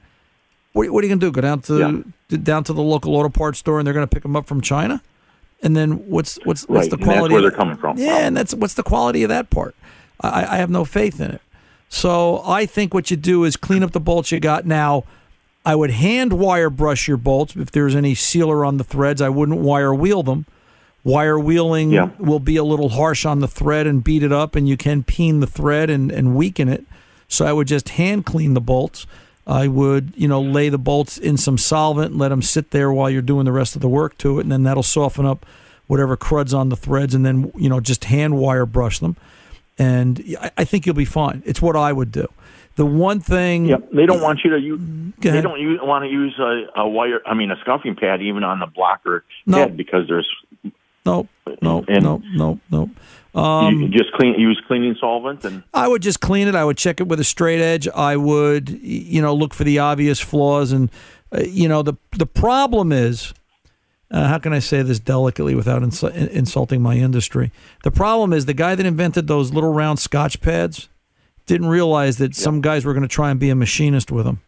What, 0.73 0.89
what 0.91 1.03
are 1.03 1.07
you 1.07 1.09
going 1.09 1.19
to 1.19 1.25
do? 1.27 1.31
Go 1.31 1.41
down 1.41 1.61
to 1.61 2.03
Yeah. 2.29 2.37
down 2.43 2.63
to 2.65 2.73
the 2.73 2.81
local 2.83 3.15
auto 3.15 3.29
parts 3.29 3.59
store 3.59 3.79
and 3.79 3.87
they're 3.87 3.93
going 3.93 4.07
to 4.07 4.13
pick 4.13 4.23
them 4.23 4.35
up 4.35 4.47
from 4.47 4.61
China? 4.61 5.01
And 5.63 5.75
then 5.75 5.91
what's 6.09 6.37
what's 6.45 6.67
what's 6.67 6.69
Right, 6.69 6.89
the 6.91 6.95
and 6.97 7.03
that's 7.03 7.15
quality? 7.17 7.33
where 7.33 7.41
they're 7.41 7.51
coming 7.51 7.77
from. 7.77 7.97
Yeah, 7.97 8.17
and 8.19 8.37
that's 8.37 8.53
what's 8.53 8.75
the 8.75 8.83
quality 8.83 9.23
of 9.23 9.29
that 9.29 9.49
part. 9.49 9.75
I, 10.21 10.45
I 10.45 10.57
have 10.57 10.69
no 10.69 10.85
faith 10.85 11.19
in 11.19 11.31
it. 11.31 11.41
So 11.89 12.41
I 12.45 12.65
think 12.65 12.93
what 12.93 13.09
you 13.09 13.17
do 13.17 13.43
is 13.43 13.55
clean 13.57 13.81
up 13.81 13.91
the 13.91 13.99
bolts 13.99 14.31
you 14.31 14.39
got 14.39 14.65
now. 14.65 15.03
I 15.65 15.75
would 15.75 15.91
hand 15.91 16.33
wire 16.33 16.69
brush 16.69 17.07
your 17.07 17.17
bolts 17.17 17.55
if 17.55 17.71
there's 17.71 17.95
any 17.95 18.13
sealer 18.13 18.63
on 18.63 18.77
the 18.77 18.83
threads. 18.83 19.21
I 19.21 19.29
wouldn't 19.29 19.59
wire 19.59 19.93
wheel 19.93 20.21
them. 20.23 20.45
Wire 21.03 21.39
wheeling 21.39 21.91
Yeah. 21.91 22.09
will 22.19 22.39
be 22.39 22.55
a 22.57 22.63
little 22.63 22.89
harsh 22.89 23.25
on 23.25 23.39
the 23.39 23.47
thread 23.47 23.87
and 23.87 24.03
beat 24.03 24.23
it 24.23 24.31
up, 24.31 24.55
and 24.55 24.67
you 24.67 24.75
can 24.77 25.03
peen 25.03 25.39
the 25.39 25.47
thread 25.47 25.89
and, 25.89 26.11
and 26.11 26.35
weaken 26.35 26.67
it. 26.69 26.83
So 27.29 27.45
I 27.45 27.53
would 27.53 27.67
just 27.67 27.89
hand 27.89 28.25
clean 28.25 28.53
the 28.53 28.61
bolts. 28.61 29.07
I 29.47 29.69
would, 29.69 30.11
you 30.17 30.27
know, 30.27 30.41
lay 30.41 30.67
the 30.67 30.77
bolts 30.77 31.17
in 31.17 31.37
some 31.37 31.57
solvent 31.57 32.11
and 32.11 32.19
let 32.19 32.29
them 32.29 32.41
sit 32.41 32.71
there 32.71 32.91
while 32.91 33.09
you're 33.09 33.21
doing 33.21 33.45
the 33.45 33.53
rest 33.53 33.75
of 33.75 33.81
the 33.81 33.87
work 33.87 34.17
to 34.19 34.39
it, 34.39 34.41
and 34.43 34.51
then 34.51 34.63
that'll 34.63 34.83
soften 34.83 35.25
up 35.25 35.45
whatever 35.87 36.17
crud's 36.17 36.53
on 36.53 36.67
the 36.67 36.75
threads, 36.75 37.15
and 37.15 37.25
then 37.25 37.51
you 37.55 37.69
know 37.69 37.79
just 37.79 38.03
hand 38.05 38.37
wire 38.37 38.65
brush 38.65 38.99
them, 38.99 39.15
and 39.79 40.21
I, 40.41 40.51
I 40.57 40.63
think 40.65 40.85
you'll 40.85 40.95
be 40.95 41.05
fine. 41.05 41.41
It's 41.45 41.61
what 41.61 41.77
I 41.77 41.93
would 41.93 42.11
do. 42.11 42.27
The 42.75 42.85
one 42.85 43.21
thing, 43.21 43.65
Yep. 43.67 43.91
They 43.91 44.05
don't 44.05 44.21
want 44.21 44.41
you 44.43 44.51
to 44.51 44.59
use. 44.59 44.79
They 45.19 45.41
don't 45.41 45.59
use, 45.59 45.79
want 45.81 46.03
to 46.03 46.09
use 46.11 46.37
a, 46.37 46.81
a 46.81 46.87
wire. 46.87 47.21
I 47.25 47.33
mean, 47.33 47.49
a 47.49 47.55
scuffing 47.61 47.95
pad 47.95 48.21
even 48.21 48.43
on 48.43 48.59
the 48.59 48.67
blocker 48.67 49.23
No. 49.47 49.59
head 49.59 49.75
because 49.77 50.07
there's 50.07 50.29
no, 51.05 51.27
no, 51.61 51.85
and 51.87 52.03
no, 52.03 52.21
no, 52.35 52.59
no. 52.69 52.89
Um, 53.37 53.81
you 53.81 53.87
just 53.89 54.11
clean 54.13 54.33
use 54.39 54.59
cleaning 54.67 54.95
solvent 54.99 55.45
and 55.45 55.63
I 55.71 55.87
would 55.87 56.01
just 56.01 56.21
clean 56.21 56.47
it. 56.47 56.55
I 56.55 56.65
would 56.65 56.77
check 56.77 56.99
it 56.99 57.07
with 57.07 57.19
a 57.19 57.23
straight 57.23 57.61
edge. 57.61 57.87
I 57.89 58.17
would, 58.17 58.69
you 58.69 59.21
know, 59.21 59.33
look 59.33 59.53
for 59.53 59.63
the 59.63 59.77
obvious 59.77 60.19
flaws. 60.19 60.71
And, 60.71 60.89
uh, 61.31 61.41
you 61.41 61.69
know, 61.69 61.83
the 61.83 61.93
the 62.17 62.25
problem 62.25 62.91
is, 62.91 63.35
uh, 64.09 64.27
how 64.27 64.39
can 64.39 64.53
I 64.53 64.59
say 64.59 64.81
this 64.81 64.99
delicately 64.99 65.53
without 65.53 65.83
insu- 65.83 66.29
insulting 66.29 66.81
my 66.81 66.95
industry? 66.95 67.51
The 67.83 67.91
problem 67.91 68.33
is 68.33 68.45
the 68.45 68.55
guy 68.55 68.73
that 68.73 68.85
invented 68.87 69.27
those 69.27 69.53
little 69.53 69.71
round 69.71 69.99
Scotch 69.99 70.41
pads 70.41 70.89
didn't 71.45 71.67
realize 71.67 72.17
that 72.17 72.35
some 72.35 72.59
guys 72.59 72.85
were 72.85 72.93
going 72.93 73.03
to 73.03 73.07
try 73.07 73.29
and 73.29 73.39
be 73.39 73.51
a 73.51 73.55
machinist 73.55 74.11
with 74.11 74.25
them. 74.25 74.41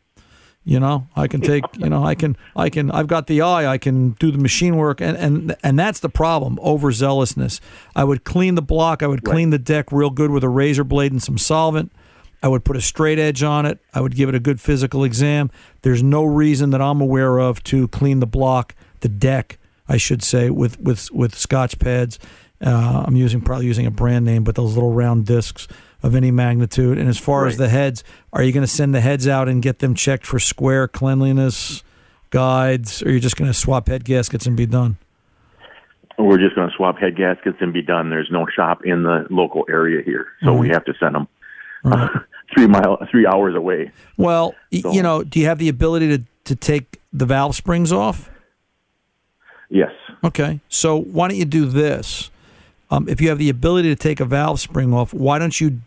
You 0.65 0.79
know, 0.79 1.07
I 1.15 1.27
can 1.27 1.41
take, 1.41 1.63
you 1.77 1.89
know, 1.89 2.03
I 2.03 2.15
can, 2.15 2.37
I 2.55 2.69
can, 2.69 2.91
I've 2.91 3.07
got 3.07 3.27
the 3.27 3.41
eye, 3.41 3.65
I 3.65 3.77
can 3.77 4.11
do 4.11 4.29
the 4.29 4.37
machine 4.37 4.75
work, 4.75 5.01
and 5.01 5.17
and 5.17 5.55
and 5.63 5.79
that's 5.79 5.99
the 5.99 6.09
problem, 6.09 6.57
overzealousness. 6.57 7.59
I 7.95 8.03
would 8.03 8.23
clean 8.23 8.55
the 8.55 8.61
block, 8.61 9.01
I 9.01 9.07
would 9.07 9.23
clean 9.23 9.49
the 9.49 9.57
deck 9.57 9.91
real 9.91 10.09
good 10.09 10.31
with 10.31 10.43
a 10.43 10.49
razor 10.49 10.83
blade 10.83 11.11
and 11.11 11.23
some 11.23 11.37
solvent. 11.37 11.91
I 12.43 12.49
would 12.49 12.63
put 12.63 12.75
a 12.75 12.81
straight 12.81 13.19
edge 13.19 13.41
on 13.41 13.65
it. 13.65 13.79
I 13.93 14.01
would 14.01 14.15
give 14.15 14.29
it 14.29 14.35
a 14.35 14.39
good 14.39 14.61
physical 14.61 15.03
exam. 15.03 15.49
There's 15.81 16.03
no 16.03 16.23
reason 16.23 16.69
that 16.69 16.81
I'm 16.81 17.01
aware 17.01 17.37
of 17.39 17.63
to 17.65 17.87
clean 17.89 18.19
the 18.19 18.27
block, 18.27 18.75
the 18.99 19.09
deck, 19.09 19.57
I 19.87 19.97
should 19.97 20.23
say, 20.23 20.49
with 20.49 20.79
with 20.79 21.11
with 21.11 21.35
Scotch 21.35 21.79
pads. 21.79 22.19
Uh, 22.61 23.03
I'm 23.07 23.15
using 23.15 23.41
probably 23.41 23.65
using 23.65 23.85
a 23.85 23.91
brand 23.91 24.25
name, 24.25 24.43
but 24.43 24.55
those 24.55 24.73
little 24.75 24.91
round 24.91 25.25
discs 25.25 25.67
of 26.01 26.15
any 26.15 26.31
magnitude. 26.31 26.97
And 26.97 27.09
as 27.09 27.17
far 27.17 27.45
as 27.47 27.57
the 27.57 27.69
heads, 27.69 28.03
are 28.33 28.43
you 28.43 28.51
going 28.51 28.63
to 28.63 28.67
send 28.67 28.95
the 28.95 29.01
heads 29.01 29.27
out 29.27 29.49
and 29.49 29.61
get 29.61 29.79
them 29.79 29.93
checked 29.93 30.25
for 30.25 30.39
square 30.39 30.87
cleanliness 30.87 31.83
guides, 32.29 33.01
or 33.03 33.09
are 33.09 33.11
you 33.11 33.19
just 33.19 33.35
going 33.35 33.49
to 33.49 33.57
swap 33.57 33.87
head 33.87 34.05
gaskets 34.05 34.45
and 34.45 34.55
be 34.55 34.65
done? 34.65 34.97
we're 36.19 36.37
just 36.37 36.55
going 36.55 36.69
to 36.69 36.75
swap 36.75 36.99
head 36.99 37.15
gaskets 37.15 37.57
and 37.61 37.73
be 37.73 37.81
done. 37.81 38.09
There's 38.09 38.29
no 38.31 38.45
shop 38.53 38.85
in 38.85 39.03
the 39.03 39.25
local 39.29 39.65
area 39.69 40.03
here, 40.03 40.27
so 40.43 40.53
we 40.53 40.69
have 40.69 40.83
to 40.85 40.93
send 40.99 41.15
them 41.15 41.27
three 42.53 42.67
mile 42.67 42.97
three 43.09 43.25
hours 43.25 43.55
away. 43.55 43.91
Well, 44.17 44.53
y 44.71 44.81
you 44.91 45.01
know, 45.01 45.23
do 45.23 45.39
you 45.39 45.45
have 45.45 45.59
the 45.59 45.69
ability 45.69 46.17
to 46.17 46.23
to 46.45 46.55
take 46.55 46.99
the 47.13 47.25
valve 47.25 47.55
springs 47.55 47.91
off? 47.91 48.29
Yes. 49.69 49.91
Okay, 50.23 50.59
so 50.67 50.97
why 50.97 51.29
don't 51.29 51.37
you 51.37 51.45
do 51.45 51.65
this? 51.65 52.31
Um, 52.91 53.07
if 53.07 53.21
you 53.21 53.29
have 53.29 53.37
the 53.37 53.49
ability 53.49 53.89
to 53.89 53.95
take 53.95 54.19
a 54.19 54.25
valve 54.25 54.59
spring 54.59 54.93
off, 54.93 55.13
why 55.13 55.39
don't 55.39 55.61
you 55.61 55.79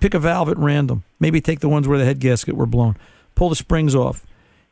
pick 0.00 0.14
a 0.14 0.18
valve 0.18 0.48
at 0.48 0.58
random? 0.58 1.04
Maybe 1.20 1.40
take 1.40 1.60
the 1.60 1.68
ones 1.68 1.88
where 1.88 1.98
the 1.98 2.04
head 2.04 2.20
gasket 2.20 2.56
were 2.56 2.66
blown. 2.66 2.96
Pull 3.34 3.48
the 3.48 3.56
springs 3.56 3.94
off. 3.94 4.26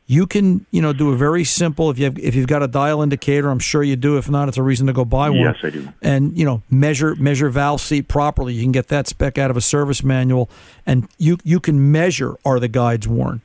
You 0.06 0.26
can, 0.26 0.66
you 0.70 0.82
know, 0.82 0.92
do 0.92 1.12
a 1.12 1.16
very 1.16 1.44
simple. 1.44 1.90
If 1.90 1.98
you 1.98 2.04
have, 2.04 2.18
if 2.18 2.34
you've 2.34 2.46
got 2.46 2.62
a 2.62 2.68
dial 2.68 3.00
indicator, 3.00 3.48
I'm 3.48 3.58
sure 3.58 3.82
you 3.82 3.96
do. 3.96 4.18
If 4.18 4.28
not, 4.28 4.48
it's 4.48 4.58
a 4.58 4.62
reason 4.62 4.86
to 4.88 4.92
go 4.92 5.06
buy 5.06 5.30
one. 5.30 5.38
Yes, 5.38 5.56
I 5.62 5.70
do. 5.70 5.88
And 6.02 6.36
you 6.36 6.44
know, 6.44 6.62
measure 6.70 7.14
measure 7.14 7.48
valve 7.48 7.80
seat 7.80 8.06
properly. 8.06 8.52
You 8.52 8.62
can 8.62 8.72
get 8.72 8.88
that 8.88 9.08
spec 9.08 9.38
out 9.38 9.50
of 9.50 9.56
a 9.56 9.62
service 9.62 10.04
manual, 10.04 10.50
and 10.84 11.08
you 11.16 11.38
you 11.42 11.58
can 11.58 11.90
measure 11.90 12.36
are 12.44 12.60
the 12.60 12.68
guides 12.68 13.08
worn. 13.08 13.40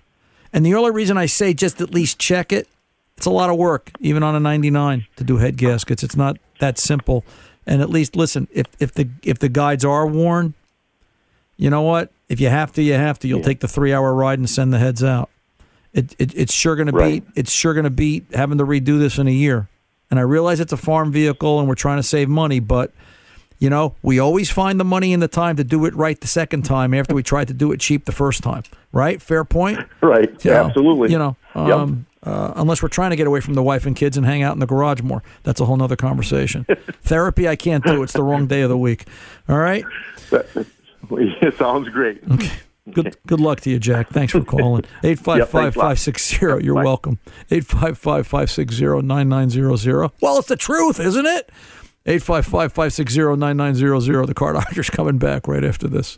And 0.52 0.66
the 0.66 0.74
only 0.76 0.92
reason 0.92 1.18
I 1.18 1.28
say 1.28 1.54
just 1.54 1.80
at 1.80 1.94
least 1.94 2.20
check 2.20 2.52
it, 2.52 2.68
it's 3.16 3.26
a 3.26 3.32
lot 3.32 3.50
of 3.50 3.58
work, 3.58 3.92
even 4.00 4.24
on 4.24 4.36
a 4.36 4.40
99 4.40 5.06
to 5.16 5.24
do 5.24 5.38
head 5.38 5.56
gaskets. 5.56 6.04
It's 6.04 6.16
not 6.16 6.38
that 6.60 6.78
simple. 6.78 7.24
And 7.66 7.82
at 7.82 7.90
least 7.90 8.16
listen, 8.16 8.48
if 8.52 8.66
if 8.80 8.94
the 8.94 9.10
if 9.24 9.40
the 9.40 9.50
guides 9.50 9.86
are 9.86 10.08
worn, 10.08 10.56
you 11.60 11.70
know 11.70 11.82
what? 11.84 12.12
If 12.30 12.40
you 12.40 12.48
have 12.50 12.72
to, 12.74 12.82
you 12.82 12.94
have 12.94 13.20
to. 13.20 13.28
You'll 13.28 13.42
take 13.44 13.60
the 13.60 13.68
three 13.68 13.94
hour 13.94 14.14
ride 14.14 14.40
and 14.40 14.50
send 14.50 14.72
the 14.74 14.80
heads 14.80 15.04
out. 15.04 15.30
It, 15.94 16.16
it 16.18 16.34
it's 16.36 16.54
sure 16.54 16.76
going 16.76 16.88
to 16.88 16.94
Right. 16.96 17.24
beat 17.26 17.34
it's 17.36 17.52
sure 17.52 17.74
going 17.74 17.84
to 17.84 17.90
beat 17.90 18.26
having 18.34 18.58
to 18.60 18.66
redo 18.66 18.98
this 18.98 19.18
in 19.18 19.28
a 19.28 19.32
year. 19.32 19.68
And 20.10 20.20
I 20.20 20.24
realize 20.24 20.60
it's 20.60 20.72
a 20.74 20.78
farm 20.78 21.12
vehicle 21.12 21.60
and 21.60 21.68
we're 21.68 21.76
trying 21.76 21.98
to 21.98 22.04
save 22.04 22.30
money, 22.30 22.60
but 22.60 22.92
you 23.60 23.70
know, 23.70 23.94
we 24.02 24.20
always 24.20 24.50
find 24.50 24.80
the 24.80 24.86
money 24.86 25.12
and 25.14 25.22
the 25.22 25.28
time 25.28 25.58
to 25.58 25.64
do 25.66 25.84
it 25.86 25.94
right 25.94 26.20
the 26.22 26.28
second 26.28 26.64
time 26.64 26.94
after 26.94 27.14
we 27.14 27.22
tried 27.24 27.50
to 27.50 27.54
do 27.54 27.72
it 27.74 27.80
cheap 27.82 28.06
the 28.06 28.12
first 28.14 28.42
time. 28.42 28.64
Right? 28.94 29.22
Fair 29.22 29.44
point. 29.44 29.80
Right. 30.02 30.30
You 30.46 30.52
know, 30.52 30.66
Absolutely. 30.68 31.12
You 31.12 31.18
know, 31.18 31.36
Yep. 31.56 31.66
um, 31.76 32.06
uh, 32.24 32.54
unless 32.56 32.82
we're 32.84 32.90
trying 32.90 33.10
to 33.10 33.16
get 33.16 33.28
away 33.28 33.40
from 33.42 33.56
the 33.56 33.64
wife 33.64 33.86
and 33.86 33.96
kids 33.96 34.16
and 34.18 34.26
hang 34.26 34.44
out 34.44 34.54
in 34.54 34.60
the 34.60 34.66
garage 34.68 35.02
more. 35.02 35.24
That's 35.44 35.60
a 35.60 35.66
whole 35.66 35.76
nother 35.78 35.96
conversation. 35.96 36.66
Therapy, 37.04 37.48
I 37.50 37.56
can't 37.56 37.84
do. 37.84 38.02
It's 38.04 38.14
the 38.14 38.24
wrong 38.24 38.46
day 38.48 38.62
of 38.62 38.70
the 38.70 38.78
week. 38.78 39.06
All 39.50 39.58
right. 39.58 39.84
It 41.12 41.58
sounds 41.58 41.90
great. 41.90 42.22
Okay. 42.30 42.52
Good 42.92 43.18
good 43.28 43.40
luck 43.40 43.62
to 43.62 43.70
you, 43.70 43.80
Jack. 43.80 44.10
Thanks 44.10 44.32
for 44.32 44.44
calling. 44.44 44.84
855 45.04 45.74
560. 45.76 46.66
You're 46.66 46.76
Bye. 46.76 46.84
welcome. 46.84 47.20
855 47.52 48.28
560 48.28 49.02
9900. 49.04 50.12
Well, 50.22 50.40
it's 50.40 50.48
the 50.48 50.56
truth, 50.56 51.00
isn't 51.00 51.26
it? 51.26 51.52
855 52.06 52.74
560 52.74 53.36
9900. 53.36 54.26
The 54.28 54.34
car 54.34 54.54
doctor's 54.54 54.90
coming 54.90 55.18
back 55.18 55.48
right 55.48 55.64
after 55.64 55.88
this. 55.88 56.18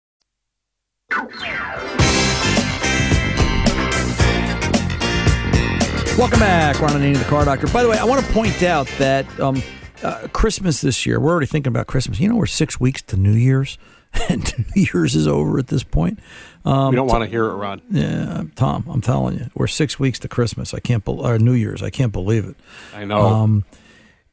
Welcome 6.17 6.39
back, 6.39 6.79
Ron 6.79 6.91
Ananian, 6.91 7.17
the 7.17 7.25
Car 7.25 7.43
Doctor. 7.43 7.67
By 7.67 7.83
the 7.83 7.89
way, 7.89 7.97
I 7.97 8.05
want 8.05 8.25
to 8.25 8.31
point 8.31 8.63
out 8.63 8.87
that 8.97 9.27
um, 9.39 9.61
uh, 10.03 10.27
Christmas 10.31 10.79
this 10.79 11.05
year, 11.05 11.19
we're 11.19 11.31
already 11.31 11.47
thinking 11.47 11.69
about 11.69 11.87
Christmas. 11.87 12.19
You 12.19 12.29
know, 12.29 12.35
we're 12.35 12.45
six 12.45 12.79
weeks 12.79 13.01
to 13.03 13.17
New 13.17 13.33
Year's, 13.33 13.77
and 14.29 14.53
New 14.75 14.83
Year's 14.93 15.15
is 15.15 15.27
over 15.27 15.59
at 15.59 15.67
this 15.67 15.83
point. 15.83 16.19
Um, 16.63 16.91
we 16.91 16.95
don't 16.95 17.07
want 17.07 17.23
to 17.23 17.29
hear 17.29 17.45
it, 17.45 17.55
Ron. 17.55 17.81
Yeah, 17.89 18.43
Tom, 18.55 18.85
I'm 18.87 19.01
telling 19.01 19.37
you, 19.37 19.49
we're 19.53 19.67
six 19.67 19.99
weeks 19.99 20.19
to 20.19 20.29
Christmas. 20.29 20.73
I 20.73 20.79
can't 20.79 21.03
believe, 21.03 21.25
or 21.25 21.39
New 21.39 21.53
Year's. 21.53 21.83
I 21.83 21.89
can't 21.89 22.13
believe 22.13 22.45
it. 22.45 22.55
I 22.93 23.03
know. 23.03 23.19
Um, 23.19 23.65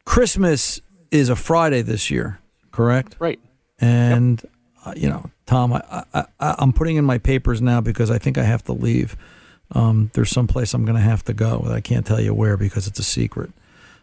Christmas 0.04 0.80
is 1.10 1.28
a 1.28 1.36
Friday 1.36 1.82
this 1.82 2.10
year, 2.10 2.38
correct? 2.70 3.16
Right. 3.18 3.40
And 3.80 4.44
uh, 4.84 4.94
you 4.96 5.08
know, 5.08 5.30
Tom, 5.46 5.72
I, 5.72 6.04
I, 6.14 6.24
I, 6.40 6.54
I'm 6.58 6.72
putting 6.72 6.96
in 6.96 7.04
my 7.04 7.18
papers 7.18 7.60
now 7.60 7.80
because 7.80 8.10
I 8.10 8.18
think 8.18 8.38
I 8.38 8.44
have 8.44 8.64
to 8.64 8.72
leave. 8.72 9.16
Um, 9.72 10.10
there's 10.14 10.30
some 10.30 10.46
place 10.46 10.72
I'm 10.74 10.84
going 10.84 10.96
to 10.96 11.02
have 11.02 11.24
to 11.24 11.34
go. 11.34 11.66
I 11.68 11.80
can't 11.80 12.06
tell 12.06 12.20
you 12.20 12.32
where 12.32 12.56
because 12.56 12.86
it's 12.86 12.98
a 12.98 13.04
secret. 13.04 13.50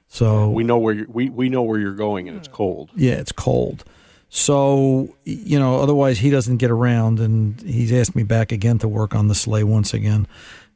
So 0.07 0.49
we 0.51 0.63
know 0.63 0.78
where 0.78 0.93
you're, 0.93 1.07
we 1.09 1.30
we 1.30 1.49
know 1.49 1.63
where 1.63 1.80
you're 1.80 1.95
going, 1.95 2.30
and 2.30 2.38
it's 2.38 2.47
cold. 2.47 2.91
yeah, 2.95 3.13
it's 3.13 3.32
cold. 3.32 3.84
So 4.30 5.15
you 5.23 5.57
know, 5.59 5.82
otherwise 5.82 6.19
he 6.19 6.30
doesn't 6.30 6.57
get 6.57 6.69
around, 6.69 7.19
and 7.19 7.59
he's 7.61 7.91
asked 7.91 8.15
me 8.15 8.23
back 8.23 8.51
again 8.51 8.78
to 8.80 8.88
work 8.88 9.15
on 9.15 9.28
the 9.28 9.36
sleigh 9.36 9.63
once 9.63 9.93
again. 9.93 10.28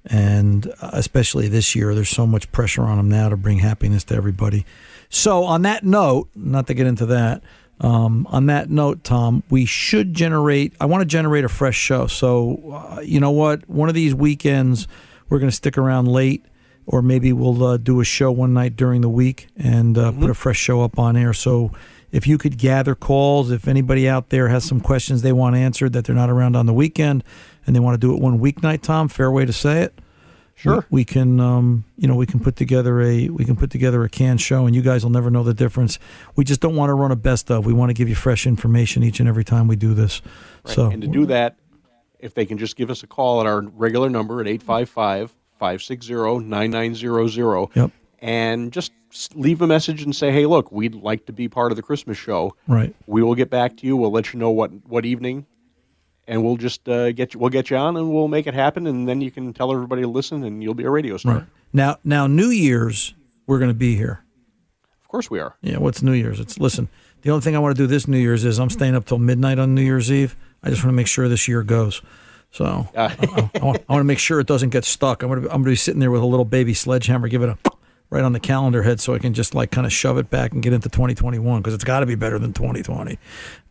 And 0.05 0.73
uh, 0.81 0.91
especially 0.93 1.47
this 1.47 1.75
year, 1.75 1.93
there's 1.93 2.09
so 2.09 2.25
much 2.25 2.51
pressure 2.51 2.83
on 2.83 2.97
him 2.97 3.09
now 3.09 3.29
to 3.29 3.37
bring 3.37 3.59
happiness 3.59 4.03
to 4.05 4.15
everybody. 4.15 4.65
So 5.09 5.43
on 5.43 5.61
that 5.63 5.83
note, 5.83 6.29
not 6.35 6.67
to 6.67 6.73
get 6.73 6.87
into 6.87 7.05
that, 7.07 7.43
um, 7.81 8.27
on 8.29 8.47
that 8.47 8.69
note, 8.69 9.03
Tom, 9.03 9.43
we 9.49 9.65
should 9.65 10.13
generate. 10.13 10.73
I 10.79 10.85
want 10.85 11.01
to 11.01 11.05
generate 11.05 11.45
a 11.45 11.49
fresh 11.49 11.77
show. 11.77 12.07
So, 12.07 12.95
uh, 12.97 13.01
you 13.01 13.19
know 13.19 13.31
what? 13.31 13.69
One 13.69 13.87
of 13.87 13.95
these 13.95 14.13
weekends, 14.13 14.87
we're 15.29 15.39
going 15.39 15.49
to 15.49 15.55
stick 15.55 15.77
around 15.77 16.07
late, 16.07 16.45
or 16.85 17.01
maybe 17.01 17.31
we'll 17.31 17.63
uh, 17.63 17.77
do 17.77 18.01
a 18.01 18.03
show 18.03 18.31
one 18.31 18.53
night 18.53 18.75
during 18.75 19.01
the 19.01 19.09
week 19.09 19.47
and 19.55 19.97
uh, 19.97 20.11
put 20.11 20.29
a 20.29 20.33
fresh 20.33 20.57
show 20.57 20.81
up 20.81 20.99
on 20.99 21.15
air. 21.15 21.33
So, 21.33 21.71
if 22.11 22.25
you 22.25 22.37
could 22.37 22.57
gather 22.57 22.95
calls, 22.95 23.51
if 23.51 23.67
anybody 23.67 24.09
out 24.09 24.29
there 24.29 24.47
has 24.47 24.63
some 24.63 24.81
questions 24.81 25.21
they 25.21 25.31
want 25.31 25.55
answered 25.55 25.93
that 25.93 26.05
they're 26.05 26.15
not 26.15 26.29
around 26.29 26.55
on 26.55 26.65
the 26.65 26.73
weekend, 26.73 27.23
and 27.65 27.75
they 27.75 27.79
want 27.79 27.93
to 27.93 27.99
do 27.99 28.13
it 28.15 28.19
one 28.19 28.39
weeknight, 28.39 28.81
Tom, 28.81 29.07
fair 29.07 29.31
way 29.31 29.45
to 29.45 29.53
say 29.53 29.83
it. 29.83 29.93
Sure. 30.59 30.85
We, 30.89 30.99
we 30.99 31.05
can, 31.05 31.39
um, 31.39 31.85
you 31.97 32.05
know, 32.05 32.15
we 32.15 32.25
can 32.25 32.41
put 32.41 32.57
together 32.57 33.01
a 33.01 33.29
we 33.29 33.45
can 33.45 33.55
put 33.55 33.71
together 33.71 34.03
a 34.03 34.09
canned 34.09 34.41
show, 34.41 34.65
and 34.65 34.75
you 34.75 34.81
guys 34.81 35.03
will 35.03 35.11
never 35.11 35.31
know 35.31 35.41
the 35.41 35.53
difference. 35.53 35.99
We 36.35 36.43
just 36.43 36.59
don't 36.59 36.75
want 36.75 36.89
to 36.89 36.95
run 36.95 37.11
a 37.11 37.15
best 37.15 37.49
of. 37.49 37.65
We 37.65 37.71
want 37.71 37.91
to 37.91 37.93
give 37.93 38.09
you 38.09 38.15
fresh 38.15 38.45
information 38.45 39.01
each 39.01 39.21
and 39.21 39.29
every 39.29 39.45
time 39.45 39.67
we 39.69 39.77
do 39.77 39.93
this. 39.93 40.21
Right. 40.65 40.75
So 40.75 40.91
and 40.91 41.01
to 41.01 41.07
do 41.07 41.25
that, 41.27 41.55
if 42.19 42.33
they 42.33 42.45
can 42.45 42.57
just 42.57 42.75
give 42.75 42.89
us 42.89 43.03
a 43.03 43.07
call 43.07 43.39
at 43.39 43.47
our 43.47 43.61
regular 43.61 44.09
number 44.09 44.41
at 44.41 44.47
855 44.47 45.33
560 45.59 46.39
9900. 46.39 47.67
Yep. 47.75 47.91
And 48.21 48.73
just 48.73 48.91
leave 49.33 49.61
a 49.61 49.67
message 49.67 50.03
and 50.03 50.13
say, 50.13 50.29
hey, 50.31 50.45
look, 50.45 50.73
we'd 50.73 50.95
like 50.95 51.25
to 51.27 51.33
be 51.33 51.47
part 51.47 51.71
of 51.71 51.77
the 51.77 51.81
Christmas 51.81 52.17
show. 52.17 52.53
Right. 52.67 52.93
We 53.07 53.23
will 53.23 53.35
get 53.35 53.49
back 53.49 53.77
to 53.77 53.87
you. 53.87 53.95
We'll 53.95 54.11
let 54.11 54.33
you 54.33 54.39
know 54.39 54.51
what, 54.51 54.71
what 54.85 55.05
evening. 55.05 55.45
And 56.29 56.43
we'll 56.43 56.57
just 56.57 56.87
uh, 56.87 57.11
get 57.11 57.33
you. 57.33 57.39
We'll 57.39 57.49
get 57.49 57.69
you 57.71 57.75
on, 57.77 57.97
and 57.97 58.13
we'll 58.13 58.27
make 58.27 58.45
it 58.47 58.53
happen. 58.53 58.85
And 58.87 59.09
then 59.09 59.19
you 59.19 59.31
can 59.31 59.51
tell 59.51 59.71
everybody 59.73 60.03
to 60.03 60.07
listen, 60.07 60.43
and 60.43 60.61
you'll 60.63 60.75
be 60.75 60.83
a 60.85 60.89
radio 60.89 61.17
star. 61.17 61.33
Right. 61.33 61.43
now, 61.73 61.97
now 62.03 62.27
New 62.27 62.49
Year's, 62.49 63.15
we're 63.47 63.57
going 63.57 63.71
to 63.71 63.75
be 63.75 63.95
here. 63.95 64.23
Of 65.01 65.07
course, 65.07 65.31
we 65.31 65.39
are. 65.39 65.55
Yeah. 65.61 65.77
What's 65.79 66.03
New 66.03 66.13
Year's? 66.13 66.39
It's 66.39 66.59
listen. 66.59 66.87
The 67.23 67.31
only 67.31 67.41
thing 67.41 67.55
I 67.55 67.59
want 67.59 67.75
to 67.75 67.81
do 67.83 67.87
this 67.87 68.07
New 68.07 68.19
Year's 68.19 68.45
is 68.45 68.59
I'm 68.59 68.69
staying 68.69 68.95
up 68.95 69.05
till 69.05 69.17
midnight 69.17 69.57
on 69.57 69.73
New 69.73 69.81
Year's 69.81 70.11
Eve. 70.11 70.35
I 70.61 70.69
just 70.69 70.83
want 70.83 70.89
to 70.93 70.95
make 70.95 71.07
sure 71.07 71.27
this 71.27 71.47
year 71.47 71.63
goes. 71.63 72.01
So 72.51 72.87
Uh, 72.95 73.09
I, 73.19 73.49
I 73.55 73.65
want, 73.65 73.83
I 73.89 73.93
want 73.93 74.01
to 74.01 74.03
make 74.03 74.19
sure 74.19 74.39
it 74.39 74.47
doesn't 74.47 74.69
get 74.69 74.85
stuck. 74.85 75.23
I'm 75.23 75.29
going 75.29 75.41
to 75.41 75.47
I'm 75.47 75.63
going 75.63 75.65
to 75.65 75.71
be 75.71 75.75
sitting 75.75 75.99
there 75.99 76.11
with 76.11 76.21
a 76.21 76.25
little 76.27 76.45
baby 76.45 76.73
sledgehammer, 76.75 77.27
give 77.27 77.41
it 77.41 77.49
a 77.49 77.57
right 78.09 78.23
on 78.23 78.33
the 78.33 78.39
calendar 78.39 78.83
head, 78.83 78.99
so 78.99 79.13
I 79.13 79.19
can 79.19 79.33
just 79.33 79.53
like 79.53 79.71
kind 79.71 79.85
of 79.85 79.93
shove 79.93 80.17
it 80.17 80.29
back 80.29 80.51
and 80.51 80.63
get 80.63 80.73
into 80.73 80.89
2021 80.89 81.61
because 81.61 81.73
it's 81.73 81.83
got 81.83 81.99
to 81.99 82.05
be 82.05 82.15
better 82.15 82.39
than 82.39 82.53
2020. 82.53 83.17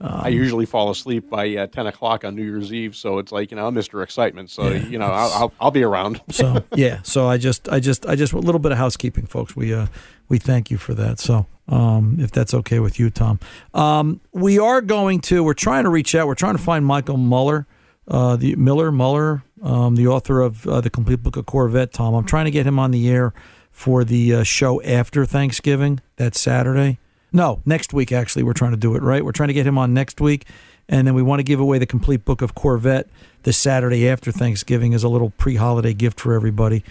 Um, 0.00 0.20
I 0.22 0.28
usually 0.28 0.66
fall 0.66 0.90
asleep 0.90 1.28
by 1.28 1.56
uh, 1.56 1.66
ten 1.66 1.86
o'clock 1.86 2.24
on 2.24 2.36
New 2.36 2.44
Year's 2.44 2.72
Eve, 2.72 2.94
so 2.94 3.18
it's 3.18 3.32
like 3.32 3.50
you 3.50 3.56
know 3.56 3.66
I'm 3.66 3.74
Mr. 3.74 4.02
Excitement. 4.02 4.50
So 4.50 4.68
Yeah, 4.68 4.86
you 4.86 4.98
know 4.98 5.06
I'll, 5.06 5.30
I'll 5.32 5.52
I'll 5.60 5.70
be 5.70 5.82
around. 5.82 6.20
so 6.30 6.64
yeah, 6.74 7.00
so 7.02 7.26
I 7.26 7.36
just 7.38 7.68
I 7.68 7.80
just 7.80 8.06
I 8.06 8.14
just 8.14 8.32
a 8.32 8.38
little 8.38 8.60
bit 8.60 8.72
of 8.72 8.78
housekeeping, 8.78 9.26
folks. 9.26 9.56
We 9.56 9.74
uh 9.74 9.86
we 10.28 10.38
thank 10.38 10.70
you 10.70 10.76
for 10.78 10.94
that. 10.94 11.18
So 11.18 11.46
um 11.68 12.18
if 12.20 12.30
that's 12.30 12.54
okay 12.54 12.78
with 12.78 12.98
you, 13.00 13.10
Tom, 13.10 13.40
um 13.74 14.20
we 14.32 14.58
are 14.58 14.80
going 14.80 15.20
to 15.22 15.42
we're 15.42 15.54
trying 15.54 15.84
to 15.84 15.90
reach 15.90 16.14
out. 16.14 16.26
We're 16.28 16.34
trying 16.34 16.56
to 16.56 16.62
find 16.62 16.86
Michael 16.86 17.16
Mueller, 17.16 17.66
uh 18.06 18.36
the 18.36 18.54
Miller 18.54 18.92
Mueller, 18.92 19.42
um 19.62 19.96
the 19.96 20.06
author 20.06 20.40
of 20.40 20.66
uh, 20.66 20.80
the 20.80 20.90
Complete 20.90 21.22
Book 21.24 21.36
of 21.36 21.46
Corvette. 21.46 21.92
Tom, 21.92 22.14
I'm 22.14 22.24
trying 22.24 22.44
to 22.44 22.52
get 22.52 22.66
him 22.66 22.78
on 22.78 22.92
the 22.92 23.08
air 23.08 23.34
for 23.78 24.02
the 24.02 24.34
uh, 24.34 24.42
show 24.42 24.82
after 24.82 25.24
Thanksgiving. 25.24 26.00
That's 26.16 26.40
Saturday. 26.40 26.98
No, 27.32 27.62
next 27.64 27.92
week 27.92 28.10
actually. 28.10 28.42
We're 28.42 28.52
trying 28.52 28.72
to 28.72 28.76
do 28.76 28.96
it 28.96 29.02
right. 29.02 29.24
We're 29.24 29.30
trying 29.30 29.48
to 29.48 29.54
get 29.54 29.66
him 29.66 29.78
on 29.78 29.94
next 29.94 30.20
week, 30.20 30.46
and 30.88 31.06
then 31.06 31.14
we 31.14 31.22
want 31.22 31.38
to 31.38 31.44
give 31.44 31.60
away 31.60 31.78
the 31.78 31.86
complete 31.86 32.24
book 32.24 32.42
of 32.42 32.56
Corvette 32.56 33.06
this 33.44 33.56
Saturday 33.56 34.08
after 34.08 34.32
Thanksgiving 34.32 34.94
as 34.94 35.04
a 35.04 35.08
little 35.08 35.30
pre-holiday 35.30 35.94
gift 35.94 36.18
for 36.18 36.34
everybody. 36.34 36.82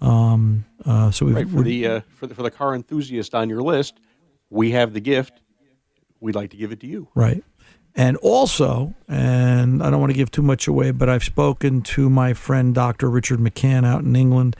Um, 0.00 0.66
uh, 0.84 1.10
so 1.10 1.26
we've, 1.26 1.34
Right 1.34 1.48
for 1.48 1.62
the 1.62 1.86
uh, 1.86 2.00
for 2.14 2.28
the 2.28 2.34
for 2.36 2.44
the 2.44 2.50
car 2.52 2.76
enthusiast 2.76 3.34
on 3.34 3.48
your 3.48 3.62
list, 3.62 3.98
we 4.48 4.70
have 4.70 4.92
the 4.92 5.00
gift. 5.00 5.40
We'd 6.20 6.36
like 6.36 6.50
to 6.50 6.56
give 6.56 6.70
it 6.70 6.78
to 6.80 6.86
you. 6.86 7.08
Right. 7.16 7.42
And 7.96 8.18
also, 8.18 8.94
and 9.08 9.82
I 9.82 9.90
don't 9.90 10.00
want 10.00 10.12
to 10.12 10.16
give 10.16 10.30
too 10.30 10.42
much 10.42 10.68
away, 10.68 10.90
but 10.90 11.08
I've 11.08 11.24
spoken 11.24 11.80
to 11.82 12.08
my 12.10 12.34
friend 12.34 12.74
Dr. 12.74 13.08
Richard 13.10 13.40
McCann 13.40 13.86
out 13.86 14.04
in 14.04 14.14
England. 14.14 14.54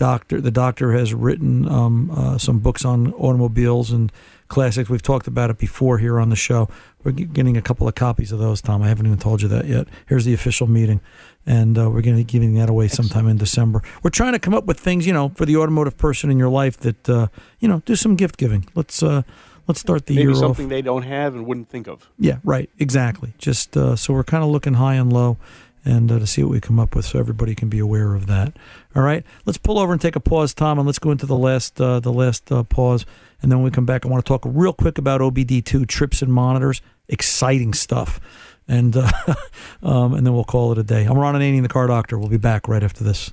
Doctor, 0.00 0.40
the 0.40 0.50
doctor 0.50 0.92
has 0.92 1.12
written 1.12 1.68
um, 1.68 2.10
uh, 2.10 2.38
some 2.38 2.58
books 2.58 2.86
on 2.86 3.12
automobiles 3.12 3.90
and 3.90 4.10
classics. 4.48 4.88
We've 4.88 5.02
talked 5.02 5.26
about 5.26 5.50
it 5.50 5.58
before 5.58 5.98
here 5.98 6.18
on 6.18 6.30
the 6.30 6.36
show. 6.36 6.70
We're 7.04 7.12
getting 7.12 7.58
a 7.58 7.60
couple 7.60 7.86
of 7.86 7.94
copies 7.94 8.32
of 8.32 8.38
those, 8.38 8.62
Tom. 8.62 8.80
I 8.80 8.88
haven't 8.88 9.04
even 9.04 9.18
told 9.18 9.42
you 9.42 9.48
that 9.48 9.66
yet. 9.66 9.88
Here's 10.06 10.24
the 10.24 10.32
official 10.32 10.66
meeting, 10.66 11.02
and 11.44 11.76
uh, 11.76 11.90
we're 11.90 12.00
going 12.00 12.16
to 12.16 12.24
be 12.24 12.24
giving 12.24 12.54
that 12.54 12.70
away 12.70 12.88
sometime 12.88 13.28
in 13.28 13.36
December. 13.36 13.82
We're 14.02 14.08
trying 14.08 14.32
to 14.32 14.38
come 14.38 14.54
up 14.54 14.64
with 14.64 14.80
things, 14.80 15.06
you 15.06 15.12
know, 15.12 15.28
for 15.34 15.44
the 15.44 15.58
automotive 15.58 15.98
person 15.98 16.30
in 16.30 16.38
your 16.38 16.48
life 16.48 16.78
that 16.78 17.06
uh, 17.06 17.26
you 17.58 17.68
know 17.68 17.82
do 17.84 17.94
some 17.94 18.16
gift 18.16 18.38
giving. 18.38 18.64
Let's 18.74 19.02
uh, 19.02 19.20
let's 19.68 19.80
start 19.80 20.06
the 20.06 20.14
Maybe 20.14 20.28
year 20.28 20.34
something 20.34 20.64
off. 20.64 20.70
they 20.70 20.80
don't 20.80 21.02
have 21.02 21.34
and 21.34 21.46
wouldn't 21.46 21.68
think 21.68 21.88
of. 21.88 22.08
Yeah, 22.18 22.38
right. 22.42 22.70
Exactly. 22.78 23.34
Just 23.36 23.76
uh, 23.76 23.96
so 23.96 24.14
we're 24.14 24.24
kind 24.24 24.42
of 24.42 24.48
looking 24.48 24.74
high 24.74 24.94
and 24.94 25.12
low, 25.12 25.36
and 25.84 26.10
uh, 26.10 26.18
to 26.18 26.26
see 26.26 26.42
what 26.42 26.52
we 26.52 26.60
come 26.60 26.78
up 26.78 26.94
with, 26.94 27.04
so 27.04 27.18
everybody 27.18 27.54
can 27.54 27.68
be 27.68 27.78
aware 27.78 28.14
of 28.14 28.26
that. 28.26 28.56
All 28.94 29.02
right, 29.02 29.24
let's 29.46 29.58
pull 29.58 29.78
over 29.78 29.92
and 29.92 30.00
take 30.00 30.16
a 30.16 30.20
pause, 30.20 30.54
Tom, 30.54 30.78
and 30.78 30.86
let's 30.86 30.98
go 30.98 31.10
into 31.10 31.26
the 31.26 31.36
last 31.36 31.80
uh, 31.80 32.00
the 32.00 32.12
last 32.12 32.50
uh, 32.52 32.62
pause, 32.62 33.06
and 33.42 33.50
then 33.50 33.58
when 33.58 33.64
we 33.64 33.70
come 33.70 33.86
back, 33.86 34.04
I 34.04 34.08
want 34.08 34.24
to 34.24 34.28
talk 34.28 34.42
real 34.44 34.72
quick 34.72 34.98
about 34.98 35.20
OBD 35.20 35.64
two 35.64 35.84
trips 35.86 36.22
and 36.22 36.32
monitors. 36.32 36.82
Exciting 37.08 37.74
stuff, 37.74 38.20
and 38.68 38.96
uh, 38.96 39.10
um, 39.82 40.14
and 40.14 40.26
then 40.26 40.32
we'll 40.34 40.44
call 40.44 40.72
it 40.72 40.78
a 40.78 40.84
day. 40.84 41.04
I'm 41.04 41.18
Ron 41.18 41.34
Ananian, 41.34 41.62
the 41.62 41.68
Car 41.68 41.86
Doctor. 41.86 42.18
We'll 42.18 42.28
be 42.28 42.36
back 42.36 42.68
right 42.68 42.82
after 42.82 43.02
this. 43.02 43.32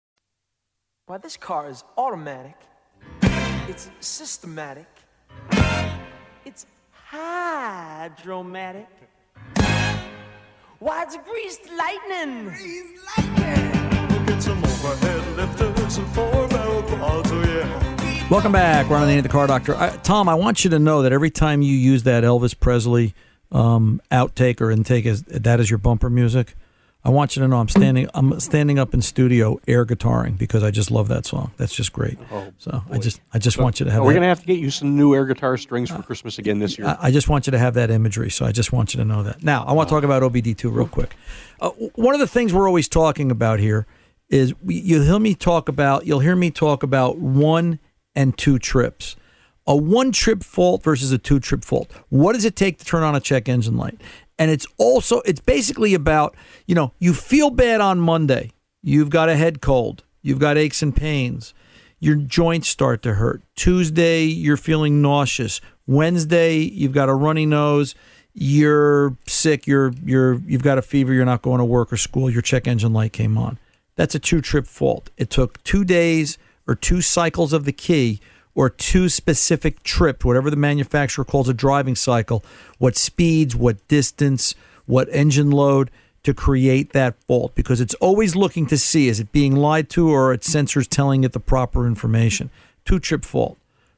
Why, 1.11 1.17
this 1.17 1.35
car 1.35 1.69
is 1.69 1.83
automatic. 1.97 2.55
It's 3.67 3.91
systematic. 3.99 4.87
It's 6.45 6.65
hydromatic. 6.93 8.87
Why, 10.79 11.03
it's 11.03 11.17
greased 11.17 11.69
lightning. 11.69 12.45
Greased 12.45 12.95
lightning. 13.17 14.25
Get 14.25 14.41
some 14.41 14.63
overhead 14.63 15.35
lifters 15.35 15.97
and 15.97 16.07
four 16.13 16.47
barrel 16.47 16.81
quads, 16.83 17.29
oh 17.33 17.43
yeah. 17.43 18.27
Welcome 18.29 18.53
back. 18.53 18.89
We're 18.89 18.95
on 18.95 19.09
the, 19.09 19.19
the 19.19 19.27
car 19.27 19.47
doctor. 19.47 19.75
I, 19.75 19.89
Tom, 19.97 20.29
I 20.29 20.35
want 20.35 20.63
you 20.63 20.69
to 20.69 20.79
know 20.79 21.01
that 21.01 21.11
every 21.11 21.29
time 21.29 21.61
you 21.61 21.73
use 21.73 22.03
that 22.03 22.23
Elvis 22.23 22.57
Presley 22.57 23.13
um, 23.51 24.01
outtake 24.13 24.61
or 24.61 24.71
intake 24.71 25.05
as 25.05 25.23
that 25.23 25.59
as 25.59 25.69
your 25.69 25.77
bumper 25.77 26.09
music, 26.09 26.55
I 27.03 27.09
want 27.09 27.35
you 27.35 27.41
to 27.41 27.47
know 27.47 27.59
I'm 27.59 27.67
standing 27.67 28.07
I'm 28.13 28.39
standing 28.39 28.77
up 28.77 28.93
in 28.93 29.01
studio 29.01 29.59
air 29.67 29.85
guitaring 29.85 30.37
because 30.37 30.63
I 30.63 30.69
just 30.69 30.91
love 30.91 31.07
that 31.07 31.25
song. 31.25 31.51
That's 31.57 31.73
just 31.73 31.91
great. 31.93 32.19
Oh, 32.31 32.51
so 32.59 32.83
I 32.91 32.99
just 32.99 33.19
I 33.33 33.39
just 33.39 33.57
want 33.57 33.79
you 33.79 33.85
to 33.85 33.91
have. 33.91 34.01
Are 34.01 34.05
we 34.05 34.13
that- 34.13 34.19
going 34.19 34.23
to 34.23 34.27
have 34.27 34.41
to 34.41 34.45
get 34.45 34.59
you 34.59 34.69
some 34.69 34.95
new 34.95 35.15
air 35.15 35.25
guitar 35.25 35.57
strings 35.57 35.89
for 35.89 36.03
Christmas 36.03 36.37
again 36.37 36.59
this 36.59 36.77
year? 36.77 36.87
I, 36.87 36.97
I 37.07 37.11
just 37.11 37.27
want 37.27 37.47
you 37.47 37.51
to 37.51 37.57
have 37.57 37.73
that 37.73 37.89
imagery. 37.89 38.29
So 38.29 38.45
I 38.45 38.51
just 38.51 38.71
want 38.71 38.93
you 38.93 38.99
to 38.99 39.05
know 39.05 39.23
that. 39.23 39.43
Now 39.43 39.63
I 39.63 39.73
want 39.73 39.89
to 39.89 39.95
talk 39.95 40.03
about 40.03 40.21
OBD2 40.21 40.71
real 40.71 40.87
quick. 40.87 41.15
Uh, 41.59 41.71
one 41.95 42.13
of 42.13 42.19
the 42.19 42.27
things 42.27 42.53
we're 42.53 42.67
always 42.67 42.87
talking 42.87 43.31
about 43.31 43.59
here 43.59 43.87
is 44.29 44.53
we, 44.61 44.75
you'll 44.75 45.03
hear 45.03 45.19
me 45.19 45.33
talk 45.33 45.69
about 45.69 46.05
you'll 46.05 46.19
hear 46.19 46.35
me 46.35 46.51
talk 46.51 46.83
about 46.83 47.17
one 47.17 47.79
and 48.15 48.37
two 48.37 48.59
trips. 48.59 49.15
A 49.67 49.75
one 49.75 50.11
trip 50.11 50.43
fault 50.43 50.83
versus 50.83 51.11
a 51.11 51.17
two 51.17 51.39
trip 51.39 51.63
fault. 51.63 51.91
What 52.09 52.33
does 52.33 52.45
it 52.45 52.55
take 52.55 52.77
to 52.79 52.85
turn 52.85 53.03
on 53.03 53.15
a 53.15 53.19
check 53.19 53.47
engine 53.47 53.77
light? 53.77 53.99
And 54.41 54.49
it's 54.49 54.65
also 54.79 55.19
it's 55.19 55.39
basically 55.39 55.93
about, 55.93 56.35
you 56.65 56.73
know, 56.73 56.93
you 56.97 57.13
feel 57.13 57.51
bad 57.51 57.79
on 57.79 57.99
Monday. 57.99 58.49
You've 58.81 59.11
got 59.11 59.29
a 59.29 59.35
head 59.35 59.61
cold. 59.61 60.03
You've 60.23 60.39
got 60.39 60.57
aches 60.57 60.81
and 60.81 60.95
pains. 60.95 61.53
Your 61.99 62.15
joints 62.15 62.67
start 62.67 63.03
to 63.03 63.13
hurt. 63.13 63.43
Tuesday, 63.55 64.23
you're 64.23 64.57
feeling 64.57 64.99
nauseous. 64.99 65.61
Wednesday, 65.85 66.57
you've 66.57 66.91
got 66.91 67.07
a 67.07 67.13
runny 67.13 67.45
nose. 67.45 67.93
You're 68.33 69.15
sick. 69.27 69.67
You're 69.67 69.93
you're 70.03 70.41
you've 70.47 70.63
got 70.63 70.79
a 70.79 70.81
fever. 70.81 71.13
You're 71.13 71.23
not 71.23 71.43
going 71.43 71.59
to 71.59 71.65
work 71.65 71.93
or 71.93 71.97
school. 71.97 72.27
Your 72.27 72.41
check 72.41 72.67
engine 72.67 72.93
light 72.93 73.13
came 73.13 73.37
on. 73.37 73.59
That's 73.95 74.15
a 74.15 74.19
two 74.19 74.41
trip 74.41 74.65
fault. 74.65 75.11
It 75.17 75.29
took 75.29 75.61
two 75.61 75.83
days 75.83 76.39
or 76.67 76.73
two 76.73 77.01
cycles 77.01 77.53
of 77.53 77.65
the 77.65 77.73
key 77.73 78.19
or 78.55 78.69
two 78.69 79.09
specific 79.09 79.83
trips, 79.83 80.25
whatever 80.25 80.49
the 80.49 80.55
manufacturer 80.55 81.23
calls 81.23 81.47
a 81.47 81.53
driving 81.53 81.95
cycle, 81.95 82.43
what 82.77 82.95
speeds, 82.97 83.55
what 83.55 83.87
distance, 83.87 84.55
what 84.85 85.07
engine 85.11 85.51
load 85.51 85.89
to 86.23 86.33
create 86.33 86.93
that 86.93 87.15
fault 87.23 87.55
because 87.55 87.81
it's 87.81 87.95
always 87.95 88.35
looking 88.35 88.67
to 88.67 88.77
see 88.77 89.07
is 89.07 89.19
it 89.19 89.31
being 89.31 89.55
lied 89.55 89.89
to 89.89 90.09
or 90.09 90.33
its 90.33 90.53
sensors 90.53 90.87
telling 90.87 91.23
it 91.23 91.33
the 91.33 91.39
proper 91.39 91.87
information. 91.87 92.49
Two 92.85 92.99
trip 92.99 93.25
fault, 93.25 93.57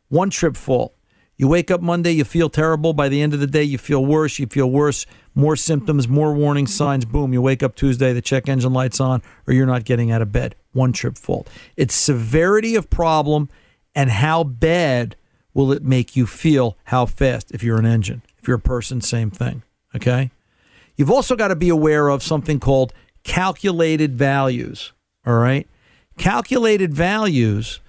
one 0.09 0.29
trip 0.29 0.55
fault. 0.55 0.93
You 1.35 1.47
wake 1.47 1.71
up 1.71 1.81
Monday, 1.81 2.11
you 2.11 2.23
feel 2.23 2.49
terrible. 2.49 2.93
By 2.93 3.09
the 3.09 3.21
end 3.21 3.33
of 3.33 3.39
the 3.39 3.47
day, 3.47 3.63
you 3.63 3.79
feel 3.79 4.05
worse. 4.05 4.37
You 4.37 4.45
feel 4.45 4.69
worse, 4.69 5.07
more 5.33 5.55
symptoms, 5.55 6.07
more 6.07 6.33
warning 6.33 6.67
signs. 6.67 7.05
Boom, 7.05 7.33
you 7.33 7.41
wake 7.41 7.63
up 7.63 7.75
Tuesday, 7.75 8.13
the 8.13 8.21
check 8.21 8.47
engine 8.47 8.71
light's 8.71 8.99
on, 9.01 9.23
or 9.47 9.53
you're 9.53 9.65
not 9.65 9.83
getting 9.83 10.11
out 10.11 10.21
of 10.21 10.31
bed. 10.31 10.55
One 10.73 10.93
trip 10.93 11.17
fault. 11.17 11.49
It's 11.75 11.95
severity 11.95 12.75
of 12.75 12.89
problem 12.89 13.49
and 13.95 14.09
how 14.09 14.43
bad 14.43 15.15
will 15.53 15.71
it 15.71 15.83
make 15.83 16.15
you 16.15 16.25
feel, 16.25 16.77
how 16.85 17.05
fast, 17.05 17.51
if 17.51 17.63
you're 17.63 17.77
an 17.77 17.85
engine. 17.85 18.21
If 18.39 18.47
you're 18.47 18.57
a 18.57 18.61
person, 18.61 19.01
same 19.01 19.29
thing. 19.29 19.63
Okay? 19.95 20.31
You've 20.95 21.11
also 21.11 21.35
got 21.35 21.49
to 21.49 21.55
be 21.55 21.69
aware 21.69 22.09
of 22.09 22.23
something 22.23 22.59
called 22.59 22.93
calculated 23.23 24.17
values. 24.17 24.93
All 25.25 25.35
right? 25.35 25.67
Calculated 26.17 26.93
values 26.93 27.79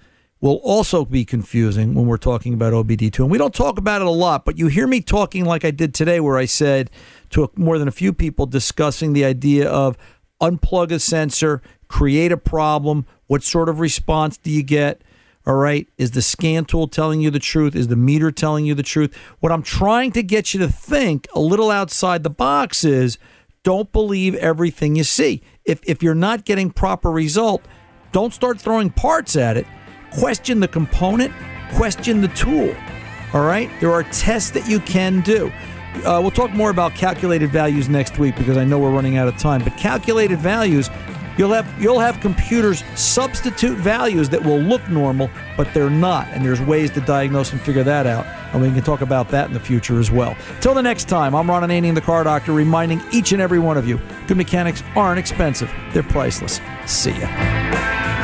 will 0.40 0.60
also 0.62 1.06
be 1.06 1.24
confusing 1.24 1.94
when 1.94 2.06
we're 2.06 2.18
talking 2.18 2.52
about 2.52 2.74
OBD2. 2.74 3.18
And 3.20 3.30
we 3.30 3.38
don't 3.38 3.54
talk 3.54 3.78
about 3.78 4.02
it 4.02 4.06
a 4.06 4.10
lot, 4.10 4.44
but 4.44 4.58
you 4.58 4.66
hear 4.66 4.86
me 4.86 5.00
talking 5.00 5.44
like 5.44 5.64
I 5.64 5.70
did 5.70 5.94
today, 5.94 6.20
where 6.20 6.36
I 6.36 6.44
said 6.44 6.90
to 7.30 7.50
more 7.56 7.78
than 7.78 7.88
a 7.88 7.92
few 7.92 8.12
people 8.12 8.44
discussing 8.44 9.14
the 9.14 9.24
idea 9.24 9.68
of 9.68 9.96
unplug 10.42 10.92
a 10.92 10.98
sensor, 10.98 11.62
create 11.88 12.30
a 12.30 12.36
problem. 12.36 13.06
What 13.26 13.42
sort 13.42 13.70
of 13.70 13.80
response 13.80 14.36
do 14.36 14.50
you 14.50 14.62
get? 14.62 15.00
All 15.46 15.54
right. 15.54 15.86
Is 15.98 16.12
the 16.12 16.22
scan 16.22 16.64
tool 16.64 16.88
telling 16.88 17.20
you 17.20 17.30
the 17.30 17.38
truth? 17.38 17.76
Is 17.76 17.88
the 17.88 17.96
meter 17.96 18.30
telling 18.30 18.64
you 18.64 18.74
the 18.74 18.82
truth? 18.82 19.14
What 19.40 19.52
I'm 19.52 19.62
trying 19.62 20.12
to 20.12 20.22
get 20.22 20.54
you 20.54 20.60
to 20.60 20.68
think 20.68 21.28
a 21.34 21.40
little 21.40 21.70
outside 21.70 22.22
the 22.22 22.30
box 22.30 22.82
is 22.82 23.18
don't 23.62 23.92
believe 23.92 24.34
everything 24.36 24.96
you 24.96 25.04
see. 25.04 25.42
If, 25.64 25.80
if 25.84 26.02
you're 26.02 26.14
not 26.14 26.44
getting 26.44 26.70
proper 26.70 27.10
result, 27.10 27.62
don't 28.12 28.32
start 28.32 28.60
throwing 28.60 28.90
parts 28.90 29.36
at 29.36 29.56
it. 29.56 29.66
Question 30.12 30.60
the 30.60 30.68
component, 30.68 31.32
question 31.74 32.20
the 32.20 32.28
tool. 32.28 32.74
All 33.34 33.42
right. 33.42 33.68
There 33.80 33.92
are 33.92 34.04
tests 34.04 34.50
that 34.52 34.68
you 34.68 34.80
can 34.80 35.20
do. 35.20 35.52
Uh, 36.04 36.20
we'll 36.20 36.30
talk 36.30 36.52
more 36.52 36.70
about 36.70 36.94
calculated 36.94 37.50
values 37.50 37.88
next 37.88 38.18
week 38.18 38.36
because 38.36 38.56
I 38.56 38.64
know 38.64 38.78
we're 38.78 38.90
running 38.90 39.16
out 39.16 39.28
of 39.28 39.36
time. 39.36 39.62
But 39.62 39.76
calculated 39.76 40.38
values 40.38 40.88
You'll 41.36 41.52
have 41.52 41.82
you'll 41.82 41.98
have 41.98 42.20
computers 42.20 42.84
substitute 42.94 43.76
values 43.78 44.28
that 44.28 44.42
will 44.42 44.60
look 44.60 44.88
normal, 44.88 45.30
but 45.56 45.72
they're 45.74 45.90
not, 45.90 46.28
and 46.28 46.44
there's 46.44 46.60
ways 46.60 46.90
to 46.92 47.00
diagnose 47.00 47.52
and 47.52 47.60
figure 47.60 47.82
that 47.82 48.06
out. 48.06 48.26
And 48.52 48.62
we 48.62 48.70
can 48.70 48.82
talk 48.82 49.00
about 49.00 49.28
that 49.30 49.48
in 49.48 49.52
the 49.52 49.60
future 49.60 49.98
as 49.98 50.10
well. 50.12 50.36
Till 50.60 50.74
the 50.74 50.82
next 50.82 51.08
time, 51.08 51.34
I'm 51.34 51.50
Ron 51.50 51.68
Ananian, 51.68 51.94
the 51.94 52.00
Car 52.00 52.22
Doctor, 52.22 52.52
reminding 52.52 53.02
each 53.12 53.32
and 53.32 53.42
every 53.42 53.58
one 53.58 53.76
of 53.76 53.88
you: 53.88 54.00
good 54.28 54.36
mechanics 54.36 54.82
aren't 54.94 55.18
expensive; 55.18 55.72
they're 55.92 56.04
priceless. 56.04 56.60
See 56.86 57.12
ya. 57.12 58.23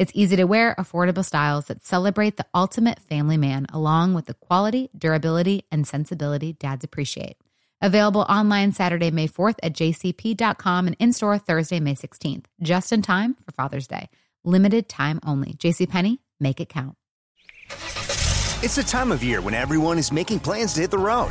It's 0.00 0.12
easy 0.14 0.36
to 0.36 0.44
wear, 0.44 0.74
affordable 0.78 1.22
styles 1.22 1.66
that 1.66 1.84
celebrate 1.84 2.38
the 2.38 2.46
ultimate 2.54 3.00
family 3.00 3.36
man, 3.36 3.66
along 3.70 4.14
with 4.14 4.24
the 4.24 4.32
quality, 4.32 4.88
durability, 4.96 5.66
and 5.70 5.86
sensibility 5.86 6.54
dads 6.54 6.84
appreciate. 6.84 7.36
Available 7.82 8.22
online 8.22 8.72
Saturday, 8.72 9.10
May 9.10 9.28
4th 9.28 9.56
at 9.62 9.74
jcp.com 9.74 10.86
and 10.86 10.96
in 10.98 11.12
store 11.12 11.36
Thursday, 11.36 11.80
May 11.80 11.96
16th, 11.96 12.46
just 12.62 12.92
in 12.92 13.02
time 13.02 13.34
for 13.44 13.52
Father's 13.52 13.86
Day. 13.86 14.08
Limited 14.42 14.88
time 14.88 15.20
only. 15.22 15.52
JCPenney, 15.52 16.16
make 16.40 16.62
it 16.62 16.70
count. 16.70 16.96
It's 17.68 18.76
the 18.76 18.82
time 18.82 19.12
of 19.12 19.22
year 19.22 19.42
when 19.42 19.52
everyone 19.52 19.98
is 19.98 20.10
making 20.10 20.40
plans 20.40 20.72
to 20.74 20.80
hit 20.80 20.90
the 20.90 20.96
road. 20.96 21.30